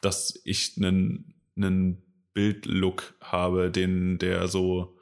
dass 0.00 0.40
ich 0.44 0.74
einen, 0.76 1.34
einen 1.56 2.02
Bildlook 2.34 3.14
habe, 3.20 3.70
den, 3.70 4.18
der 4.18 4.48
so 4.48 4.96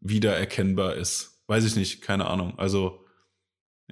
wiedererkennbar 0.00 0.94
ist. 0.94 1.42
Weiß 1.46 1.64
ich 1.64 1.76
nicht, 1.76 2.02
keine 2.02 2.26
Ahnung. 2.26 2.58
Also, 2.58 3.04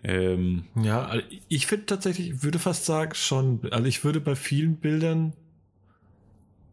ähm, 0.02 0.64
Ja, 0.82 1.16
ich 1.48 1.66
finde 1.66 1.86
tatsächlich, 1.86 2.30
ich 2.30 2.42
würde 2.42 2.58
fast 2.58 2.84
sagen, 2.84 3.14
schon. 3.14 3.60
Also, 3.70 3.86
ich 3.86 4.04
würde 4.04 4.20
bei 4.20 4.36
vielen 4.36 4.76
Bildern, 4.76 5.34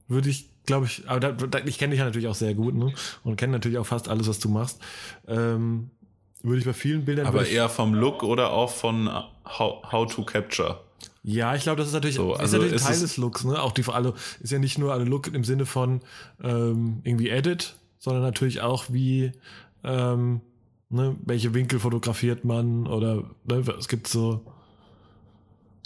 würde 0.07 0.29
ich, 0.29 0.50
glaube 0.65 0.85
ich, 0.85 1.03
aber 1.09 1.19
da, 1.19 1.31
da, 1.31 1.59
ich 1.65 1.77
kenne 1.77 1.91
dich 1.91 1.99
ja 1.99 2.05
natürlich 2.05 2.27
auch 2.27 2.35
sehr 2.35 2.53
gut, 2.53 2.75
ne? 2.75 2.93
Und 3.23 3.35
kenne 3.35 3.53
natürlich 3.53 3.77
auch 3.77 3.85
fast 3.85 4.07
alles, 4.09 4.27
was 4.27 4.39
du 4.39 4.49
machst. 4.49 4.79
Ähm, 5.27 5.89
würde 6.43 6.59
ich 6.59 6.65
bei 6.65 6.73
vielen 6.73 7.05
Bildern. 7.05 7.27
aber 7.27 7.47
eher 7.47 7.69
vom 7.69 7.93
Look 7.93 8.23
oder 8.23 8.51
auch 8.51 8.71
von 8.71 9.07
How, 9.45 9.91
how 9.91 10.11
to 10.13 10.23
Capture. 10.23 10.79
Ja, 11.23 11.53
ich 11.55 11.63
glaube, 11.63 11.77
das 11.77 11.87
ist 11.89 11.93
natürlich, 11.93 12.15
So, 12.15 12.33
ist 12.33 12.39
also 12.39 12.57
natürlich 12.57 12.75
ist 12.75 12.83
Teil 12.83 12.93
es- 12.93 13.01
des 13.01 13.17
Looks, 13.17 13.43
ne? 13.43 13.61
Auch 13.61 13.71
die 13.71 13.83
also 13.87 14.13
ist 14.39 14.51
ja 14.51 14.59
nicht 14.59 14.77
nur 14.79 14.93
ein 14.93 15.05
Look 15.05 15.27
im 15.33 15.43
Sinne 15.43 15.65
von 15.65 16.01
ähm, 16.43 17.01
irgendwie 17.03 17.29
Edit, 17.29 17.75
sondern 17.99 18.23
natürlich 18.23 18.61
auch 18.61 18.85
wie 18.89 19.31
ähm, 19.83 20.41
ne, 20.89 21.15
welche 21.25 21.53
Winkel 21.53 21.79
fotografiert 21.79 22.43
man 22.43 22.87
oder 22.87 23.23
ne, 23.45 23.63
es 23.77 23.87
gibt 23.87 24.07
so 24.07 24.41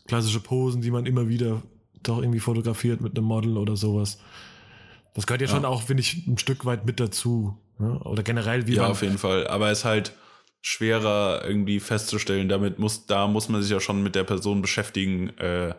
klassische 0.07 0.39
Posen, 0.39 0.81
die 0.81 0.91
man 0.91 1.05
immer 1.05 1.27
wieder 1.27 1.61
doch 2.03 2.19
irgendwie 2.19 2.39
fotografiert 2.39 3.01
mit 3.01 3.17
einem 3.17 3.27
Model 3.27 3.57
oder 3.57 3.75
sowas. 3.75 4.19
Das 5.15 5.25
gehört 5.25 5.41
ja, 5.41 5.47
schon 5.47 5.63
Ja. 5.63 5.69
auch, 5.69 5.81
finde 5.81 6.01
ich, 6.01 6.27
ein 6.27 6.37
Stück 6.37 6.65
weit 6.65 6.85
mit 6.85 6.99
dazu. 6.99 7.57
Ne? 7.79 7.99
Oder 8.03 8.21
generell, 8.21 8.67
wie 8.67 8.75
ja, 8.75 8.87
auf 8.87 9.01
jeden 9.01 9.17
Fall. 9.17 9.47
Aber 9.47 9.71
es 9.71 9.79
ist 9.79 9.85
halt 9.85 10.13
schwerer 10.61 11.43
irgendwie 11.45 11.79
festzustellen. 11.79 12.49
Damit 12.49 12.79
muss, 12.79 13.05
da 13.07 13.27
muss 13.27 13.49
man 13.49 13.61
sich 13.61 13.71
ja 13.71 13.79
schon 13.79 14.03
mit 14.03 14.15
der 14.15 14.23
Person 14.23 14.61
beschäftigen, 14.61 15.29
äh, 15.37 15.73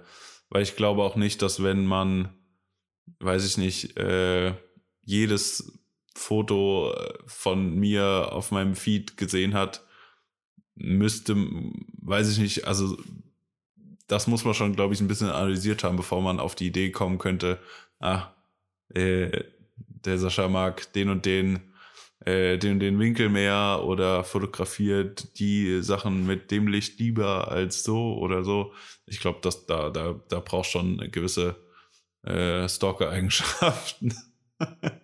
weil 0.49 0.62
ich 0.62 0.74
glaube 0.76 1.03
auch 1.03 1.16
nicht, 1.16 1.43
dass 1.43 1.62
wenn 1.62 1.87
man, 1.87 2.30
weiß 3.20 3.45
ich 3.45 3.59
nicht, 3.59 3.97
äh, 3.99 4.55
jedes 5.03 5.80
Foto 6.14 6.93
äh, 6.93 7.14
von 7.26 7.74
mir 7.74 8.28
auf 8.32 8.53
meinem 8.53 8.74
Feed 8.74 9.16
gesehen 9.16 9.55
hat, 9.55 9.84
müsste, 10.76 11.37
weiß 12.03 12.30
ich 12.30 12.39
nicht, 12.39 12.66
also 12.66 12.97
das 14.07 14.28
muss 14.28 14.45
man 14.45 14.55
schon, 14.55 14.76
glaube 14.76 14.95
ich, 14.95 15.01
ein 15.01 15.09
bisschen 15.09 15.30
analysiert 15.30 15.84
haben, 15.84 15.97
bevor 15.97 16.22
man 16.22 16.39
auf 16.39 16.55
die 16.55 16.68
Idee 16.68 16.91
kommen 16.91 17.18
könnte, 17.18 17.59
ah, 17.99 18.28
äh, 18.95 19.45
der 20.05 20.18
Sascha 20.18 20.49
mag 20.49 20.93
den 20.93 21.11
und 21.11 21.26
den 21.26 21.61
äh, 22.26 22.59
den, 22.59 22.80
den 22.80 22.99
Winkel 22.99 23.28
mehr 23.28 23.82
oder 23.84 24.24
fotografiert 24.24 25.39
die 25.39 25.82
Sachen 25.82 26.26
mit 26.26 26.51
dem 26.51 26.66
Licht 26.66 26.99
lieber 26.99 27.51
als 27.51 27.84
so 27.84 28.16
oder 28.18 28.43
so. 28.43 28.72
Ich 29.07 29.20
glaube, 29.20 29.39
dass 29.43 29.66
da, 29.66 29.91
da, 29.91 30.20
da 30.28 30.41
braucht 30.41 30.68
schon 30.68 30.99
gewisse 31.12 31.57
äh, 32.22 32.68
Stalker-Eigenschaften. 32.68 34.14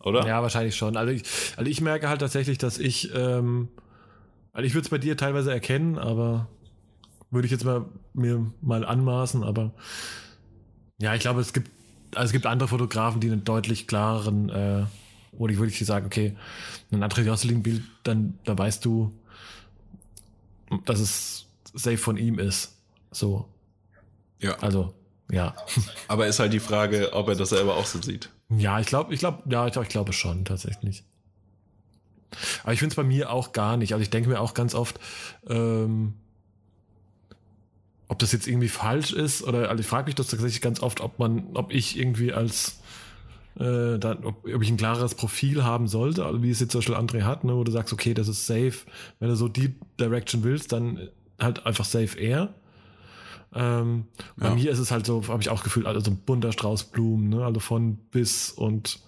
oder? 0.00 0.26
Ja, 0.26 0.42
wahrscheinlich 0.42 0.76
schon. 0.76 0.96
Also 0.96 1.12
ich, 1.12 1.24
also 1.56 1.70
ich 1.70 1.80
merke 1.80 2.08
halt 2.08 2.20
tatsächlich, 2.20 2.58
dass 2.58 2.78
ich, 2.78 3.14
ähm, 3.14 3.68
also 4.52 4.66
ich 4.66 4.74
würde 4.74 4.84
es 4.84 4.90
bei 4.90 4.98
dir 4.98 5.16
teilweise 5.16 5.52
erkennen, 5.52 5.98
aber 5.98 6.48
würde 7.30 7.46
ich 7.46 7.52
jetzt 7.52 7.64
mal 7.64 7.86
mir 8.12 8.50
mal 8.62 8.84
anmaßen, 8.84 9.42
aber 9.42 9.74
ja, 10.98 11.14
ich 11.14 11.20
glaube, 11.20 11.40
es 11.40 11.52
gibt, 11.52 11.70
also 12.16 12.26
es 12.26 12.32
gibt 12.32 12.46
andere 12.46 12.68
Fotografen, 12.68 13.20
die 13.20 13.30
einen 13.30 13.44
deutlich 13.44 13.86
klareren, 13.86 14.48
äh, 14.50 14.84
wo 15.32 15.48
ich 15.48 15.58
wirklich 15.58 15.84
sagen, 15.86 16.06
okay, 16.06 16.36
ein 16.92 17.02
André 17.02 17.22
Josselin-Bild, 17.22 17.82
dann 18.02 18.38
da 18.44 18.56
weißt 18.56 18.84
du, 18.84 19.12
dass 20.84 21.00
es 21.00 21.46
safe 21.74 21.98
von 21.98 22.16
ihm 22.16 22.38
ist. 22.38 22.76
So. 23.10 23.48
Ja. 24.40 24.58
Also, 24.58 24.94
ja. 25.30 25.54
Aber 26.08 26.26
ist 26.26 26.38
halt 26.38 26.52
die 26.52 26.60
Frage, 26.60 27.12
ob 27.12 27.28
er 27.28 27.36
das 27.36 27.50
selber 27.50 27.76
auch 27.76 27.86
so 27.86 28.00
sieht. 28.00 28.30
Ja, 28.50 28.78
ich 28.80 28.86
glaube, 28.86 29.12
ich 29.14 29.20
glaube, 29.20 29.42
ja, 29.50 29.66
ich, 29.66 29.76
ich 29.76 29.88
glaube 29.88 30.12
schon, 30.12 30.44
tatsächlich. 30.44 31.04
Aber 32.62 32.72
ich 32.72 32.78
finde 32.78 32.92
es 32.92 32.96
bei 32.96 33.04
mir 33.04 33.30
auch 33.30 33.52
gar 33.52 33.76
nicht. 33.76 33.92
Also 33.92 34.02
ich 34.02 34.10
denke 34.10 34.28
mir 34.28 34.40
auch 34.40 34.54
ganz 34.54 34.74
oft, 34.74 34.98
ähm, 35.48 36.14
ob 38.14 38.20
das 38.20 38.30
jetzt 38.30 38.46
irgendwie 38.46 38.68
falsch 38.68 39.12
ist 39.12 39.42
oder 39.42 39.70
also 39.70 39.80
ich 39.80 39.88
frage 39.88 40.06
mich 40.06 40.14
das 40.14 40.28
tatsächlich 40.28 40.60
ganz 40.60 40.80
oft, 40.80 41.00
ob 41.00 41.18
man, 41.18 41.48
ob 41.54 41.72
ich 41.72 41.98
irgendwie 41.98 42.32
als 42.32 42.78
äh, 43.56 43.98
dann, 43.98 44.24
ob, 44.24 44.46
ob, 44.46 44.62
ich 44.62 44.70
ein 44.70 44.76
klares 44.76 45.16
Profil 45.16 45.64
haben 45.64 45.88
sollte, 45.88 46.24
also 46.24 46.40
wie 46.40 46.50
es 46.50 46.60
jetzt 46.60 46.70
zum 46.70 46.78
Beispiel 46.78 46.94
André 46.94 47.22
hat, 47.24 47.42
ne, 47.42 47.56
wo 47.56 47.64
du 47.64 47.72
sagst, 47.72 47.92
okay, 47.92 48.14
das 48.14 48.28
ist 48.28 48.46
safe. 48.46 48.74
Wenn 49.18 49.30
du 49.30 49.34
so 49.34 49.48
die 49.48 49.74
Direction 49.98 50.44
willst, 50.44 50.70
dann 50.70 51.08
halt 51.40 51.66
einfach 51.66 51.84
safe 51.84 52.16
air. 52.16 52.54
Ähm, 53.52 54.06
ja. 54.36 54.48
Bei 54.48 54.54
mir 54.54 54.70
ist 54.70 54.78
es 54.78 54.92
halt 54.92 55.06
so, 55.06 55.26
habe 55.26 55.42
ich 55.42 55.50
auch 55.50 55.64
gefühlt, 55.64 55.86
also 55.86 55.98
so 55.98 56.12
ein 56.12 56.18
bunter 56.18 56.52
Strauß 56.52 56.84
Blumen, 56.84 57.30
ne? 57.30 57.44
also 57.44 57.58
von 57.58 57.96
bis 57.96 58.52
und 58.52 59.00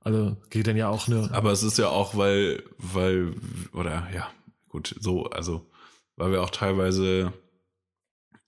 also 0.00 0.36
geht 0.50 0.66
dann 0.66 0.76
ja 0.76 0.88
auch 0.88 1.06
eine. 1.06 1.30
Aber 1.32 1.52
es 1.52 1.62
ist 1.62 1.78
ja 1.78 1.90
auch, 1.90 2.16
weil, 2.16 2.64
weil, 2.78 3.34
oder 3.72 4.08
ja, 4.12 4.26
gut, 4.68 4.96
so, 4.98 5.26
also, 5.26 5.64
weil 6.16 6.32
wir 6.32 6.42
auch 6.42 6.50
teilweise 6.50 7.32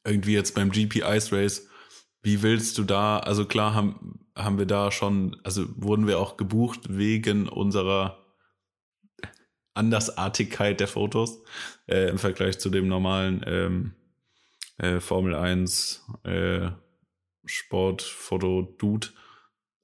irgendwie 0.09 0.35
jetzt 0.35 0.55
beim 0.55 0.71
GP 0.71 1.03
Ice 1.05 1.35
Race, 1.35 1.69
wie 2.23 2.43
willst 2.43 2.79
du 2.79 2.85
da, 2.85 3.19
also 3.19 3.45
klar 3.45 3.75
haben, 3.75 4.27
haben 4.35 4.59
wir 4.59 4.67
da 4.67 4.91
schon, 4.91 5.37
also 5.45 5.67
wurden 5.77 6.07
wir 6.07 6.19
auch 6.19 6.37
gebucht 6.37 6.81
wegen 6.89 7.49
unserer 7.49 8.25
Andersartigkeit 9.75 10.81
der 10.81 10.89
Fotos 10.89 11.43
äh, 11.87 12.09
im 12.09 12.19
Vergleich 12.19 12.59
zu 12.59 12.69
dem 12.69 12.89
normalen 12.89 13.45
ähm, 13.47 13.95
äh, 14.79 15.01
Formel 15.01 15.35
1 15.35 16.05
äh, 16.25 16.71
Sportfoto-Dude. 17.45 19.09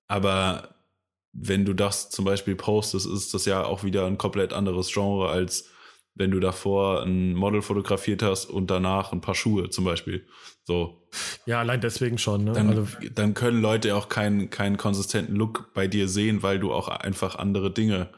Aber 0.09 0.75
wenn 1.33 1.65
du 1.65 1.75
das 1.75 2.11
zum 2.11 2.25
Beispiel 2.25 2.57
postest, 2.57 3.07
ist 3.07 3.35
das 3.35 3.45
ja 3.45 3.65
auch 3.65 3.85
wieder 3.85 4.07
ein 4.07 4.19
komplett 4.19 4.53
anderes 4.53 4.93
Genre 4.93 5.29
als 5.29 5.71
wenn 6.15 6.31
du 6.31 6.41
davor 6.41 7.03
ein 7.03 7.35
Model 7.35 7.63
fotografiert 7.63 8.23
hast 8.23 8.47
und 8.47 8.71
danach 8.71 9.13
ein 9.13 9.21
paar 9.21 9.35
Schuhe 9.35 9.71
zum 9.71 9.85
Beispiel. 9.85 10.27
So. 10.63 11.03
Ja, 11.45 11.61
allein 11.61 11.81
deswegen 11.81 12.19
schon. 12.19 12.45
Ne? 12.45 12.53
Dann, 12.53 12.69
also, 12.69 12.87
dann 13.15 13.35
können 13.35 13.61
Leute 13.61 13.97
auch 13.97 14.09
keinen, 14.09 14.51
keinen 14.51 14.77
konsistenten 14.77 15.35
Look 15.35 15.73
bei 15.75 15.87
dir 15.89 16.09
sehen, 16.09 16.43
weil 16.43 16.59
du 16.59 16.73
auch 16.73 16.89
einfach 16.89 17.37
andere 17.37 17.73
Dinge 17.73 18.11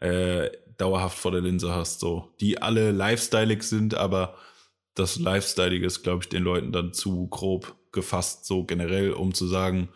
äh, 0.00 0.50
dauerhaft 0.76 1.18
vor 1.18 1.30
der 1.32 1.40
Linse 1.40 1.74
hast, 1.74 2.00
so 2.00 2.32
die 2.40 2.62
alle 2.62 2.90
lifestyleig 2.92 3.62
sind, 3.62 3.94
aber 3.94 4.36
das 4.94 5.18
Lifestyleige 5.18 5.86
ist, 5.86 6.02
glaube 6.02 6.22
ich, 6.22 6.28
den 6.28 6.42
Leuten 6.42 6.72
dann 6.72 6.92
zu 6.92 7.28
grob 7.28 7.76
gefasst, 7.92 8.46
so 8.46 8.64
generell, 8.64 9.12
um 9.12 9.34
zu 9.34 9.46
sagen, 9.46 9.88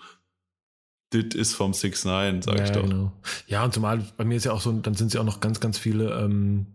dit 1.13 1.35
ist 1.35 1.55
vom 1.55 1.73
6 1.73 2.05
9 2.05 2.43
sag 2.43 2.59
ja, 2.59 2.65
ich 2.65 2.71
doch. 2.71 2.83
Genau. 2.83 3.13
Ja, 3.47 3.65
und 3.65 3.73
zumal 3.73 4.05
bei 4.17 4.25
mir 4.25 4.37
ist 4.37 4.45
ja 4.45 4.53
auch 4.53 4.61
so, 4.61 4.73
dann 4.73 4.95
sind 4.95 5.09
es 5.09 5.15
ja 5.15 5.21
auch 5.21 5.25
noch 5.25 5.41
ganz, 5.41 5.61
ganz 5.61 5.79
viele 5.79 6.13
ähm, 6.13 6.74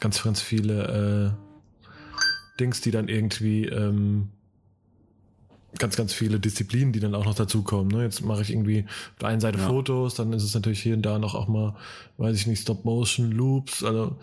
ganz, 0.00 0.22
ganz 0.22 0.40
viele 0.40 1.34
äh, 1.36 2.60
Dings, 2.60 2.80
die 2.80 2.90
dann 2.90 3.08
irgendwie 3.08 3.66
ähm, 3.66 4.28
ganz, 5.78 5.96
ganz 5.96 6.12
viele 6.12 6.40
Disziplinen, 6.40 6.92
die 6.92 7.00
dann 7.00 7.14
auch 7.14 7.24
noch 7.24 7.34
dazukommen. 7.34 7.88
Ne? 7.88 8.04
Jetzt 8.04 8.24
mache 8.24 8.42
ich 8.42 8.50
irgendwie 8.50 8.84
auf 8.84 9.18
der 9.20 9.28
einen 9.28 9.40
Seite 9.40 9.58
ja. 9.58 9.66
Fotos, 9.66 10.14
dann 10.14 10.32
ist 10.32 10.42
es 10.42 10.54
natürlich 10.54 10.82
hier 10.82 10.94
und 10.94 11.02
da 11.02 11.18
noch 11.18 11.34
auch 11.34 11.48
mal, 11.48 11.76
weiß 12.18 12.36
ich 12.36 12.46
nicht, 12.46 12.62
Stop-Motion, 12.62 13.30
Loops, 13.32 13.84
also 13.84 14.16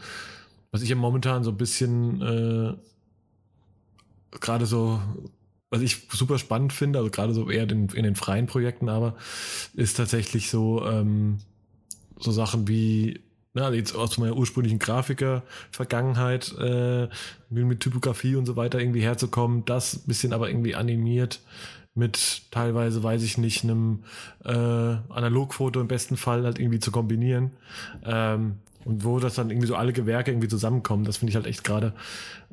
was 0.71 0.81
ich 0.81 0.89
ja 0.89 0.95
momentan 0.95 1.43
so 1.43 1.51
ein 1.51 1.57
bisschen 1.57 2.21
äh, 2.21 2.73
gerade 4.39 4.65
so, 4.65 4.99
was 5.69 5.81
ich 5.81 6.07
super 6.11 6.39
spannend 6.39 6.73
finde, 6.73 6.99
also 6.99 7.11
gerade 7.11 7.33
so 7.33 7.49
eher 7.49 7.69
in, 7.69 7.89
in 7.89 8.03
den 8.03 8.15
freien 8.15 8.47
Projekten, 8.47 8.89
aber 8.89 9.15
ist 9.75 9.97
tatsächlich 9.97 10.49
so, 10.49 10.83
ähm, 10.85 11.37
so 12.19 12.31
Sachen 12.31 12.67
wie 12.67 13.21
na, 13.53 13.65
also 13.65 13.77
jetzt 13.77 13.95
aus 13.95 14.17
meiner 14.17 14.35
ursprünglichen 14.35 14.79
Grafiker-Vergangenheit, 14.79 16.53
äh, 16.59 17.07
mit 17.49 17.79
Typografie 17.79 18.35
und 18.35 18.45
so 18.45 18.55
weiter 18.55 18.79
irgendwie 18.79 19.01
herzukommen, 19.01 19.63
das 19.65 19.99
bisschen 19.99 20.33
aber 20.33 20.49
irgendwie 20.49 20.75
animiert 20.75 21.39
mit 21.95 22.43
teilweise, 22.49 23.03
weiß 23.03 23.21
ich 23.21 23.37
nicht, 23.37 23.63
einem 23.63 24.03
äh, 24.43 24.49
Analogfoto 24.51 25.79
im 25.79 25.87
besten 25.87 26.17
Fall 26.17 26.43
halt 26.43 26.57
irgendwie 26.57 26.79
zu 26.79 26.91
kombinieren. 26.91 27.51
Ähm, 28.03 28.55
und 28.85 29.05
wo 29.05 29.19
das 29.19 29.35
dann 29.35 29.49
irgendwie 29.49 29.67
so 29.67 29.75
alle 29.75 29.93
Gewerke 29.93 30.31
irgendwie 30.31 30.47
zusammenkommen, 30.47 31.05
das 31.05 31.17
finde 31.17 31.29
ich 31.29 31.35
halt 31.35 31.45
echt 31.45 31.63
gerade 31.63 31.93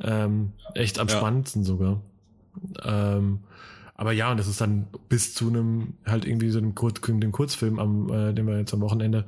ähm, 0.00 0.52
echt 0.74 0.98
am 0.98 1.08
ja. 1.08 1.16
spannendsten 1.16 1.64
sogar. 1.64 2.00
Ähm, 2.84 3.40
aber 4.00 4.12
ja, 4.12 4.30
und 4.30 4.38
das 4.38 4.48
ist 4.48 4.62
dann 4.62 4.86
bis 5.10 5.34
zu 5.34 5.48
einem, 5.48 5.92
halt 6.06 6.24
irgendwie 6.24 6.48
so 6.48 6.56
einem 6.56 6.74
Kur 6.74 6.90
dem 6.90 7.32
Kurzfilm, 7.32 7.78
am, 7.78 8.10
äh, 8.10 8.32
den 8.32 8.46
wir 8.46 8.56
jetzt 8.56 8.72
am 8.72 8.80
Wochenende 8.80 9.26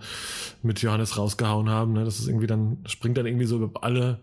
mit 0.63 0.81
Johannes 0.81 1.19
rausgehauen 1.19 1.69
haben. 1.69 1.93
Ne? 1.93 2.07
Das 2.07 2.19
ist 2.19 2.27
irgendwie 2.27 2.47
dann, 2.47 2.79
springt 2.87 3.19
dann 3.19 3.27
irgendwie 3.27 3.45
so 3.45 3.63
über 3.63 3.85
alle 3.85 4.21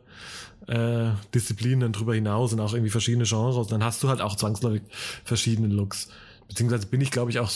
äh, 0.65 1.11
Disziplinen 1.35 1.81
dann 1.81 1.93
drüber 1.93 2.15
hinaus 2.15 2.51
und 2.51 2.59
auch 2.61 2.73
irgendwie 2.73 2.89
verschiedene 2.89 3.25
Genres. 3.25 3.57
Und 3.57 3.71
dann 3.71 3.83
hast 3.83 4.01
du 4.01 4.09
halt 4.09 4.21
auch 4.21 4.35
zwangsläufig 4.35 4.81
verschiedene 5.23 5.67
Looks. 5.67 6.09
Beziehungsweise 6.47 6.87
bin 6.87 7.01
ich, 7.01 7.11
glaube 7.11 7.29
ich, 7.29 7.37
auch, 7.37 7.51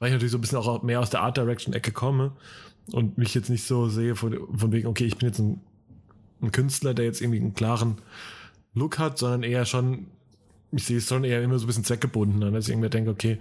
weil 0.00 0.08
ich 0.08 0.12
natürlich 0.12 0.32
so 0.32 0.38
ein 0.38 0.40
bisschen 0.40 0.58
auch 0.58 0.82
mehr 0.82 0.98
aus 0.98 1.10
der 1.10 1.20
Art 1.20 1.36
Direction-Ecke 1.36 1.92
komme 1.92 2.32
und 2.90 3.18
mich 3.18 3.34
jetzt 3.34 3.50
nicht 3.50 3.68
so 3.68 3.88
sehe 3.88 4.16
von, 4.16 4.36
von 4.52 4.72
wegen, 4.72 4.88
okay, 4.88 5.04
ich 5.04 5.16
bin 5.16 5.28
jetzt 5.28 5.38
ein, 5.38 5.60
ein 6.42 6.50
Künstler, 6.50 6.92
der 6.92 7.04
jetzt 7.04 7.20
irgendwie 7.20 7.38
einen 7.38 7.54
klaren 7.54 7.98
Look 8.74 8.98
hat, 8.98 9.16
sondern 9.16 9.44
eher 9.44 9.64
schon 9.64 10.08
ich 10.72 10.84
sehe 10.84 10.98
es 10.98 11.06
schon 11.06 11.24
eher 11.24 11.42
immer 11.42 11.58
so 11.58 11.64
ein 11.64 11.66
bisschen 11.66 11.84
zweckgebunden, 11.84 12.52
dass 12.52 12.66
ich 12.66 12.72
irgendwie 12.72 12.88
denke, 12.88 13.10
okay, 13.10 13.38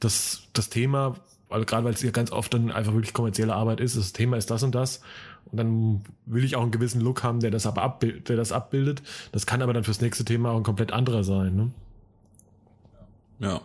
das, 0.00 0.42
das 0.52 0.70
Thema, 0.70 1.16
also 1.48 1.66
gerade 1.66 1.84
weil 1.84 1.92
es 1.92 2.02
ja 2.02 2.10
ganz 2.10 2.30
oft 2.30 2.54
dann 2.54 2.70
einfach 2.70 2.94
wirklich 2.94 3.12
kommerzielle 3.12 3.54
Arbeit 3.54 3.80
ist, 3.80 3.96
das 3.96 4.12
Thema 4.12 4.36
ist 4.36 4.50
das 4.50 4.62
und 4.62 4.74
das. 4.74 5.02
Und 5.46 5.58
dann 5.58 6.04
will 6.24 6.44
ich 6.44 6.56
auch 6.56 6.62
einen 6.62 6.70
gewissen 6.70 7.00
Look 7.00 7.22
haben, 7.22 7.40
der 7.40 7.50
das 7.50 7.66
aber 7.66 7.82
abbildet, 7.82 8.28
der 8.28 8.36
das 8.36 8.52
abbildet. 8.52 9.02
Das 9.32 9.44
kann 9.44 9.60
aber 9.60 9.72
dann 9.72 9.84
fürs 9.84 10.00
nächste 10.00 10.24
Thema 10.24 10.50
auch 10.50 10.56
ein 10.56 10.62
komplett 10.62 10.92
anderer 10.92 11.24
sein. 11.24 11.56
Ne? 11.56 11.72
Ja. 13.40 13.60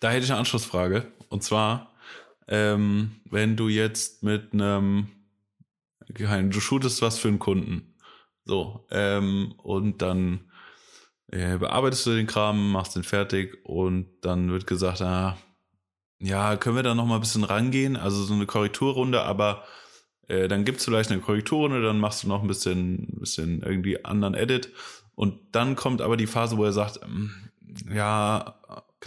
Da 0.00 0.10
hätte 0.10 0.24
ich 0.24 0.30
eine 0.30 0.40
Anschlussfrage. 0.40 1.06
Und 1.28 1.42
zwar, 1.42 1.92
ähm, 2.48 3.12
wenn 3.24 3.56
du 3.56 3.68
jetzt 3.68 4.22
mit 4.22 4.52
einem, 4.52 5.08
du 6.08 6.60
shootest 6.60 7.02
was 7.02 7.18
für 7.18 7.28
einen 7.28 7.38
Kunden. 7.38 7.94
So, 8.44 8.86
ähm, 8.90 9.54
und 9.58 10.02
dann 10.02 10.40
bearbeitest 11.28 12.06
du 12.06 12.14
den 12.14 12.26
Kram, 12.26 12.72
machst 12.72 12.96
den 12.96 13.02
fertig 13.02 13.58
und 13.64 14.08
dann 14.22 14.50
wird 14.50 14.66
gesagt, 14.66 15.00
ah, 15.00 15.36
ja, 16.18 16.56
können 16.56 16.76
wir 16.76 16.82
da 16.82 16.94
noch 16.94 17.06
mal 17.06 17.16
ein 17.16 17.20
bisschen 17.20 17.44
rangehen, 17.44 17.96
also 17.96 18.22
so 18.22 18.34
eine 18.34 18.46
Korrekturrunde, 18.46 19.22
aber 19.22 19.64
äh, 20.28 20.48
dann 20.48 20.64
gibt's 20.64 20.84
vielleicht 20.84 21.10
eine 21.10 21.20
Korrekturrunde, 21.20 21.82
dann 21.82 21.98
machst 21.98 22.22
du 22.22 22.28
noch 22.28 22.42
ein 22.42 22.48
bisschen, 22.48 23.18
bisschen 23.18 23.62
irgendwie 23.62 24.04
anderen 24.04 24.34
Edit 24.34 24.72
und 25.14 25.38
dann 25.52 25.76
kommt 25.76 26.00
aber 26.00 26.16
die 26.16 26.26
Phase, 26.26 26.56
wo 26.56 26.64
er 26.64 26.72
sagt, 26.72 27.00
ähm, 27.02 27.50
ja, 27.92 28.60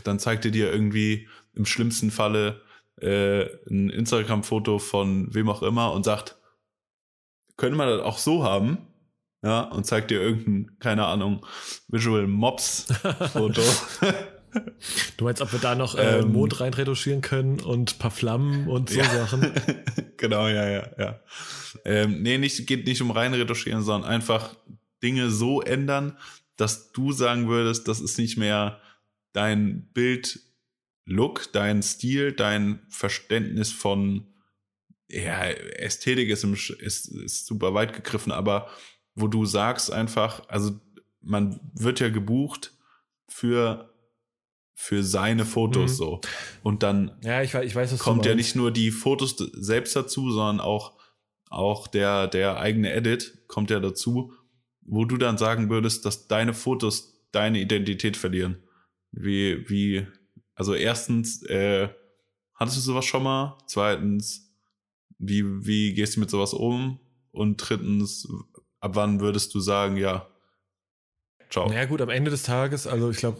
dann 0.03 0.19
zeigt 0.19 0.45
er 0.45 0.51
dir 0.51 0.71
irgendwie 0.71 1.27
im 1.53 1.65
schlimmsten 1.65 2.11
Falle 2.11 2.61
äh, 3.01 3.45
ein 3.69 3.89
Instagram-Foto 3.89 4.79
von 4.79 5.33
wem 5.33 5.49
auch 5.49 5.63
immer 5.63 5.93
und 5.93 6.03
sagt, 6.03 6.37
können 7.57 7.77
wir 7.77 7.85
das 7.85 8.01
auch 8.01 8.17
so 8.17 8.43
haben? 8.43 8.88
Ja, 9.41 9.61
und 9.61 9.85
zeigt 9.85 10.11
dir 10.11 10.21
irgendein, 10.21 10.77
keine 10.79 11.05
Ahnung, 11.05 11.45
Visual 11.87 12.27
Mobs 12.27 12.87
Foto. 13.31 13.61
Du 15.17 15.25
meinst, 15.25 15.41
ob 15.41 15.51
wir 15.51 15.59
da 15.59 15.75
noch 15.75 15.95
äh, 15.95 16.19
ähm, 16.19 16.31
Mond 16.31 16.59
reinretuschieren 16.59 17.21
können 17.21 17.59
und 17.59 17.93
ein 17.93 17.99
paar 17.99 18.11
Flammen 18.11 18.67
und 18.67 18.89
so 18.89 18.99
ja. 18.99 19.05
Sachen? 19.05 19.53
genau, 20.17 20.47
ja, 20.47 20.67
ja, 20.67 20.89
ja. 20.97 21.19
Ähm, 21.85 22.23
nee, 22.23 22.37
nicht, 22.39 22.65
geht 22.65 22.87
nicht 22.87 23.01
um 23.01 23.11
reinretuschieren, 23.11 23.83
sondern 23.83 24.09
einfach 24.09 24.55
Dinge 25.03 25.29
so 25.29 25.61
ändern, 25.61 26.17
dass 26.55 26.91
du 26.91 27.11
sagen 27.11 27.47
würdest, 27.47 27.87
das 27.87 28.01
ist 28.01 28.17
nicht 28.17 28.37
mehr 28.37 28.81
dein 29.33 29.91
Bild-Look, 29.93 31.51
dein 31.53 31.83
Stil, 31.83 32.31
dein 32.31 32.81
Verständnis 32.89 33.71
von 33.71 34.33
ja, 35.07 35.43
Ästhetik 35.43 36.29
ist, 36.29 36.43
im, 36.43 36.53
ist, 36.53 37.07
ist 37.07 37.45
super 37.45 37.73
weit 37.73 37.93
gegriffen, 37.93 38.31
aber 38.31 38.69
wo 39.19 39.27
du 39.27 39.45
sagst 39.45 39.91
einfach, 39.91 40.47
also 40.47 40.79
man 41.21 41.59
wird 41.73 41.99
ja 41.99 42.09
gebucht 42.09 42.73
für 43.27 43.89
für 44.81 45.03
seine 45.03 45.43
Fotos 45.43 45.91
mhm. 45.91 45.95
so. 45.95 46.21
Und 46.63 46.83
dann 46.83 47.11
ja, 47.21 47.41
ich, 47.41 47.53
ich 47.53 47.75
weiß, 47.75 47.99
kommt 47.99 48.25
ja 48.25 48.33
nicht 48.33 48.55
nur 48.55 48.71
die 48.71 48.91
Fotos 48.91 49.35
selbst 49.35 49.93
dazu, 49.93 50.31
sondern 50.31 50.61
auch, 50.61 50.93
auch 51.49 51.87
der, 51.87 52.27
der 52.27 52.61
eigene 52.61 52.93
Edit 52.93 53.39
kommt 53.47 53.71
ja 53.71 53.81
dazu, 53.81 54.31
wo 54.81 55.03
du 55.03 55.17
dann 55.17 55.37
sagen 55.37 55.69
würdest, 55.69 56.05
dass 56.05 56.29
deine 56.29 56.53
Fotos 56.53 57.19
deine 57.33 57.59
Identität 57.59 58.15
verlieren. 58.15 58.63
Wie, 59.11 59.69
wie, 59.69 60.07
also 60.55 60.73
erstens, 60.73 61.43
äh, 61.43 61.89
hattest 62.55 62.77
du 62.77 62.81
sowas 62.81 63.05
schon 63.05 63.23
mal? 63.23 63.57
Zweitens, 63.67 64.49
wie, 65.17 65.43
wie 65.65 65.93
gehst 65.93 66.15
du 66.15 66.21
mit 66.21 66.29
sowas 66.29 66.53
um? 66.53 67.01
Und 67.31 67.57
drittens, 67.57 68.29
ab 68.79 68.91
wann 68.95 69.19
würdest 69.19 69.53
du 69.53 69.59
sagen, 69.59 69.97
ja, 69.97 70.27
ciao? 71.49 71.67
Naja, 71.67 71.85
gut, 71.85 72.01
am 72.01 72.09
Ende 72.09 72.31
des 72.31 72.43
Tages, 72.43 72.87
also 72.87 73.09
ich 73.09 73.17
glaube, 73.17 73.37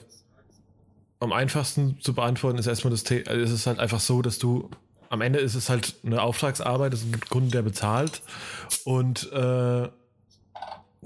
am 1.20 1.34
einfachsten 1.34 2.00
zu 2.02 2.14
beantworten 2.14 2.58
ist 2.58 2.68
erstmal 2.68 2.92
das 2.92 3.04
Thema, 3.04 3.30
also 3.30 3.44
es 3.44 3.52
ist 3.52 3.68
halt 3.68 3.80
einfach 3.80 4.00
so, 4.00 4.22
dass 4.22 4.40
du 4.40 4.70
am 5.10 5.22
Ende 5.22 5.40
ist 5.40 5.56
es 5.56 5.70
halt 5.70 5.96
eine 6.06 6.22
Auftragsarbeit, 6.22 6.94
es 6.94 7.02
ist 7.02 7.14
ein 7.14 7.20
Kunde, 7.30 7.52
der 7.52 7.64
bezahlt 7.64 8.22
und 8.86 9.32
äh, 9.32 9.90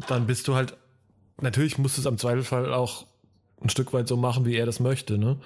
dann 0.07 0.27
bist 0.27 0.47
du 0.47 0.55
halt, 0.55 0.75
natürlich 1.41 1.77
musst 1.77 1.97
du 1.97 2.01
es 2.01 2.07
am 2.07 2.17
Zweifelfall 2.17 2.73
auch 2.73 3.05
ein 3.61 3.69
Stück 3.69 3.93
weit 3.93 4.07
so 4.07 4.17
machen, 4.17 4.45
wie 4.45 4.55
er 4.55 4.65
das 4.65 4.79
möchte. 4.79 5.17
Ne? 5.17 5.39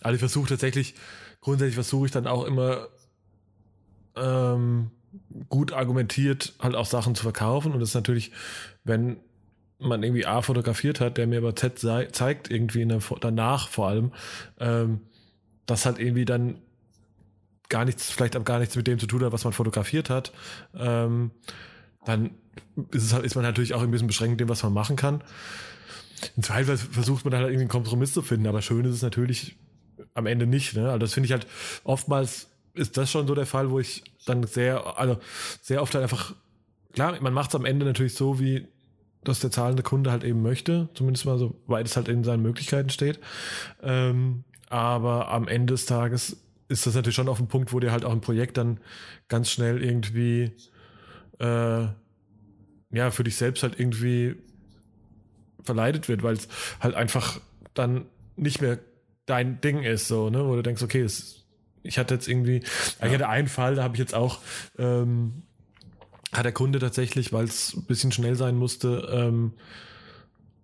Also 0.00 0.14
ich 0.14 0.20
versuche 0.20 0.48
tatsächlich, 0.48 0.94
grundsätzlich 1.40 1.74
versuche 1.74 2.06
ich 2.06 2.12
dann 2.12 2.26
auch 2.26 2.44
immer 2.44 2.86
ähm, 4.14 4.90
gut 5.48 5.72
argumentiert 5.72 6.54
halt 6.60 6.74
auch 6.74 6.86
Sachen 6.86 7.14
zu 7.14 7.22
verkaufen 7.22 7.72
und 7.72 7.80
das 7.80 7.90
ist 7.90 7.94
natürlich, 7.94 8.32
wenn 8.84 9.18
man 9.78 10.02
irgendwie 10.02 10.26
A 10.26 10.42
fotografiert 10.42 11.00
hat, 11.00 11.18
der 11.18 11.26
mir 11.26 11.38
aber 11.38 11.54
Z 11.54 11.78
zeigt, 11.78 12.50
irgendwie 12.50 12.84
der, 12.84 13.00
danach 13.20 13.68
vor 13.68 13.88
allem, 13.88 14.12
ähm, 14.58 15.00
das 15.66 15.86
halt 15.86 15.98
irgendwie 15.98 16.24
dann 16.24 16.56
gar 17.68 17.84
nichts, 17.84 18.10
vielleicht 18.10 18.36
auch 18.36 18.44
gar 18.44 18.58
nichts 18.58 18.76
mit 18.76 18.86
dem 18.86 18.98
zu 18.98 19.06
tun 19.06 19.22
hat, 19.22 19.32
was 19.32 19.44
man 19.44 19.52
fotografiert 19.52 20.10
hat, 20.10 20.32
ähm, 20.74 21.30
dann 22.04 22.30
ist, 22.90 23.04
es 23.04 23.12
halt, 23.12 23.24
ist 23.24 23.34
man 23.34 23.44
natürlich 23.44 23.74
auch 23.74 23.82
ein 23.82 23.90
bisschen 23.90 24.06
beschränkt 24.06 24.40
dem, 24.40 24.48
was 24.48 24.62
man 24.62 24.72
machen 24.72 24.96
kann. 24.96 25.22
Im 26.36 26.42
Zweifel 26.42 26.76
versucht 26.76 27.24
man 27.24 27.34
halt 27.34 27.44
irgendwie 27.44 27.60
einen 27.60 27.68
Kompromiss 27.68 28.12
zu 28.12 28.22
finden, 28.22 28.46
aber 28.46 28.62
schön 28.62 28.84
ist 28.84 28.94
es 28.94 29.02
natürlich 29.02 29.56
am 30.14 30.26
Ende 30.26 30.46
nicht. 30.46 30.74
Ne? 30.74 30.86
Also 30.86 30.98
das 30.98 31.14
finde 31.14 31.26
ich 31.26 31.32
halt 31.32 31.46
oftmals 31.84 32.48
ist 32.78 32.96
das 32.96 33.10
schon 33.10 33.26
so 33.26 33.34
der 33.34 33.46
Fall, 33.46 33.70
wo 33.70 33.78
ich 33.80 34.04
dann 34.26 34.42
sehr, 34.44 34.98
also 34.98 35.18
sehr 35.60 35.82
oft 35.82 35.94
halt 35.94 36.02
einfach, 36.02 36.34
klar, 36.92 37.20
man 37.20 37.32
macht 37.32 37.50
es 37.50 37.54
am 37.54 37.64
Ende 37.64 37.86
natürlich 37.86 38.14
so, 38.14 38.40
wie 38.40 38.68
das 39.24 39.40
der 39.40 39.50
zahlende 39.50 39.82
Kunde 39.82 40.10
halt 40.10 40.24
eben 40.24 40.42
möchte, 40.42 40.88
zumindest 40.94 41.26
mal 41.26 41.38
so 41.38 41.60
weit 41.66 41.86
es 41.86 41.96
halt 41.96 42.08
in 42.08 42.24
seinen 42.24 42.42
Möglichkeiten 42.42 42.90
steht. 42.90 43.18
Ähm, 43.82 44.44
aber 44.68 45.28
am 45.28 45.48
Ende 45.48 45.74
des 45.74 45.86
Tages 45.86 46.38
ist 46.68 46.86
das 46.86 46.94
natürlich 46.94 47.16
schon 47.16 47.28
auf 47.28 47.38
dem 47.38 47.48
Punkt, 47.48 47.72
wo 47.72 47.80
dir 47.80 47.92
halt 47.92 48.04
auch 48.04 48.12
ein 48.12 48.20
Projekt 48.20 48.56
dann 48.56 48.78
ganz 49.28 49.50
schnell 49.50 49.82
irgendwie 49.82 50.52
äh, 51.40 51.86
ja 52.90 53.10
für 53.10 53.24
dich 53.24 53.36
selbst 53.36 53.62
halt 53.62 53.78
irgendwie 53.78 54.36
verleidet 55.62 56.08
wird, 56.08 56.22
weil 56.22 56.34
es 56.34 56.48
halt 56.80 56.94
einfach 56.94 57.40
dann 57.74 58.06
nicht 58.36 58.60
mehr 58.60 58.78
dein 59.26 59.60
Ding 59.60 59.82
ist, 59.82 60.08
so, 60.08 60.30
ne, 60.30 60.46
wo 60.46 60.56
du 60.56 60.62
denkst, 60.62 60.82
okay, 60.82 61.02
es, 61.02 61.37
ich 61.82 61.98
hatte 61.98 62.14
jetzt 62.14 62.28
irgendwie, 62.28 62.60
ja. 63.00 63.06
ich 63.06 63.14
hatte 63.14 63.28
einen 63.28 63.48
Fall, 63.48 63.74
da 63.74 63.82
habe 63.82 63.94
ich 63.94 64.00
jetzt 64.00 64.14
auch 64.14 64.38
ähm, 64.78 65.42
hat 66.32 66.44
der 66.44 66.52
Kunde 66.52 66.78
tatsächlich, 66.78 67.32
weil 67.32 67.44
es 67.44 67.74
ein 67.74 67.84
bisschen 67.84 68.12
schnell 68.12 68.34
sein 68.34 68.56
musste, 68.56 69.08
ähm, 69.12 69.54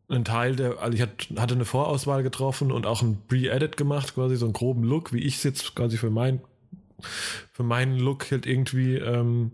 einen 0.09 0.25
Teil 0.25 0.55
der, 0.55 0.83
also 0.83 0.95
ich 0.95 1.03
hatte 1.03 1.55
eine 1.55 1.65
Vorauswahl 1.65 2.23
getroffen 2.23 2.71
und 2.71 2.87
auch 2.87 3.01
ein 3.03 3.23
Pre-Edit 3.27 3.77
gemacht, 3.77 4.15
quasi 4.15 4.37
so 4.37 4.45
einen 4.45 4.53
groben 4.53 4.85
Look, 4.85 5.13
wie 5.13 5.23
ich 5.23 5.37
es 5.37 5.43
jetzt 5.43 5.75
quasi 5.75 5.97
für 5.97 6.11
mein, 6.11 6.41
für 7.53 7.63
meinen 7.63 7.99
Look 7.99 8.31
halt 8.31 8.45
irgendwie 8.47 8.97
ähm, 8.97 9.53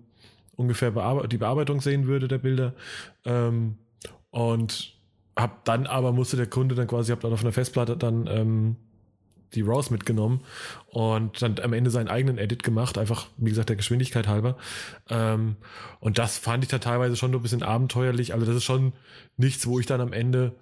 ungefähr 0.56 0.90
bearbe 0.90 1.28
die 1.28 1.38
Bearbeitung 1.38 1.80
sehen 1.80 2.06
würde 2.06 2.26
der 2.26 2.38
Bilder. 2.38 2.74
Ähm, 3.24 3.78
und 4.30 4.96
hab 5.36 5.64
dann 5.64 5.86
aber 5.86 6.12
musste 6.12 6.36
der 6.36 6.48
Kunde 6.48 6.74
dann 6.74 6.88
quasi, 6.88 7.12
hab 7.12 7.20
dann 7.20 7.32
auf 7.32 7.42
einer 7.42 7.52
Festplatte 7.52 7.96
dann 7.96 8.26
ähm, 8.26 8.76
die 9.55 9.62
RAWs 9.62 9.90
mitgenommen 9.90 10.40
und 10.86 11.42
dann 11.42 11.59
am 11.61 11.72
Ende 11.72 11.90
seinen 11.90 12.09
eigenen 12.09 12.38
Edit 12.38 12.62
gemacht, 12.62 12.98
einfach, 12.98 13.26
wie 13.36 13.51
gesagt, 13.51 13.68
der 13.68 13.76
Geschwindigkeit 13.76 14.28
halber. 14.28 14.57
Ähm, 15.09 15.57
und 16.01 16.18
das 16.18 16.38
fand 16.38 16.64
ich 16.64 16.70
da 16.70 16.78
teilweise 16.78 17.16
schon 17.16 17.34
ein 17.34 17.42
bisschen 17.42 17.62
abenteuerlich. 17.62 18.32
Also 18.32 18.46
das 18.46 18.57
ist 18.57 18.64
schon 18.64 18.92
nichts, 19.36 19.66
wo 19.66 19.80
ich 19.80 19.86
dann 19.86 20.01
am 20.01 20.12
Ende, 20.12 20.53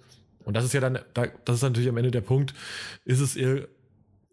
und 0.43 0.55
das 0.55 0.65
ist 0.65 0.73
ja 0.73 0.79
dann, 0.79 0.99
das 1.13 1.55
ist 1.55 1.63
natürlich 1.63 1.89
am 1.89 1.97
Ende 1.97 2.11
der 2.11 2.21
Punkt, 2.21 2.53
ist 3.05 3.19
es 3.19 3.35
ir 3.35 3.67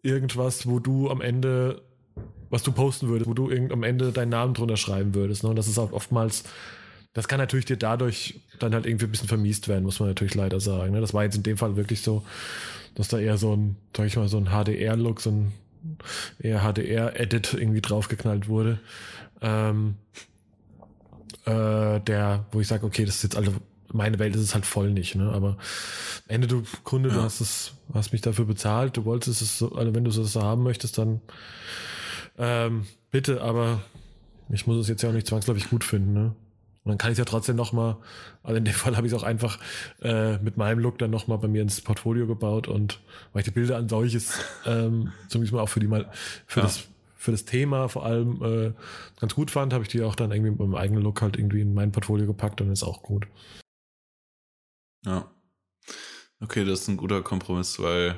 irgendwas, 0.01 0.67
wo 0.67 0.79
du 0.79 1.09
am 1.09 1.21
Ende, 1.21 1.81
was 2.49 2.63
du 2.63 2.71
posten 2.71 3.09
würdest, 3.09 3.29
wo 3.29 3.33
du 3.33 3.51
am 3.51 3.83
Ende 3.83 4.11
deinen 4.11 4.29
Namen 4.29 4.53
drunter 4.53 4.77
schreiben 4.77 5.13
würdest. 5.15 5.43
Ne? 5.43 5.49
Und 5.49 5.55
das 5.55 5.67
ist 5.67 5.77
auch 5.77 5.91
oftmals 5.91 6.43
das 7.17 7.27
kann 7.27 7.39
natürlich 7.39 7.65
dir 7.65 7.77
dadurch 7.77 8.41
dann 8.59 8.75
halt 8.75 8.85
irgendwie 8.85 9.05
ein 9.05 9.11
bisschen 9.11 9.27
vermiest 9.27 9.67
werden, 9.67 9.83
muss 9.83 9.99
man 9.99 10.07
natürlich 10.07 10.35
leider 10.35 10.59
sagen. 10.59 10.93
Ne? 10.93 11.01
Das 11.01 11.15
war 11.15 11.23
jetzt 11.23 11.35
in 11.35 11.41
dem 11.41 11.57
Fall 11.57 11.75
wirklich 11.75 12.03
so, 12.03 12.23
dass 12.97 13.09
da 13.09 13.19
eher 13.19 13.37
so 13.37 13.55
ein, 13.55 13.75
sag 13.95 14.07
ich 14.07 14.17
mal, 14.17 14.27
so 14.27 14.37
ein 14.37 14.47
HDR-Look, 14.47 15.21
so 15.21 15.29
ein 15.29 15.53
eher 16.39 16.61
HDR-Edit 16.61 17.53
irgendwie 17.53 17.81
draufgeknallt 17.81 18.47
wurde. 18.47 18.79
Ähm, 19.39 19.97
äh, 21.45 21.99
der, 21.99 22.45
wo 22.51 22.59
ich 22.59 22.67
sage, 22.67 22.87
okay, 22.87 23.05
das 23.05 23.17
ist 23.17 23.23
jetzt 23.23 23.37
alle, 23.37 23.53
meine 23.93 24.17
Welt 24.17 24.35
ist 24.35 24.41
es 24.41 24.55
halt 24.55 24.65
voll 24.65 24.89
nicht, 24.89 25.13
ne? 25.13 25.31
Aber 25.31 25.57
Ende 26.27 26.47
du 26.47 26.63
Kunde, 26.83 27.09
ja. 27.09 27.15
du 27.15 27.21
hast 27.21 27.39
es, 27.39 27.73
hast 27.93 28.13
mich 28.13 28.21
dafür 28.21 28.45
bezahlt, 28.45 28.97
du 28.97 29.05
wolltest 29.05 29.43
es 29.43 29.59
so, 29.59 29.75
also 29.75 29.93
wenn 29.93 30.03
du 30.03 30.09
es 30.09 30.15
so 30.15 30.41
haben 30.41 30.63
möchtest, 30.63 30.97
dann 30.97 31.21
ähm, 32.39 32.87
bitte, 33.11 33.43
aber 33.43 33.83
ich 34.49 34.65
muss 34.65 34.77
es 34.77 34.87
jetzt 34.87 35.03
ja 35.03 35.09
auch 35.09 35.13
nicht 35.13 35.27
zwangsläufig 35.27 35.69
gut 35.69 35.83
finden, 35.83 36.13
ne? 36.13 36.35
Und 36.87 36.91
dann 36.91 36.97
kann 36.97 37.11
ich 37.11 37.15
es 37.15 37.19
ja 37.19 37.25
trotzdem 37.25 37.57
nochmal, 37.57 37.97
also 38.43 38.55
in 38.55 38.63
dem 38.63 38.73
Fall 38.73 38.95
habe 38.95 39.05
ich 39.05 39.11
es 39.11 39.19
auch 39.19 39.23
einfach 39.23 39.59
äh, 40.01 40.37
mit 40.37 40.55
meinem 40.55 40.79
Look 40.79 40.97
dann 40.97 41.11
nochmal 41.11 41.37
bei 41.37 41.49
mir 41.49 41.61
ins 41.61 41.81
Portfolio 41.81 42.27
gebaut 42.27 42.69
und 42.69 43.01
weil 43.33 43.41
ich 43.41 43.45
die 43.45 43.51
Bilder 43.51 43.75
an 43.75 43.89
solches, 43.89 44.39
ähm, 44.65 45.11
zumindest 45.27 45.53
mal 45.53 45.59
auch 45.59 45.69
für 45.69 45.81
die 45.81 45.87
mal, 45.87 46.09
für 46.45 46.61
ja. 46.61 46.65
das 46.65 46.87
für 47.17 47.31
das 47.31 47.43
Thema 47.43 47.89
vor 47.89 48.05
allem 48.05 48.41
äh, 48.41 48.73
ganz 49.19 49.35
gut 49.35 49.51
fand, 49.51 49.73
habe 49.73 49.83
ich 49.83 49.89
die 49.89 50.01
auch 50.01 50.15
dann 50.15 50.31
irgendwie 50.31 50.51
mit 50.51 50.59
meinem 50.59 50.75
eigenen 50.75 51.03
Look 51.03 51.21
halt 51.21 51.35
irgendwie 51.37 51.59
in 51.59 51.73
mein 51.73 51.91
Portfolio 51.91 52.25
gepackt 52.25 52.61
und 52.61 52.71
ist 52.71 52.83
auch 52.83 53.01
gut. 53.01 53.27
Ja. 55.03 55.29
Okay, 56.39 56.63
das 56.63 56.81
ist 56.81 56.87
ein 56.87 56.95
guter 56.95 57.21
Kompromiss, 57.23 57.79
weil 57.79 58.17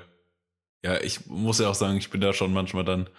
ja, 0.83 1.01
ich 1.01 1.25
muss 1.25 1.59
ja 1.59 1.69
auch 1.69 1.75
sagen, 1.75 1.97
ich 1.97 2.11
bin 2.11 2.21
da 2.21 2.33
schon 2.33 2.53
manchmal 2.53 2.85
dann 2.85 3.09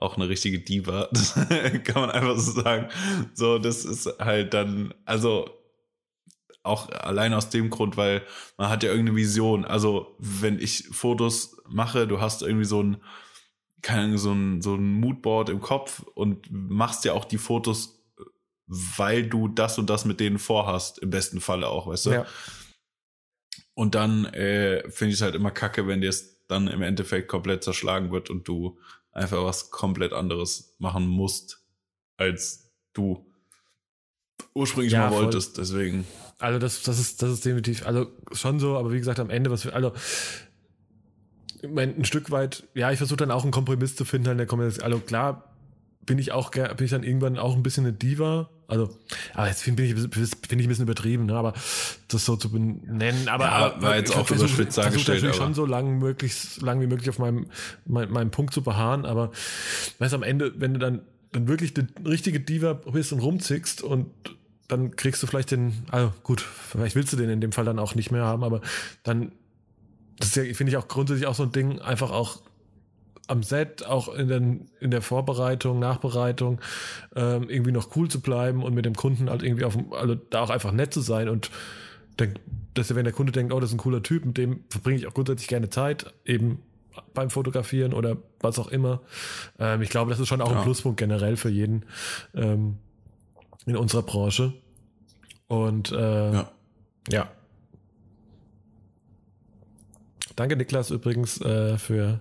auch 0.00 0.16
eine 0.16 0.28
richtige 0.28 0.60
Diva. 0.60 1.08
Das 1.12 1.34
kann 1.34 2.02
man 2.02 2.10
einfach 2.10 2.38
so 2.38 2.60
sagen. 2.60 2.88
So, 3.34 3.58
das 3.58 3.84
ist 3.84 4.08
halt 4.18 4.54
dann, 4.54 4.94
also 5.04 5.50
auch 6.62 6.90
allein 6.90 7.34
aus 7.34 7.50
dem 7.50 7.70
Grund, 7.70 7.96
weil 7.96 8.22
man 8.56 8.68
hat 8.68 8.82
ja 8.82 8.90
irgendeine 8.90 9.16
Vision. 9.16 9.64
Also, 9.64 10.14
wenn 10.18 10.58
ich 10.58 10.88
Fotos 10.92 11.56
mache, 11.68 12.06
du 12.06 12.20
hast 12.20 12.42
irgendwie 12.42 12.64
so 12.64 12.82
ein, 12.82 12.98
keine 13.82 14.02
Ahnung, 14.02 14.18
so 14.18 14.32
ein, 14.32 14.62
so 14.62 14.74
ein 14.74 15.00
Moodboard 15.00 15.48
im 15.48 15.60
Kopf 15.60 16.02
und 16.14 16.48
machst 16.50 17.04
ja 17.04 17.12
auch 17.12 17.24
die 17.24 17.38
Fotos, 17.38 18.04
weil 18.66 19.26
du 19.26 19.48
das 19.48 19.78
und 19.78 19.88
das 19.88 20.04
mit 20.04 20.20
denen 20.20 20.38
vorhast, 20.38 20.98
im 20.98 21.10
besten 21.10 21.40
Falle 21.40 21.68
auch, 21.68 21.86
weißt 21.86 22.06
du? 22.06 22.10
Ja. 22.10 22.26
Und 23.74 23.94
dann 23.94 24.26
äh, 24.26 24.82
finde 24.90 25.10
ich 25.10 25.14
es 25.14 25.22
halt 25.22 25.34
immer 25.34 25.50
kacke, 25.50 25.86
wenn 25.86 26.00
dir 26.00 26.10
es 26.10 26.44
dann 26.48 26.66
im 26.66 26.82
Endeffekt 26.82 27.28
komplett 27.28 27.62
zerschlagen 27.62 28.10
wird 28.10 28.30
und 28.30 28.48
du 28.48 28.78
einfach 29.12 29.44
was 29.44 29.70
komplett 29.70 30.12
anderes 30.12 30.76
machen 30.78 31.06
musst, 31.06 31.64
als 32.16 32.70
du 32.92 33.26
ursprünglich 34.54 34.92
ja, 34.92 35.10
mal 35.10 35.12
wolltest. 35.12 35.54
Voll. 35.54 35.64
Deswegen. 35.64 36.06
Also 36.38 36.58
das, 36.58 36.82
das 36.82 36.98
ist, 36.98 37.22
das 37.22 37.30
ist 37.30 37.44
definitiv, 37.44 37.84
also 37.86 38.06
schon 38.32 38.60
so, 38.60 38.76
aber 38.76 38.92
wie 38.92 38.98
gesagt, 38.98 39.18
am 39.18 39.30
Ende, 39.30 39.50
was 39.50 39.64
wir, 39.64 39.74
also 39.74 39.92
ich 41.60 41.68
mein, 41.68 41.96
ein 41.96 42.04
Stück 42.04 42.30
weit, 42.30 42.68
ja, 42.74 42.92
ich 42.92 42.98
versuche 42.98 43.16
dann 43.16 43.32
auch 43.32 43.42
einen 43.42 43.50
Kompromiss 43.50 43.96
zu 43.96 44.04
finden, 44.04 44.30
in 44.30 44.38
der 44.38 44.46
Kompromiss. 44.46 44.78
Also 44.78 45.00
klar, 45.00 45.56
bin 46.06 46.18
ich 46.18 46.32
auch, 46.32 46.50
bin 46.50 46.84
ich 46.84 46.90
dann 46.90 47.02
irgendwann 47.02 47.38
auch 47.38 47.56
ein 47.56 47.62
bisschen 47.62 47.84
eine 47.84 47.92
Diva. 47.92 48.50
Also, 48.68 48.90
aber 49.32 49.48
jetzt 49.48 49.62
finde 49.62 49.82
ich, 49.82 49.94
find 49.94 50.14
ich 50.14 50.52
ein 50.52 50.68
bisschen 50.68 50.84
übertrieben, 50.84 51.24
ne? 51.24 51.34
aber 51.34 51.54
das 52.08 52.26
so 52.26 52.36
zu 52.36 52.50
benennen. 52.50 53.26
Aber, 53.28 53.44
ja, 53.44 53.50
aber 53.50 53.82
war 53.82 53.96
jetzt 53.96 54.14
auch 54.14 54.30
überspitzt 54.30 54.76
dargestellt. 54.76 55.18
Ich 55.18 55.24
natürlich 55.24 55.36
schon 55.36 55.54
so 55.54 55.64
lang, 55.64 55.98
möglichst, 55.98 56.60
lang 56.60 56.78
wie 56.82 56.86
möglich 56.86 57.08
auf 57.08 57.18
meinem, 57.18 57.46
mein, 57.86 58.10
meinem 58.10 58.30
Punkt 58.30 58.52
zu 58.52 58.62
beharren, 58.62 59.06
aber 59.06 59.32
weißt 60.00 60.12
am 60.12 60.22
Ende, 60.22 60.52
wenn 60.58 60.74
du 60.74 60.80
dann, 60.80 61.00
dann 61.32 61.48
wirklich 61.48 61.72
eine 61.78 61.88
richtige 62.06 62.40
Diva 62.40 62.74
bist 62.74 63.10
und 63.14 63.20
rumzickst 63.20 63.82
und 63.82 64.10
dann 64.68 64.96
kriegst 64.96 65.22
du 65.22 65.26
vielleicht 65.26 65.50
den, 65.50 65.72
also 65.90 66.12
gut, 66.22 66.42
vielleicht 66.42 66.94
willst 66.94 67.14
du 67.14 67.16
den 67.16 67.30
in 67.30 67.40
dem 67.40 67.52
Fall 67.52 67.64
dann 67.64 67.78
auch 67.78 67.94
nicht 67.94 68.10
mehr 68.10 68.24
haben, 68.24 68.44
aber 68.44 68.60
dann, 69.02 69.32
das 70.18 70.28
ist 70.28 70.36
ja, 70.36 70.42
finde 70.52 70.72
ich 70.72 70.76
auch 70.76 70.88
grundsätzlich 70.88 71.26
auch 71.26 71.34
so 71.34 71.44
ein 71.44 71.52
Ding, 71.52 71.78
einfach 71.78 72.10
auch 72.10 72.42
am 73.28 73.42
Set, 73.42 73.86
auch 73.86 74.12
in, 74.12 74.28
den, 74.28 74.70
in 74.80 74.90
der 74.90 75.02
Vorbereitung, 75.02 75.78
Nachbereitung, 75.78 76.60
ähm, 77.14 77.48
irgendwie 77.48 77.72
noch 77.72 77.94
cool 77.96 78.08
zu 78.08 78.20
bleiben 78.20 78.62
und 78.64 78.74
mit 78.74 78.84
dem 78.84 78.94
Kunden 78.94 79.30
halt 79.30 79.42
irgendwie 79.42 79.64
auf 79.64 79.76
dem, 79.76 79.92
also 79.92 80.14
da 80.14 80.42
auch 80.42 80.50
einfach 80.50 80.72
nett 80.72 80.92
zu 80.92 81.00
sein 81.00 81.28
und 81.28 81.50
denk, 82.18 82.40
dass 82.74 82.94
wenn 82.94 83.04
der 83.04 83.12
Kunde 83.12 83.32
denkt, 83.32 83.52
oh, 83.52 83.60
das 83.60 83.70
ist 83.70 83.74
ein 83.74 83.78
cooler 83.78 84.02
Typ, 84.02 84.24
mit 84.24 84.38
dem 84.38 84.64
verbringe 84.70 84.98
ich 84.98 85.06
auch 85.06 85.14
grundsätzlich 85.14 85.48
gerne 85.48 85.68
Zeit, 85.70 86.12
eben 86.24 86.62
beim 87.14 87.30
Fotografieren 87.30 87.92
oder 87.92 88.16
was 88.40 88.58
auch 88.58 88.68
immer. 88.68 89.02
Ähm, 89.58 89.82
ich 89.82 89.90
glaube, 89.90 90.10
das 90.10 90.18
ist 90.18 90.28
schon 90.28 90.40
auch 90.40 90.50
ja. 90.50 90.58
ein 90.58 90.64
Pluspunkt 90.64 90.98
generell 90.98 91.36
für 91.36 91.50
jeden 91.50 91.84
ähm, 92.34 92.78
in 93.66 93.76
unserer 93.76 94.02
Branche. 94.02 94.54
Und 95.46 95.92
äh, 95.92 96.32
ja. 96.32 96.52
ja. 97.10 97.30
Danke, 100.38 100.54
Niklas, 100.54 100.92
übrigens, 100.92 101.40
äh, 101.40 101.78
für, 101.78 102.20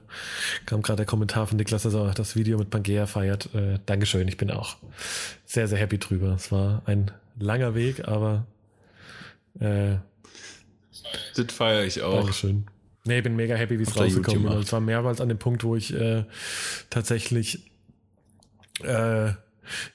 kam 0.66 0.82
gerade 0.82 0.98
der 0.98 1.06
Kommentar 1.06 1.46
von 1.46 1.56
Niklas, 1.56 1.84
dass 1.84 1.94
er 1.94 2.16
das 2.16 2.36
Video 2.36 2.58
mit 2.58 2.72
Pangea 2.72 3.06
feiert. 3.06 3.54
Äh, 3.54 3.78
Dankeschön, 3.86 4.28
ich 4.28 4.38
bin 4.38 4.50
auch 4.50 4.78
sehr, 5.46 5.68
sehr 5.68 5.78
happy 5.78 6.00
drüber. 6.00 6.30
Es 6.30 6.52
war 6.52 6.82
ein 6.88 7.12
langer 7.38 7.76
Weg, 7.76 8.08
aber 8.08 8.48
äh, 9.60 9.98
das 11.36 11.54
feiere 11.54 11.84
ich 11.84 12.02
auch. 12.02 12.22
Dankeschön. 12.22 12.66
Nee, 13.04 13.20
ich 13.20 13.24
bin 13.24 13.36
mega 13.36 13.54
happy, 13.54 13.78
wie 13.78 13.84
es 13.84 13.96
rausgekommen 13.96 14.52
ist. 14.54 14.66
Es 14.66 14.74
war 14.74 14.80
mehrmals 14.80 15.22
an 15.22 15.30
dem 15.30 15.38
Punkt, 15.38 15.64
wo 15.64 15.76
ich 15.76 15.94
äh, 15.94 16.24
tatsächlich 16.90 17.70
äh, 18.82 19.28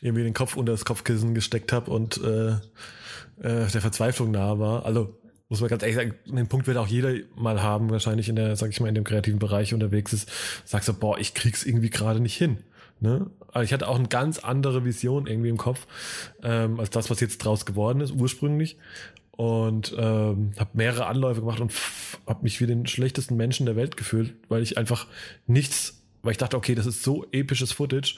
irgendwie 0.01 0.23
den 0.23 0.33
Kopf 0.33 0.57
unter 0.57 0.71
das 0.71 0.85
Kopfkissen 0.85 1.35
gesteckt 1.35 1.73
habe 1.73 1.91
und 1.91 2.23
äh, 2.23 2.51
äh, 2.51 3.67
der 3.67 3.81
Verzweiflung 3.81 4.31
nahe 4.31 4.61
war. 4.61 4.87
Also 4.87 5.19
muss 5.53 5.61
man 5.61 5.69
ganz 5.69 5.83
ehrlich 5.83 5.97
sagen, 5.97 6.15
den 6.25 6.49
Punkt 6.49 6.67
wird 6.67 6.79
auch 6.79 6.87
jeder 6.87 7.13
mal 7.37 7.63
haben, 7.63 7.91
wahrscheinlich 7.91 8.31
in 8.31 8.37
der, 8.37 8.57
sag 8.57 8.71
ich 8.71 8.81
mal, 8.81 8.89
in 8.89 8.95
dem 8.95 9.05
kreativen 9.05 9.39
Bereich 9.39 9.75
unterwegs 9.75 10.15
ist, 10.15 10.33
sagst 10.65 10.89
du, 10.89 10.95
boah, 10.95 11.19
ich 11.19 11.35
krieg's 11.35 11.63
irgendwie 11.63 11.91
gerade 11.91 12.21
nicht 12.21 12.35
hin. 12.35 12.57
Ne? 13.01 13.27
Also 13.53 13.65
ich 13.65 13.75
hatte 13.75 13.87
auch 13.87 13.99
eine 13.99 14.09
ganz 14.09 14.39
andere 14.39 14.87
Vision 14.87 15.27
irgendwie 15.27 15.51
im 15.51 15.59
Kopf, 15.59 15.87
ähm, 16.43 16.81
als 16.81 16.89
das, 16.89 17.11
was 17.11 17.21
jetzt 17.21 17.45
draus 17.45 17.67
geworden 17.67 18.01
ist, 18.01 18.13
ursprünglich. 18.13 18.79
Und 19.33 19.95
ähm, 19.99 20.53
habe 20.59 20.71
mehrere 20.73 21.05
Anläufe 21.05 21.41
gemacht 21.41 21.61
und 21.61 21.71
habe 22.27 22.45
mich 22.45 22.59
wie 22.63 22.67
den 22.67 22.87
schlechtesten 22.87 23.37
Menschen 23.37 23.67
der 23.67 23.77
Welt 23.77 23.99
gefühlt, 23.99 24.33
weil 24.49 24.63
ich 24.63 24.79
einfach 24.79 25.07
nichts, 25.47 26.03
weil 26.23 26.33
ich 26.33 26.39
dachte, 26.39 26.57
okay, 26.57 26.75
das 26.75 26.87
ist 26.87 27.03
so 27.03 27.27
episches 27.31 27.73
Footage, 27.73 28.17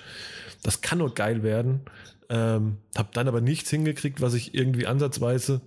das 0.62 0.82
kann 0.82 0.98
nur 0.98 1.12
geil 1.12 1.42
werden. 1.42 1.80
Ähm, 2.28 2.76
habe 2.96 3.08
dann 3.12 3.26
aber 3.26 3.40
nichts 3.40 3.70
hingekriegt, 3.70 4.20
was 4.20 4.34
ich 4.34 4.54
irgendwie 4.54 4.86
ansatzweise 4.86 5.62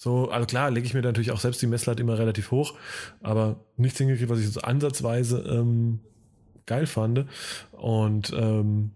so, 0.00 0.30
also 0.30 0.46
klar, 0.46 0.70
lege 0.70 0.86
ich 0.86 0.94
mir 0.94 1.02
natürlich 1.02 1.32
auch 1.32 1.40
selbst 1.40 1.60
die 1.60 1.66
Messlatte 1.66 2.04
immer 2.04 2.16
relativ 2.16 2.52
hoch, 2.52 2.74
aber 3.20 3.56
nichts 3.76 3.98
hingekriegt, 3.98 4.30
was 4.30 4.38
ich 4.38 4.48
so 4.48 4.60
ansatzweise 4.60 5.40
ähm, 5.40 5.98
geil 6.66 6.86
fand. 6.86 7.24
Und 7.72 8.32
ähm, 8.32 8.92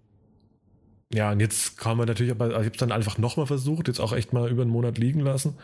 ja, 1.12 1.32
und 1.32 1.40
jetzt 1.40 1.76
kam 1.76 1.98
man 1.98 2.06
natürlich, 2.06 2.30
aber 2.30 2.44
also 2.44 2.60
ich 2.60 2.66
habe 2.66 2.74
es 2.74 2.78
dann 2.78 2.92
einfach 2.92 3.18
nochmal 3.18 3.46
versucht, 3.46 3.88
jetzt 3.88 3.98
auch 3.98 4.12
echt 4.12 4.32
mal 4.32 4.48
über 4.48 4.62
einen 4.62 4.70
Monat 4.70 4.96
liegen 4.96 5.18
lassen, 5.18 5.58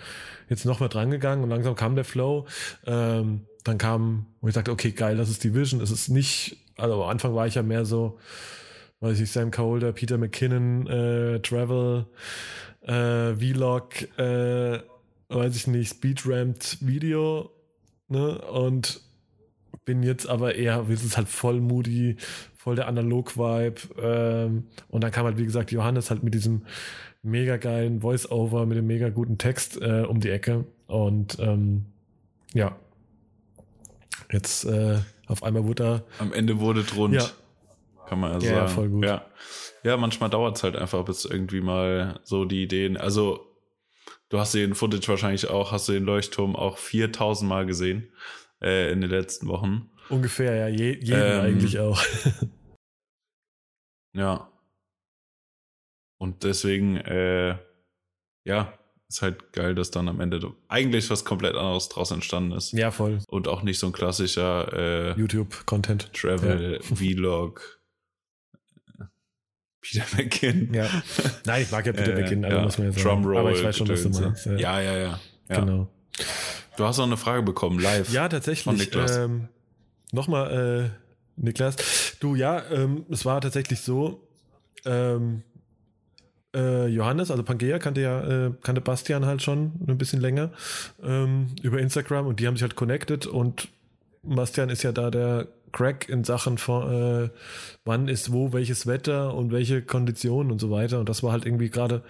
jetzt 0.49 0.65
nochmal 0.65 0.89
drangegangen 0.89 1.45
und 1.45 1.51
langsam 1.51 1.77
kam 1.77 1.95
der 1.95 2.05
Flow. 2.05 2.47
Ähm, 2.85 3.43
dann 3.63 3.79
kam, 3.79 4.27
wo 4.41 4.49
ich 4.49 4.55
sagte, 4.55 4.73
okay, 4.73 4.91
geil, 4.91 5.17
das 5.17 5.31
ist 5.31 5.45
die 5.45 5.55
Vision. 5.55 5.81
Es 5.81 5.93
ist 5.93 6.09
nicht, 6.09 6.57
also 6.77 7.01
am 7.05 7.11
Anfang 7.11 7.37
war 7.37 7.47
ich 7.47 7.55
ja 7.55 7.63
mehr 7.63 7.85
so, 7.85 8.19
weiß 8.99 9.21
ich, 9.21 9.31
Sam 9.31 9.53
Colder, 9.53 9.93
Peter 9.93 10.19
McKinnon, 10.19 10.89
äh, 10.89 11.39
Travel, 11.43 12.07
äh, 12.81 13.37
Vlog, 13.37 14.19
äh, 14.19 14.81
weiß 15.29 15.57
ich 15.57 15.67
nicht, 15.67 15.91
Speedrammed 15.91 16.79
Video, 16.81 17.51
ne? 18.09 18.39
Und 18.39 19.01
bin 19.85 20.03
jetzt 20.03 20.29
aber 20.29 20.55
eher, 20.55 20.87
ist 20.89 21.05
es 21.05 21.17
halt 21.17 21.29
voll 21.29 21.61
moody, 21.61 22.17
voll 22.57 22.77
der 22.77 22.89
Analog-Vibe. 22.89 23.81
Ähm, 24.01 24.65
und 24.89 25.03
dann 25.03 25.11
kam 25.11 25.25
halt, 25.25 25.39
wie 25.39 25.45
gesagt, 25.45 25.73
Johannes 25.73 26.11
halt 26.11 26.23
mit 26.23 26.35
diesem 26.35 26.63
mega 27.23 27.57
geilen 27.57 28.01
Voice-Over, 28.01 28.67
mit 28.67 28.77
dem 28.77 28.87
mega 28.87 29.09
guten 29.09 29.39
Text 29.39 29.81
äh, 29.81 30.05
um 30.07 30.21
die 30.21 30.31
Ecke. 30.31 30.67
Und 30.87 31.39
ähm, 31.41 31.87
ja, 32.55 32.77
jetzt 34.31 34.65
äh, 34.65 34.99
auf 35.27 35.43
einmal 35.43 35.65
wurde 35.65 35.85
er. 35.85 36.05
Am 36.19 36.33
Ende 36.33 36.61
wurde 36.61 36.85
rund. 36.95 37.15
Ja. 37.15 37.25
Kann 38.07 38.21
man 38.21 38.33
also 38.33 38.47
ja, 38.47 38.55
sagen. 38.55 38.69
voll 38.69 38.89
gut. 38.89 39.05
Ja, 39.05 39.27
ja 39.83 39.97
manchmal 39.97 40.31
dauert 40.31 40.57
es 40.57 40.63
halt 40.63 40.77
einfach, 40.77 41.05
bis 41.05 41.25
irgendwie 41.25 41.61
mal 41.61 42.21
so 42.25 42.45
die 42.45 42.63
Ideen. 42.63 42.97
Also, 42.97 43.48
du 44.29 44.39
hast 44.39 44.55
den 44.55 44.75
Footage 44.75 45.09
wahrscheinlich 45.09 45.49
auch, 45.49 45.73
hast 45.73 45.89
du 45.89 45.93
den 45.93 46.05
Leuchtturm 46.05 46.57
auch 46.57 46.79
4000 46.79 47.49
Mal 47.49 47.67
gesehen 47.67 48.13
äh, 48.63 48.93
in 48.93 49.01
den 49.01 49.11
letzten 49.11 49.49
Wochen. 49.49 49.91
Ungefähr, 50.09 50.55
ja, 50.55 50.69
je, 50.69 50.99
jeden 51.01 51.21
ähm, 51.21 51.41
eigentlich 51.41 51.79
auch. 51.79 52.03
ja. 54.15 54.51
Und 56.19 56.43
deswegen, 56.43 56.97
äh, 56.97 57.57
ja, 58.45 58.79
ist 59.09 59.23
halt 59.23 59.53
geil, 59.53 59.75
dass 59.75 59.91
dann 59.91 60.09
am 60.09 60.21
Ende 60.21 60.53
eigentlich 60.69 61.09
was 61.11 61.25
komplett 61.25 61.55
anderes 61.55 61.89
draus 61.89 62.11
entstanden 62.11 62.53
ist. 62.53 62.73
Ja, 62.73 62.91
voll. 62.91 63.21
Und 63.29 63.49
auch 63.49 63.63
nicht 63.63 63.79
so 63.79 63.87
ein 63.87 63.93
klassischer 63.93 64.73
äh, 65.17 65.19
YouTube-Content. 65.19 66.13
Travel-Vlog. 66.13 67.61
Ja. 67.61 67.78
Peter 69.81 70.05
McKinn. 70.17 70.73
Ja. 70.75 70.89
Nein, 71.45 71.63
ich 71.63 71.71
mag 71.71 71.87
ja 71.87 71.93
Peter 71.93 72.17
äh, 72.17 72.23
McKinn, 72.23 72.45
also 72.45 72.57
ja. 72.57 72.63
muss 72.63 72.79
man 72.79 72.87
ja 72.89 72.93
sagen. 72.93 73.05
Drumroll. 73.05 73.37
Aber 73.39 73.53
ich 73.53 73.63
weiß 73.63 73.77
schon, 73.77 73.89
was 73.89 74.03
du 74.03 74.09
meinst. 74.11 74.47
Ja, 74.47 74.81
ja, 74.81 74.97
ja. 74.97 75.21
ja. 75.49 75.61
Genau. 75.61 75.89
Du 76.77 76.85
hast 76.85 76.99
auch 76.99 77.05
eine 77.05 77.17
Frage 77.17 77.43
bekommen, 77.43 77.81
live. 77.81 78.11
Ja, 78.13 78.29
tatsächlich. 78.29 78.65
Von 78.65 78.77
Niklas. 78.77 79.17
Ähm, 79.17 79.49
Nochmal, 80.13 80.91
äh, 80.91 80.91
Niklas. 81.37 81.77
Du, 82.21 82.35
ja, 82.35 82.63
ähm, 82.71 83.05
es 83.11 83.25
war 83.25 83.41
tatsächlich 83.41 83.81
so, 83.81 84.27
ähm, 84.85 85.43
äh, 86.55 86.87
Johannes, 86.87 87.31
also 87.31 87.43
Pangea 87.43 87.79
kannte 87.79 88.01
ja, 88.01 88.47
äh, 88.47 88.53
kannte 88.63 88.81
Bastian 88.81 89.27
halt 89.27 89.43
schon 89.43 89.73
ein 89.87 89.99
bisschen 89.99 90.21
länger 90.21 90.51
ähm, 91.03 91.49
über 91.63 91.79
Instagram 91.79 92.27
und 92.27 92.41
die 92.41 92.47
haben 92.47 92.57
sich 92.57 92.63
halt 92.63 92.75
connected 92.75 93.27
und 93.27 93.69
Bastian 94.23 94.71
ist 94.71 94.83
ja 94.83 94.93
da 94.93 95.11
der 95.11 95.49
Crack 95.73 96.09
in 96.09 96.25
Sachen 96.25 96.59
von, 96.59 96.93
äh, 96.93 97.29
wann 97.85 98.09
ist 98.09 98.33
wo 98.33 98.53
welches 98.53 98.87
Wetter 98.87 99.35
und 99.35 99.53
welche 99.53 99.83
Konditionen 99.83 100.53
und 100.53 100.61
so 100.61 100.71
weiter. 100.71 100.99
Und 101.01 101.09
das 101.09 101.23
war 101.23 101.33
halt 101.33 101.47
irgendwie 101.47 101.71
gerade 101.71 102.03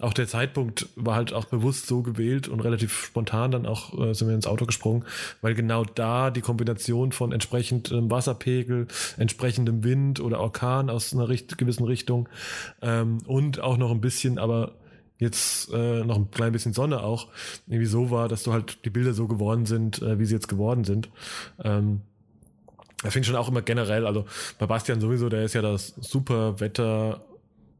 auch 0.00 0.12
der 0.12 0.26
Zeitpunkt 0.26 0.88
war 0.96 1.14
halt 1.14 1.32
auch 1.32 1.46
bewusst 1.46 1.86
so 1.86 2.02
gewählt 2.02 2.48
und 2.48 2.60
relativ 2.60 3.06
spontan 3.06 3.50
dann 3.50 3.66
auch 3.66 3.98
äh, 3.98 4.14
sind 4.14 4.28
wir 4.28 4.34
ins 4.34 4.46
Auto 4.46 4.66
gesprungen, 4.66 5.04
weil 5.40 5.54
genau 5.54 5.84
da 5.84 6.30
die 6.30 6.40
Kombination 6.40 7.12
von 7.12 7.32
entsprechendem 7.32 8.10
Wasserpegel, 8.10 8.86
entsprechendem 9.16 9.84
Wind 9.84 10.20
oder 10.20 10.40
Orkan 10.40 10.90
aus 10.90 11.12
einer 11.12 11.28
richt 11.28 11.58
gewissen 11.58 11.84
Richtung 11.84 12.28
ähm, 12.82 13.18
und 13.26 13.60
auch 13.60 13.76
noch 13.76 13.90
ein 13.90 14.00
bisschen, 14.00 14.38
aber 14.38 14.72
jetzt 15.18 15.72
äh, 15.72 16.04
noch 16.04 16.16
ein 16.16 16.30
klein 16.30 16.52
bisschen 16.52 16.72
Sonne 16.72 17.02
auch, 17.02 17.28
irgendwie 17.66 17.86
so 17.86 18.10
war, 18.10 18.28
dass 18.28 18.42
du 18.42 18.52
halt 18.52 18.84
die 18.84 18.90
Bilder 18.90 19.14
so 19.14 19.26
geworden 19.26 19.66
sind, 19.66 20.02
äh, 20.02 20.18
wie 20.18 20.24
sie 20.24 20.34
jetzt 20.34 20.48
geworden 20.48 20.84
sind. 20.84 21.08
Ähm, 21.62 22.02
das 23.04 23.12
finde 23.12 23.26
ich 23.26 23.26
schon 23.26 23.36
auch 23.36 23.48
immer 23.48 23.62
generell, 23.62 24.06
also 24.06 24.24
bei 24.58 24.66
Bastian 24.66 25.00
sowieso, 25.00 25.28
der 25.28 25.44
ist 25.44 25.54
ja 25.54 25.62
das 25.62 25.94
super 26.00 26.58
Wetter, 26.58 27.20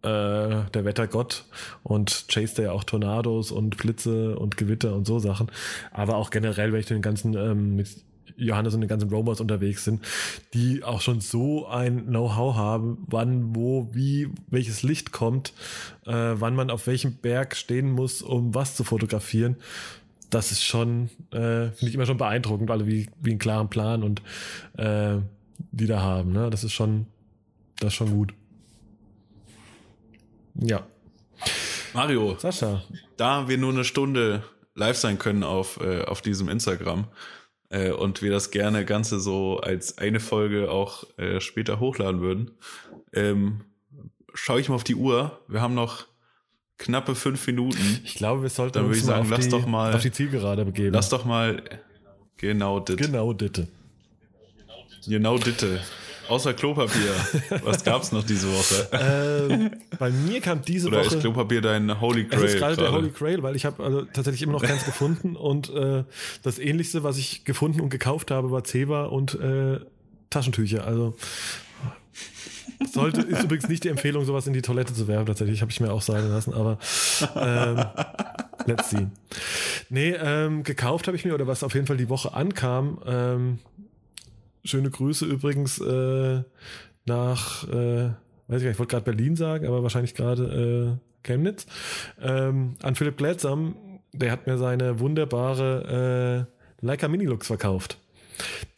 äh, 0.02 0.70
der 0.70 0.84
Wettergott 0.84 1.46
und 1.82 2.26
chase 2.28 2.64
ja 2.64 2.72
auch 2.72 2.84
Tornados 2.84 3.50
und 3.50 3.78
Blitze 3.78 4.38
und 4.38 4.58
Gewitter 4.58 4.94
und 4.94 5.06
so 5.06 5.18
Sachen. 5.18 5.50
Aber 5.92 6.16
auch 6.16 6.28
generell, 6.28 6.72
wenn 6.72 6.80
ich 6.80 6.86
den 6.86 7.00
ganzen 7.00 7.34
ähm, 7.34 7.76
mit 7.76 7.88
Johannes 8.36 8.74
und 8.74 8.82
den 8.82 8.88
ganzen 8.88 9.08
Romers 9.08 9.40
unterwegs 9.40 9.84
sind, 9.84 10.04
die 10.52 10.84
auch 10.84 11.00
schon 11.00 11.20
so 11.20 11.66
ein 11.68 12.06
Know-how 12.06 12.56
haben, 12.56 12.98
wann, 13.06 13.54
wo, 13.54 13.88
wie, 13.92 14.28
welches 14.48 14.82
Licht 14.82 15.12
kommt, 15.12 15.54
äh, 16.04 16.12
wann 16.12 16.54
man 16.54 16.70
auf 16.70 16.86
welchem 16.86 17.14
Berg 17.14 17.56
stehen 17.56 17.92
muss, 17.92 18.20
um 18.20 18.54
was 18.54 18.76
zu 18.76 18.84
fotografieren 18.84 19.56
das 20.34 20.50
ist 20.50 20.64
schon, 20.64 21.10
äh, 21.30 21.70
finde 21.70 21.86
ich 21.86 21.94
immer 21.94 22.06
schon 22.06 22.18
beeindruckend, 22.18 22.70
alle 22.70 22.86
wie, 22.86 23.08
wie 23.20 23.30
einen 23.30 23.38
klaren 23.38 23.70
Plan 23.70 24.02
und 24.02 24.20
äh, 24.76 25.18
die 25.70 25.86
da 25.86 26.00
haben. 26.00 26.32
Ne? 26.32 26.50
Das 26.50 26.64
ist 26.64 26.72
schon, 26.72 27.06
das 27.78 27.88
ist 27.88 27.94
schon 27.94 28.10
gut. 28.10 28.34
Ja. 30.54 30.84
Mario. 31.92 32.36
Sascha. 32.38 32.82
Da 33.16 33.48
wir 33.48 33.58
nur 33.58 33.72
eine 33.72 33.84
Stunde 33.84 34.42
live 34.74 34.96
sein 34.96 35.18
können 35.18 35.44
auf, 35.44 35.78
äh, 35.80 36.02
auf 36.02 36.20
diesem 36.20 36.48
Instagram 36.48 37.06
äh, 37.68 37.92
und 37.92 38.20
wir 38.20 38.32
das 38.32 38.50
gerne 38.50 38.84
Ganze 38.84 39.20
so 39.20 39.60
als 39.60 39.98
eine 39.98 40.18
Folge 40.18 40.70
auch 40.70 41.04
äh, 41.16 41.40
später 41.40 41.78
hochladen 41.78 42.20
würden, 42.20 42.50
ähm, 43.12 43.60
schaue 44.34 44.60
ich 44.60 44.68
mal 44.68 44.74
auf 44.74 44.84
die 44.84 44.96
Uhr. 44.96 45.40
Wir 45.46 45.60
haben 45.60 45.74
noch 45.74 46.06
knappe 46.78 47.14
fünf 47.14 47.46
Minuten. 47.46 48.00
Ich 48.04 48.14
glaube, 48.14 48.42
wir 48.42 48.50
sollten 48.50 48.74
Dann 48.74 48.86
würde 48.86 48.98
ich 48.98 49.04
sagen, 49.04 49.28
lass 49.30 49.44
die, 49.44 49.50
doch 49.50 49.66
mal 49.66 49.94
auf 49.94 50.02
die 50.02 50.12
Zielgerade 50.12 50.64
begeben. 50.64 50.92
Lass 50.94 51.08
doch 51.08 51.24
mal 51.24 51.62
genau 52.36 52.80
dit. 52.80 52.98
Genau 52.98 53.32
ditte. 53.32 53.68
Genau 55.06 55.38
ditte. 55.38 55.80
Außer 56.28 56.54
Klopapier. 56.54 57.14
Was 57.64 57.84
gab's 57.84 58.10
noch 58.12 58.24
diese 58.24 58.48
Woche? 58.48 58.88
Ähm, 59.04 59.72
bei 59.98 60.10
mir 60.10 60.40
kam 60.40 60.62
diese 60.62 60.88
Oder 60.88 61.00
Woche. 61.04 61.16
ist 61.16 61.20
Klopapier 61.20 61.60
dein 61.60 62.00
Holy 62.00 62.24
Grail? 62.24 62.44
Es 62.44 62.54
ist 62.54 62.58
gerade 62.58 62.76
der 62.76 62.92
Holy 62.92 63.10
Grail, 63.10 63.42
weil 63.42 63.56
ich 63.56 63.66
habe 63.66 63.82
also 63.82 64.02
tatsächlich 64.02 64.42
immer 64.42 64.52
noch 64.52 64.62
keins 64.62 64.84
gefunden 64.86 65.36
und 65.36 65.68
äh, 65.70 66.04
das 66.42 66.58
ähnlichste, 66.58 67.02
was 67.02 67.18
ich 67.18 67.44
gefunden 67.44 67.80
und 67.80 67.90
gekauft 67.90 68.30
habe, 68.30 68.50
war 68.50 68.64
Zewa 68.64 69.04
und 69.04 69.34
äh, 69.34 69.80
Taschentücher. 70.30 70.86
Also 70.86 71.14
sollte, 72.90 73.22
ist 73.22 73.44
übrigens 73.44 73.68
nicht 73.68 73.84
die 73.84 73.88
Empfehlung, 73.88 74.24
sowas 74.24 74.46
in 74.46 74.52
die 74.52 74.62
Toilette 74.62 74.94
zu 74.94 75.08
werfen, 75.08 75.26
tatsächlich, 75.26 75.60
habe 75.60 75.70
ich 75.70 75.80
mir 75.80 75.92
auch 75.92 76.02
sagen 76.02 76.28
lassen, 76.28 76.54
aber 76.54 76.78
ähm, 77.36 77.84
let's 78.66 78.90
see. 78.90 79.06
Nee, 79.90 80.14
ähm, 80.18 80.62
gekauft 80.62 81.06
habe 81.06 81.16
ich 81.16 81.24
mir, 81.24 81.34
oder 81.34 81.46
was 81.46 81.62
auf 81.62 81.74
jeden 81.74 81.86
Fall 81.86 81.96
die 81.96 82.08
Woche 82.08 82.34
ankam, 82.34 82.98
ähm, 83.06 83.58
schöne 84.64 84.90
Grüße 84.90 85.26
übrigens 85.26 85.78
äh, 85.80 86.42
nach, 87.06 87.68
äh, 87.68 88.10
weiß 88.48 88.58
ich 88.58 88.62
nicht, 88.62 88.72
ich 88.72 88.78
wollte 88.78 88.92
gerade 88.92 89.04
Berlin 89.04 89.36
sagen, 89.36 89.66
aber 89.66 89.82
wahrscheinlich 89.82 90.14
gerade 90.14 90.98
äh, 90.98 91.26
Chemnitz, 91.26 91.66
ähm, 92.20 92.76
an 92.82 92.94
Philipp 92.94 93.16
Gladsam, 93.16 93.76
der 94.12 94.30
hat 94.30 94.46
mir 94.46 94.58
seine 94.58 95.00
wunderbare 95.00 96.46
äh, 96.48 96.84
Leica 96.84 97.08
Minilux 97.08 97.46
verkauft. 97.46 97.98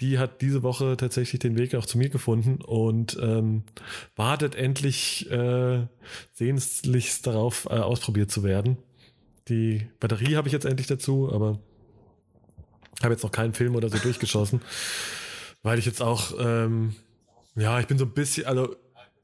Die 0.01 0.19
hat 0.19 0.43
diese 0.43 0.63
Woche 0.63 0.97
tatsächlich 0.97 1.39
den 1.39 1.57
Weg 1.57 1.75
auch 1.75 1.87
zu 1.87 1.99
mir 1.99 2.09
gefunden 2.09 2.61
und 2.63 3.19
ähm, 3.21 3.63
wartet 4.15 4.55
endlich 4.55 5.31
äh, 5.31 5.87
sehnlichst 6.35 7.27
darauf, 7.27 7.67
äh, 7.67 7.75
ausprobiert 7.75 8.31
zu 8.31 8.43
werden. 8.43 8.77
Die 9.49 9.87
Batterie 10.01 10.37
habe 10.37 10.49
ich 10.49 10.53
jetzt 10.53 10.67
endlich 10.67 10.87
dazu, 10.87 11.33
aber 11.33 11.59
habe 13.03 13.15
jetzt 13.15 13.23
noch 13.23 13.33
keinen 13.33 13.55
Film 13.55 13.77
oder 13.77 13.89
so 13.89 13.99
durchgeschossen, 13.99 14.61
weil 15.63 15.79
ich 15.79 15.87
jetzt 15.87 16.03
auch, 16.03 16.33
ähm, 16.39 16.97
ja, 17.55 17.79
ich 17.81 17.87
bin 17.87 17.99
so 17.99 18.05
ein 18.05 18.13
bisschen, 18.13 18.47
also 18.47 18.75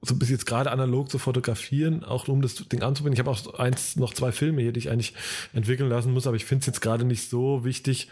so 0.02 0.16
bisschen 0.16 0.34
jetzt 0.34 0.46
gerade 0.46 0.70
analog 0.70 1.10
zu 1.10 1.18
fotografieren, 1.18 2.04
auch 2.04 2.26
um 2.26 2.42
das 2.42 2.56
Ding 2.56 2.82
anzubinden. 2.82 3.14
Ich 3.14 3.20
habe 3.20 3.30
auch 3.30 3.58
eins, 3.58 3.96
noch 3.96 4.12
zwei 4.14 4.32
Filme 4.32 4.60
hier, 4.60 4.72
die 4.72 4.80
ich 4.80 4.90
eigentlich 4.90 5.14
entwickeln 5.52 5.88
lassen 5.88 6.12
muss, 6.12 6.26
aber 6.26 6.36
ich 6.36 6.44
finde 6.44 6.62
es 6.62 6.66
jetzt 6.66 6.80
gerade 6.80 7.04
nicht 7.04 7.30
so 7.30 7.64
wichtig, 7.64 8.08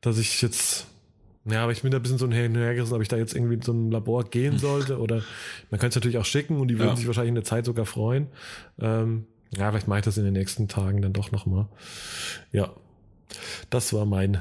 dass 0.00 0.18
ich 0.18 0.40
jetzt 0.40 0.86
ja, 1.46 1.62
aber 1.62 1.72
ich 1.72 1.82
bin 1.82 1.90
da 1.90 1.98
ein 1.98 2.02
bisschen 2.02 2.18
so 2.18 2.28
hin 2.30 2.52
und 2.52 2.62
her 2.62 2.74
gerissen, 2.74 2.94
ob 2.94 3.02
ich 3.02 3.08
da 3.08 3.16
jetzt 3.16 3.34
irgendwie 3.34 3.54
in 3.54 3.62
so 3.62 3.72
ein 3.72 3.90
Labor 3.90 4.24
gehen 4.24 4.58
sollte 4.58 4.98
oder 4.98 5.16
man 5.70 5.80
könnte 5.80 5.88
es 5.88 5.94
natürlich 5.96 6.18
auch 6.18 6.24
schicken 6.24 6.58
und 6.58 6.68
die 6.68 6.78
würden 6.78 6.90
ja. 6.90 6.96
sich 6.96 7.06
wahrscheinlich 7.06 7.30
in 7.30 7.34
der 7.34 7.44
Zeit 7.44 7.66
sogar 7.66 7.86
freuen. 7.86 8.28
Ähm, 8.78 9.26
ja, 9.50 9.70
vielleicht 9.70 9.88
mache 9.88 10.00
ich 10.00 10.04
das 10.04 10.16
in 10.16 10.24
den 10.24 10.32
nächsten 10.32 10.68
Tagen 10.68 11.02
dann 11.02 11.12
doch 11.12 11.32
nochmal. 11.32 11.66
Ja, 12.52 12.72
das 13.70 13.92
war 13.92 14.06
mein 14.06 14.40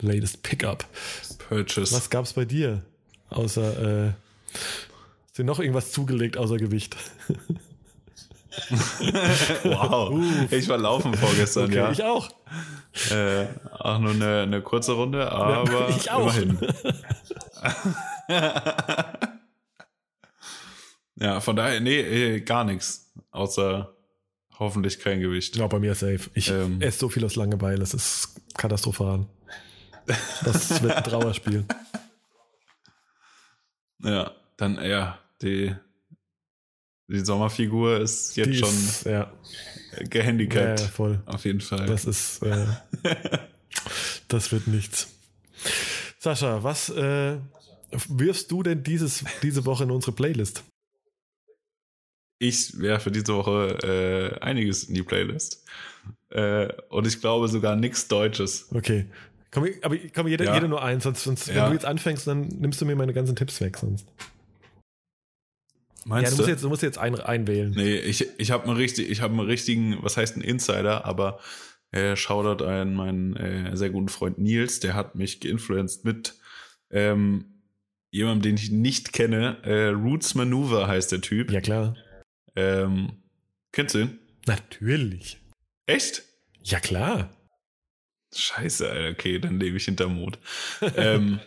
latest 0.00 0.42
Pickup. 0.42 0.86
Purchase. 1.48 1.94
Was 1.94 2.10
gab's 2.10 2.32
bei 2.32 2.44
dir? 2.44 2.82
Außer, 3.30 4.08
äh, 4.08 4.12
ist 5.26 5.38
dir 5.38 5.44
noch 5.44 5.60
irgendwas 5.60 5.92
zugelegt 5.92 6.36
außer 6.36 6.56
Gewicht? 6.58 6.96
wow. 9.62 10.10
Uff. 10.10 10.52
Ich 10.52 10.68
war 10.68 10.78
laufen 10.78 11.14
vorgestern, 11.14 11.64
okay, 11.66 11.76
ja. 11.76 11.92
Ich 11.92 12.02
auch. 12.02 12.28
Äh, 13.10 13.46
auch 13.72 13.98
nur 13.98 14.12
eine, 14.12 14.42
eine 14.42 14.62
kurze 14.62 14.92
Runde, 14.92 15.30
aber 15.32 15.88
ich 15.96 16.10
auch. 16.10 16.36
immerhin. 16.36 16.58
ja, 21.16 21.40
von 21.40 21.56
daher, 21.56 21.80
nee, 21.80 22.00
eh, 22.00 22.40
gar 22.40 22.64
nichts. 22.64 23.10
Außer 23.30 23.94
hoffentlich 24.58 24.98
kein 24.98 25.20
Gewicht. 25.20 25.56
Ja, 25.56 25.66
bei 25.66 25.78
mir 25.78 25.94
safe. 25.94 26.30
Ich 26.34 26.50
ähm, 26.50 26.80
esse 26.80 26.98
so 26.98 27.08
viel 27.08 27.24
aus 27.24 27.36
Langeweile, 27.36 27.78
das 27.78 27.94
ist 27.94 28.34
katastrophal. 28.56 29.26
Das 30.44 30.82
wird 30.82 30.92
ein 30.92 31.04
Trauerspiel. 31.04 31.64
Ja, 34.04 34.32
dann, 34.56 34.84
ja, 34.84 35.20
die 35.42 35.76
die 37.06 37.20
Sommerfigur 37.20 38.00
ist 38.00 38.36
jetzt 38.36 38.48
die 38.48 38.54
schon 38.54 39.12
ja. 39.12 39.30
Gehandicapt. 40.00 40.80
Ja, 40.80 40.86
voll. 40.88 41.20
Auf 41.26 41.44
jeden 41.44 41.60
Fall. 41.60 41.86
Das 41.86 42.04
ist, 42.04 42.42
äh, 42.42 42.66
das 44.28 44.52
wird 44.52 44.66
nichts. 44.66 45.08
Sascha, 46.18 46.62
was 46.62 46.88
äh, 46.90 47.36
wirfst 48.08 48.50
du 48.50 48.62
denn 48.62 48.82
dieses, 48.82 49.24
diese 49.42 49.64
Woche 49.64 49.84
in 49.84 49.90
unsere 49.90 50.12
Playlist? 50.12 50.64
Ich 52.38 52.78
werfe 52.80 53.10
diese 53.10 53.34
Woche 53.34 53.78
äh, 53.82 54.40
einiges 54.40 54.84
in 54.84 54.94
die 54.94 55.02
Playlist. 55.02 55.64
Äh, 56.30 56.68
und 56.88 57.06
ich 57.06 57.20
glaube 57.20 57.48
sogar 57.48 57.76
nichts 57.76 58.08
Deutsches. 58.08 58.66
Okay. 58.72 59.06
Komm, 59.50 59.68
aber 59.82 59.96
komm, 60.14 60.28
jeder, 60.28 60.46
ja. 60.46 60.54
jeder 60.54 60.66
nur 60.66 60.82
eins, 60.82 61.04
sonst, 61.04 61.24
sonst 61.24 61.48
ja. 61.48 61.56
wenn 61.56 61.64
du 61.66 61.72
jetzt 61.74 61.84
anfängst, 61.84 62.26
dann 62.26 62.48
nimmst 62.48 62.80
du 62.80 62.86
mir 62.86 62.96
meine 62.96 63.12
ganzen 63.12 63.36
Tipps 63.36 63.60
weg 63.60 63.76
sonst. 63.76 64.06
Meinst 66.04 66.30
ja, 66.30 66.30
du, 66.30 66.36
musst 66.36 66.48
jetzt, 66.48 66.64
du 66.64 66.68
musst 66.68 66.82
jetzt 66.82 66.98
ein, 66.98 67.18
einwählen. 67.20 67.70
Nee, 67.70 67.96
ich, 67.96 68.26
ich 68.38 68.50
habe 68.50 68.64
einen, 68.64 68.76
richtig, 68.76 69.20
hab 69.20 69.30
einen 69.30 69.40
richtigen, 69.40 69.98
was 70.02 70.16
heißt 70.16 70.36
ein 70.36 70.42
Insider, 70.42 71.04
aber 71.04 71.38
äh, 71.92 72.16
Shoutout 72.16 72.64
an 72.64 72.94
meinen 72.94 73.36
äh, 73.36 73.76
sehr 73.76 73.90
guten 73.90 74.08
Freund 74.08 74.38
Nils, 74.38 74.80
der 74.80 74.94
hat 74.94 75.14
mich 75.14 75.40
geinfluenced 75.40 76.04
mit 76.04 76.34
ähm, 76.90 77.62
jemandem, 78.10 78.42
den 78.42 78.54
ich 78.56 78.70
nicht 78.70 79.12
kenne. 79.12 79.58
Äh, 79.64 79.88
Roots 79.88 80.34
Maneuver 80.34 80.88
heißt 80.88 81.12
der 81.12 81.20
Typ. 81.20 81.50
Ja, 81.50 81.60
klar. 81.60 81.96
Ähm, 82.56 83.22
kennst 83.72 83.94
du 83.94 84.00
ihn? 84.00 84.18
Natürlich. 84.46 85.38
Echt? 85.86 86.22
Ja, 86.62 86.80
klar. 86.80 87.30
Scheiße, 88.34 89.10
okay, 89.12 89.38
dann 89.38 89.60
lebe 89.60 89.76
ich 89.76 89.84
hinterm 89.84 90.14
Mond. 90.14 90.38
ähm, 90.96 91.40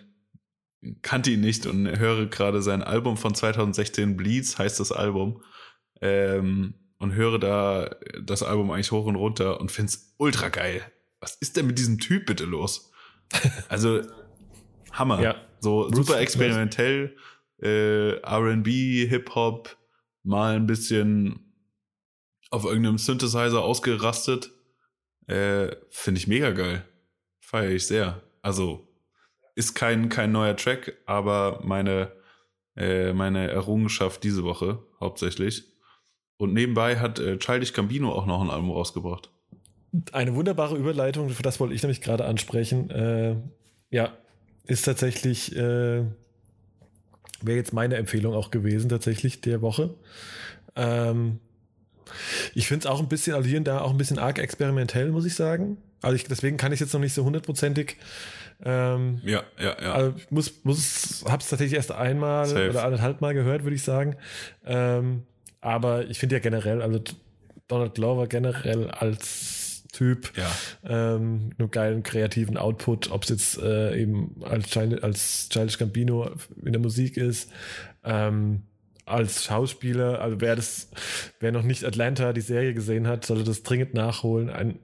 kannte 1.02 1.32
ihn 1.32 1.42
nicht 1.42 1.66
und 1.66 1.88
höre 2.00 2.28
gerade 2.28 2.62
sein 2.62 2.84
Album 2.84 3.18
von 3.18 3.34
2016, 3.34 4.18
Bleeds 4.18 4.58
heißt 4.58 4.80
das 4.80 4.92
Album, 4.92 5.42
ähm, 6.02 6.76
und 6.98 7.14
höre 7.14 7.40
da 7.40 7.96
das 8.22 8.44
Album 8.44 8.72
eigentlich 8.72 8.92
hoch 8.92 9.06
und 9.06 9.16
runter 9.16 9.60
und 9.60 9.72
finde 9.72 9.92
es 9.92 10.16
ultra 10.18 10.50
geil. 10.50 10.82
Was 11.20 11.36
ist 11.36 11.58
denn 11.58 11.68
mit 11.68 11.78
diesem 11.78 12.00
Typ 12.00 12.26
bitte 12.26 12.46
los? 12.46 12.92
Also, 13.70 14.02
Hammer. 14.92 15.22
Ja. 15.22 15.36
So 15.60 15.88
Bruce 15.90 16.08
super 16.08 16.20
experimentell, 16.20 17.18
äh, 17.60 18.20
RB, 18.24 18.68
Hip-Hop, 19.10 19.76
mal 20.24 20.56
ein 20.56 20.68
bisschen 20.68 21.54
auf 22.52 22.66
irgendeinem 22.66 22.98
Synthesizer 22.98 23.64
ausgerastet. 23.64 24.52
Äh, 25.28 25.76
finde 25.90 26.20
ich 26.20 26.28
mega 26.28 26.52
geil. 26.52 26.86
Feiere 27.40 27.72
ich 27.72 27.88
sehr. 27.88 28.22
Also, 28.42 28.88
ist 29.56 29.74
kein, 29.74 30.10
kein 30.10 30.32
neuer 30.32 30.56
Track, 30.56 30.98
aber 31.06 31.62
meine, 31.64 32.12
äh, 32.76 33.14
meine 33.14 33.50
Errungenschaft 33.50 34.24
diese 34.24 34.44
Woche 34.44 34.80
hauptsächlich. 35.00 35.64
Und 36.38 36.54
nebenbei 36.54 36.98
hat 36.98 37.20
äh, 37.20 37.38
Childish 37.40 37.74
Gambino 37.74 38.12
auch 38.12 38.26
noch 38.26 38.42
ein 38.42 38.50
Album 38.50 38.72
rausgebracht. 38.72 39.32
Eine 40.12 40.36
wunderbare 40.36 40.76
Überleitung, 40.76 41.30
für 41.30 41.44
das 41.44 41.60
wollte 41.62 41.74
ich 41.74 41.82
nämlich 41.82 42.02
gerade 42.02 42.26
ansprechen. 42.26 42.90
Äh, 42.90 43.38
ja, 43.90 44.12
ist 44.66 44.84
tatsächlich, 44.84 45.56
äh, 45.56 46.04
wäre 47.42 47.58
jetzt 47.58 47.72
meine 47.72 47.96
Empfehlung 47.96 48.34
auch 48.34 48.52
gewesen, 48.52 48.90
tatsächlich 48.90 49.40
der 49.40 49.62
Woche. 49.62 49.96
Ähm, 50.76 51.40
ich 52.54 52.68
finde 52.68 52.86
es 52.86 52.92
auch 52.92 53.00
ein 53.00 53.08
bisschen, 53.08 53.36
also 53.36 53.48
hier 53.48 53.58
und 53.58 53.66
da 53.66 53.82
auch 53.82 53.92
ein 53.92 53.98
bisschen 53.98 54.20
arg 54.20 54.38
experimentell, 54.38 55.12
muss 55.12 55.26
ich 55.26 55.36
sagen. 55.36 55.78
Also 56.02 56.16
ich, 56.16 56.26
deswegen 56.26 56.58
kann 56.58 56.74
ich 56.74 56.82
jetzt 56.82 56.94
noch 56.94 57.00
nicht 57.00 57.14
so 57.14 57.24
hundertprozentig 57.24 57.98
ähm, 58.64 59.22
ja, 59.24 59.44
ja, 59.60 59.76
ja. 59.82 59.94
Also 59.94 60.14
ich 60.18 60.32
muss, 60.32 60.64
muss, 60.64 61.26
hab's 61.28 61.50
tatsächlich 61.50 61.76
erst 61.76 61.92
einmal 61.92 62.46
Safe. 62.46 62.70
oder 62.70 62.86
anderthalb 62.86 63.22
Mal 63.22 63.34
gehört, 63.34 63.64
würde 63.64 63.76
ich 63.76 63.84
sagen. 63.84 64.16
Ähm, 64.66 65.24
aber 65.62 66.06
ich 66.08 66.20
finde 66.20 66.36
ja 66.36 66.40
generell, 66.40 66.82
also 66.82 67.02
Donald 67.68 67.96
Glover 67.96 68.28
generell 68.28 68.90
als 68.90 69.84
Typ, 69.92 70.34
ja. 70.36 70.52
ähm, 70.84 71.52
einen 71.58 71.72
geilen 71.72 72.04
kreativen 72.04 72.58
Output, 72.58 73.12
ob 73.12 73.24
es 73.24 73.30
jetzt 73.30 73.58
äh, 73.60 73.98
eben 73.98 74.36
als, 74.44 74.70
Child, 74.70 75.04
als 75.04 75.48
Childish 75.50 75.78
Gambino 75.78 76.32
in 76.64 76.74
der 76.74 76.82
Musik 76.82 77.16
ist, 77.16 77.50
ähm, 78.04 78.64
als 79.06 79.46
Schauspieler, 79.46 80.20
also 80.20 80.42
wer 80.42 80.56
das, 80.56 80.90
wer 81.40 81.52
noch 81.52 81.64
nicht 81.64 81.86
Atlanta 81.86 82.34
die 82.34 82.42
Serie 82.42 82.74
gesehen 82.74 83.08
hat, 83.08 83.26
sollte 83.26 83.46
das 83.46 83.64
dringend 83.64 83.94
nachholen. 83.94 84.50
Ein 84.50 84.80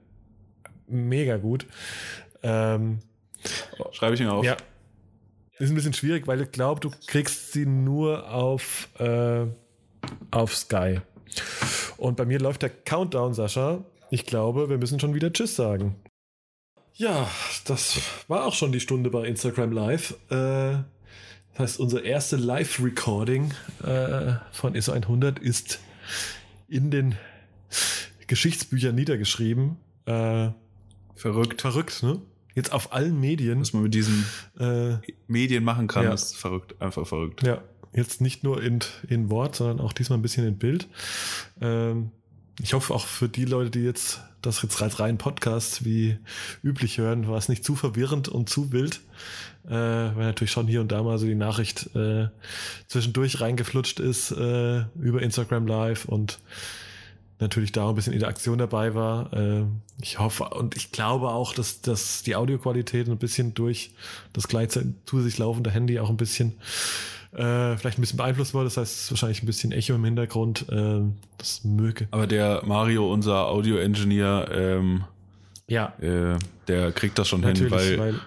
mega 0.86 1.36
gut. 1.36 1.66
Ähm, 2.42 3.00
Schreibe 3.92 4.14
ich 4.14 4.20
mir 4.20 4.32
auf. 4.32 4.44
Ja. 4.44 4.56
Ist 5.58 5.70
ein 5.70 5.74
bisschen 5.74 5.92
schwierig, 5.92 6.26
weil 6.26 6.40
ich 6.40 6.50
glaube, 6.50 6.80
du 6.80 6.90
kriegst 7.06 7.52
sie 7.52 7.66
nur 7.66 8.32
auf, 8.32 8.88
äh, 8.98 9.46
auf 10.30 10.56
Sky. 10.56 11.00
Und 11.96 12.16
bei 12.16 12.24
mir 12.24 12.40
läuft 12.40 12.62
der 12.62 12.70
Countdown, 12.70 13.34
Sascha. 13.34 13.84
Ich 14.10 14.26
glaube, 14.26 14.68
wir 14.68 14.78
müssen 14.78 14.98
schon 14.98 15.14
wieder 15.14 15.32
Tschüss 15.32 15.56
sagen. 15.56 15.96
Ja, 16.94 17.30
das 17.64 18.00
war 18.28 18.44
auch 18.44 18.54
schon 18.54 18.72
die 18.72 18.80
Stunde 18.80 19.10
bei 19.10 19.24
Instagram 19.26 19.72
Live. 19.72 20.14
Äh, 20.30 20.82
das 21.52 21.58
heißt, 21.58 21.80
unser 21.80 22.02
erste 22.02 22.36
Live-Recording 22.36 23.52
äh, 23.84 24.34
von 24.52 24.74
ISO 24.74 24.92
100 24.92 25.38
ist 25.38 25.80
in 26.68 26.90
den 26.90 27.16
Geschichtsbüchern 28.26 28.94
niedergeschrieben. 28.94 29.76
Äh, 30.06 30.50
verrückt. 31.14 31.60
Verrückt, 31.60 32.02
ne? 32.02 32.20
Jetzt 32.54 32.72
auf 32.72 32.92
allen 32.92 33.18
Medien. 33.20 33.60
Was 33.60 33.72
man 33.72 33.82
mit 33.82 33.94
diesen 33.94 34.26
äh, 34.58 34.96
Medien 35.26 35.64
machen 35.64 35.86
kann, 35.86 36.04
ja. 36.04 36.12
ist 36.12 36.36
verrückt, 36.36 36.80
einfach 36.80 37.06
verrückt. 37.06 37.42
Ja, 37.42 37.62
jetzt 37.92 38.20
nicht 38.20 38.44
nur 38.44 38.62
in, 38.62 38.80
in 39.08 39.30
Wort, 39.30 39.56
sondern 39.56 39.80
auch 39.80 39.92
diesmal 39.92 40.18
ein 40.18 40.22
bisschen 40.22 40.46
in 40.46 40.58
Bild. 40.58 40.88
Ähm, 41.60 42.10
ich 42.60 42.74
hoffe 42.74 42.94
auch 42.94 43.06
für 43.06 43.28
die 43.28 43.44
Leute, 43.44 43.70
die 43.70 43.80
jetzt 43.84 44.20
das 44.42 44.60
jetzt 44.62 45.00
rein 45.00 45.18
Podcast 45.18 45.84
wie 45.84 46.18
üblich 46.62 46.98
hören, 46.98 47.28
war 47.28 47.38
es 47.38 47.48
nicht 47.48 47.64
zu 47.64 47.76
verwirrend 47.76 48.28
und 48.28 48.50
zu 48.50 48.72
wild. 48.72 49.00
Äh, 49.64 49.70
weil 49.70 50.24
natürlich 50.26 50.50
schon 50.50 50.66
hier 50.66 50.80
und 50.80 50.90
da 50.90 51.02
mal 51.02 51.18
so 51.18 51.26
die 51.26 51.36
Nachricht 51.36 51.94
äh, 51.94 52.28
zwischendurch 52.88 53.40
reingeflutscht 53.40 54.00
ist 54.00 54.32
äh, 54.32 54.84
über 55.00 55.22
Instagram 55.22 55.66
Live 55.66 56.04
und 56.04 56.40
natürlich 57.42 57.72
da 57.72 57.88
ein 57.88 57.94
bisschen 57.94 58.14
Interaktion 58.14 58.58
dabei 58.58 58.94
war. 58.94 59.32
Äh, 59.32 59.64
ich 60.00 60.18
hoffe 60.18 60.44
und 60.44 60.76
ich 60.76 60.92
glaube 60.92 61.28
auch, 61.28 61.54
dass, 61.54 61.82
dass 61.82 62.22
die 62.22 62.36
Audioqualität 62.36 63.08
ein 63.08 63.18
bisschen 63.18 63.52
durch 63.54 63.92
das 64.32 64.48
gleichzeitig 64.48 64.92
zusätzlich 65.04 65.38
laufende 65.38 65.70
Handy 65.70 66.00
auch 66.00 66.08
ein 66.08 66.16
bisschen 66.16 66.54
äh, 67.32 67.76
vielleicht 67.76 67.98
ein 67.98 68.02
bisschen 68.02 68.16
beeinflusst 68.16 68.54
wurde. 68.54 68.64
Das 68.64 68.76
heißt, 68.76 68.92
es 68.92 69.02
ist 69.02 69.10
wahrscheinlich 69.10 69.42
ein 69.42 69.46
bisschen 69.46 69.72
Echo 69.72 69.94
im 69.94 70.04
Hintergrund. 70.04 70.66
Äh, 70.70 71.00
das 71.38 71.64
möge. 71.64 72.08
Aber 72.10 72.26
der 72.26 72.62
Mario, 72.64 73.12
unser 73.12 73.48
Audio-Engineer, 73.48 74.48
ähm, 74.52 75.04
ja. 75.68 75.92
Äh, 76.00 76.36
der 76.68 76.92
kriegt 76.92 77.18
das 77.18 77.28
schon 77.28 77.40
Natürlich, 77.40 77.72
hin, 77.72 77.98
weil, 77.98 78.12
weil 78.12 78.20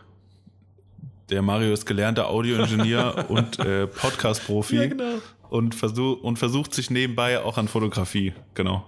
der 1.30 1.41
Mario 1.41 1.74
ist 1.74 1.86
gelernter 1.86 2.30
Audioingenieur 2.30 3.26
und 3.30 3.59
äh, 3.59 3.88
Podcast-Profi 3.88 4.76
ja, 4.76 4.88
genau. 4.88 5.20
Und, 5.50 5.76
versuch, 5.76 6.22
und 6.22 6.38
versucht 6.38 6.74
sich 6.74 6.89
nebenbei 6.89 7.39
auch 7.39 7.58
an 7.58 7.68
Fotografie. 7.68 8.34
Genau. 8.54 8.86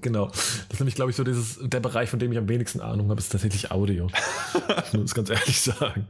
Genau. 0.00 0.26
Das 0.28 0.64
ist 0.70 0.80
nämlich, 0.80 0.94
glaube 0.94 1.10
ich, 1.10 1.16
so 1.16 1.24
dieses, 1.24 1.58
der 1.62 1.80
Bereich, 1.80 2.08
von 2.08 2.18
dem 2.18 2.32
ich 2.32 2.38
am 2.38 2.48
wenigsten 2.48 2.80
Ahnung 2.80 3.10
habe, 3.10 3.20
ist 3.20 3.28
tatsächlich 3.28 3.70
Audio. 3.70 4.08
ich 4.86 4.98
muss 4.98 5.14
ganz 5.14 5.30
ehrlich 5.30 5.60
sagen. 5.60 6.06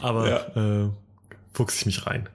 Aber 0.00 0.28
ja. 0.28 0.84
äh, 0.84 0.90
fuchse 1.52 1.78
ich 1.78 1.86
mich 1.86 2.06
rein. 2.06 2.28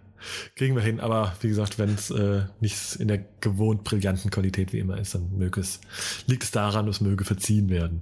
Kriegen 0.55 0.75
wir 0.75 0.81
hin, 0.81 0.99
aber 0.99 1.35
wie 1.41 1.49
gesagt, 1.49 1.77
wenn 1.77 1.93
es 1.93 2.09
äh, 2.09 2.45
nicht 2.59 2.95
in 2.95 3.07
der 3.07 3.23
gewohnt 3.41 3.83
brillanten 3.83 4.31
Qualität 4.31 4.73
wie 4.73 4.79
immer 4.79 4.97
ist, 4.97 5.13
dann 5.13 5.37
möge 5.37 5.61
es, 5.61 5.81
liegt 6.25 6.43
es 6.43 6.51
daran, 6.51 6.87
es 6.87 7.01
möge 7.01 7.25
verziehen 7.25 7.69
werden. 7.69 8.01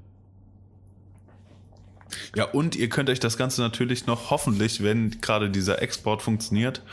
Ja, 2.36 2.45
und 2.45 2.76
ihr 2.76 2.89
könnt 2.89 3.10
euch 3.10 3.20
das 3.20 3.38
Ganze 3.38 3.62
natürlich 3.62 4.06
noch 4.06 4.30
hoffentlich, 4.30 4.84
wenn 4.84 5.20
gerade 5.20 5.49
dieser 5.49 5.82
Export 5.82 6.22
funktioniert, 6.22 6.84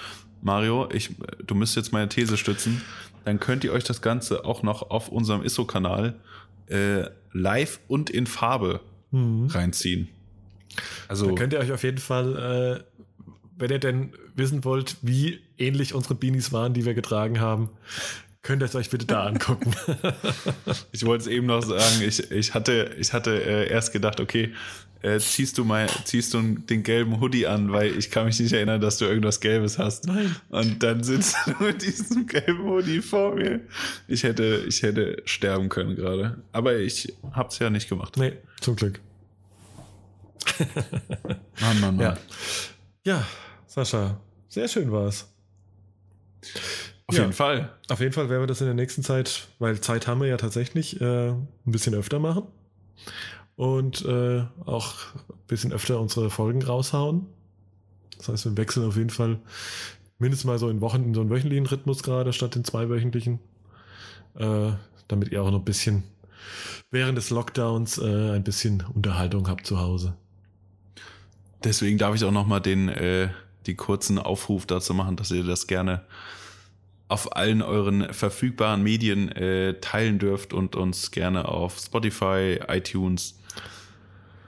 Mario, 0.42 0.88
ich, 0.92 1.10
du 1.44 1.54
müsst 1.54 1.76
jetzt 1.76 1.92
meine 1.92 2.08
These 2.08 2.36
stützen, 2.36 2.82
dann 3.24 3.40
könnt 3.40 3.64
ihr 3.64 3.72
euch 3.72 3.84
das 3.84 4.00
Ganze 4.02 4.44
auch 4.44 4.62
noch 4.62 4.90
auf 4.90 5.08
unserem 5.08 5.42
ISO-Kanal 5.42 6.14
äh, 6.66 7.04
live 7.32 7.80
und 7.88 8.10
in 8.10 8.26
Farbe 8.26 8.80
mhm. 9.10 9.46
reinziehen. 9.46 10.08
Also 11.08 11.26
da 11.26 11.34
könnt 11.34 11.52
ihr 11.52 11.58
euch 11.58 11.72
auf 11.72 11.82
jeden 11.82 11.98
Fall 11.98 12.80
äh, 12.80 12.90
wenn 13.60 13.70
ihr 13.70 13.78
denn 13.78 14.12
wissen 14.34 14.64
wollt, 14.64 14.96
wie 15.02 15.40
ähnlich 15.58 15.94
unsere 15.94 16.14
Beanies 16.14 16.50
waren, 16.52 16.72
die 16.72 16.86
wir 16.86 16.94
getragen 16.94 17.40
haben, 17.40 17.68
könnt 18.42 18.62
ihr 18.62 18.66
es 18.66 18.74
euch 18.74 18.88
bitte 18.88 19.04
da 19.04 19.24
angucken. 19.24 19.74
ich 20.92 21.04
wollte 21.04 21.22
es 21.22 21.26
eben 21.28 21.46
noch 21.46 21.62
sagen, 21.62 22.02
ich, 22.02 22.30
ich 22.30 22.54
hatte, 22.54 22.96
ich 22.98 23.12
hatte 23.12 23.42
äh, 23.42 23.70
erst 23.70 23.92
gedacht, 23.92 24.18
okay, 24.18 24.52
äh, 25.02 25.18
ziehst 25.18 25.56
du 25.56 25.64
mal, 25.64 25.88
ziehst 26.04 26.34
du 26.34 26.40
den 26.40 26.82
gelben 26.82 27.20
Hoodie 27.20 27.46
an, 27.46 27.72
weil 27.72 27.96
ich 27.96 28.10
kann 28.10 28.26
mich 28.26 28.38
nicht 28.38 28.52
erinnern, 28.52 28.80
dass 28.80 28.98
du 28.98 29.06
irgendwas 29.06 29.40
Gelbes 29.40 29.78
hast. 29.78 30.06
Nein. 30.06 30.36
Und 30.50 30.82
dann 30.82 31.02
sitzt 31.02 31.36
du 31.46 31.52
mit 31.64 31.82
diesem 31.82 32.26
gelben 32.26 32.64
Hoodie 32.64 33.00
vor 33.00 33.34
mir. 33.34 33.60
Ich 34.08 34.22
hätte, 34.22 34.64
ich 34.68 34.82
hätte 34.82 35.22
sterben 35.24 35.68
können 35.68 35.96
gerade. 35.96 36.42
Aber 36.52 36.76
ich 36.76 37.14
hab's 37.32 37.58
ja 37.58 37.70
nicht 37.70 37.88
gemacht. 37.88 38.16
Nee, 38.18 38.34
zum 38.60 38.76
Glück. 38.76 39.00
Mann, 41.60 41.80
Mann, 41.80 41.96
Mann. 41.96 42.00
Ja. 42.00 42.18
ja, 43.04 43.26
Sascha, 43.66 44.20
sehr 44.48 44.68
schön 44.68 44.92
war 44.92 45.06
es. 45.06 45.28
Auf 47.06 47.16
ja, 47.16 47.22
jeden 47.22 47.32
Fall. 47.32 47.72
Auf 47.88 48.00
jeden 48.00 48.12
Fall 48.12 48.28
werden 48.28 48.42
wir 48.42 48.46
das 48.46 48.60
in 48.60 48.66
der 48.66 48.74
nächsten 48.74 49.02
Zeit, 49.02 49.48
weil 49.58 49.80
Zeit 49.80 50.06
haben 50.06 50.20
wir 50.20 50.28
ja 50.28 50.36
tatsächlich, 50.36 51.00
äh, 51.00 51.30
ein 51.30 51.48
bisschen 51.64 51.94
öfter 51.94 52.18
machen. 52.18 52.44
Und 53.60 54.06
äh, 54.06 54.42
auch 54.64 54.94
ein 55.28 55.36
bisschen 55.46 55.70
öfter 55.70 56.00
unsere 56.00 56.30
Folgen 56.30 56.62
raushauen. 56.62 57.26
Das 58.16 58.30
heißt, 58.30 58.44
wir 58.46 58.56
wechseln 58.56 58.86
auf 58.86 58.96
jeden 58.96 59.10
Fall 59.10 59.38
mindestens 60.18 60.46
mal 60.46 60.58
so 60.58 60.70
in 60.70 60.80
Wochen 60.80 61.04
in 61.04 61.12
so 61.12 61.20
einen 61.20 61.28
wöchentlichen 61.28 61.66
Rhythmus 61.66 62.02
gerade 62.02 62.32
statt 62.32 62.54
den 62.54 62.64
zweiwöchentlichen. 62.64 63.38
Äh, 64.34 64.70
damit 65.08 65.30
ihr 65.30 65.42
auch 65.42 65.50
noch 65.50 65.58
ein 65.58 65.64
bisschen 65.66 66.04
während 66.90 67.18
des 67.18 67.28
Lockdowns 67.28 67.98
äh, 67.98 68.30
ein 68.30 68.44
bisschen 68.44 68.82
Unterhaltung 68.94 69.46
habt 69.46 69.66
zu 69.66 69.78
Hause. 69.78 70.14
Deswegen 71.62 71.98
darf 71.98 72.14
ich 72.14 72.24
auch 72.24 72.30
noch 72.30 72.46
mal 72.46 72.60
den 72.60 72.88
äh, 72.88 73.28
die 73.66 73.74
kurzen 73.74 74.18
Aufruf 74.18 74.64
dazu 74.64 74.94
machen, 74.94 75.16
dass 75.16 75.30
ihr 75.30 75.44
das 75.44 75.66
gerne 75.66 76.00
auf 77.10 77.36
allen 77.36 77.60
euren 77.60 78.12
verfügbaren 78.12 78.82
Medien 78.84 79.32
äh, 79.32 79.74
teilen 79.80 80.20
dürft 80.20 80.52
und 80.54 80.76
uns 80.76 81.10
gerne 81.10 81.48
auf 81.48 81.76
Spotify, 81.78 82.60
iTunes 82.68 83.36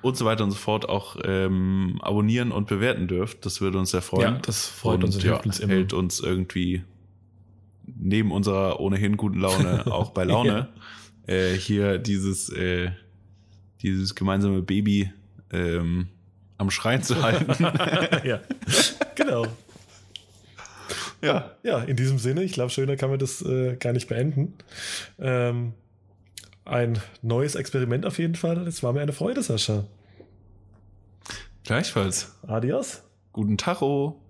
und 0.00 0.16
so 0.16 0.24
weiter 0.24 0.44
und 0.44 0.52
so 0.52 0.56
fort 0.56 0.88
auch 0.88 1.16
ähm, 1.24 1.98
abonnieren 2.02 2.52
und 2.52 2.68
bewerten 2.68 3.08
dürft. 3.08 3.44
Das 3.44 3.60
würde 3.60 3.78
uns 3.78 3.90
sehr 3.90 4.00
freuen. 4.00 4.34
Ja, 4.34 4.40
das 4.42 4.68
freut 4.68 4.98
und, 4.98 5.04
uns 5.06 5.16
und 5.16 5.24
ja, 5.24 5.36
uns 5.36 5.58
immer. 5.58 5.72
hält 5.72 5.92
uns 5.92 6.20
irgendwie 6.20 6.84
neben 7.84 8.30
unserer 8.30 8.78
ohnehin 8.78 9.16
guten 9.16 9.40
Laune 9.40 9.84
auch 9.92 10.10
bei 10.10 10.22
Laune. 10.22 10.68
ja. 11.26 11.34
äh, 11.34 11.56
hier 11.56 11.98
dieses, 11.98 12.48
äh, 12.48 12.92
dieses 13.82 14.14
gemeinsame 14.14 14.62
Baby 14.62 15.10
ähm, 15.50 16.06
am 16.58 16.70
Schrein 16.70 17.02
zu 17.02 17.20
halten. 17.20 17.64
ja, 18.24 18.40
genau. 19.16 19.46
Ja. 21.22 21.56
Ja, 21.62 21.78
in 21.82 21.96
diesem 21.96 22.18
Sinne, 22.18 22.42
ich 22.42 22.52
glaube, 22.52 22.70
schöner 22.70 22.96
kann 22.96 23.10
man 23.10 23.18
das 23.18 23.42
äh, 23.42 23.76
gar 23.76 23.92
nicht 23.92 24.08
beenden. 24.08 24.54
Ähm, 25.18 25.74
ein 26.64 26.98
neues 27.22 27.54
Experiment 27.54 28.06
auf 28.06 28.18
jeden 28.18 28.34
Fall. 28.34 28.66
Es 28.66 28.82
war 28.82 28.92
mir 28.92 29.00
eine 29.00 29.12
Freude, 29.12 29.42
Sascha. 29.42 29.84
Gleichfalls. 31.64 32.34
Adios. 32.46 33.02
Guten 33.32 33.56
Tacho. 33.56 34.20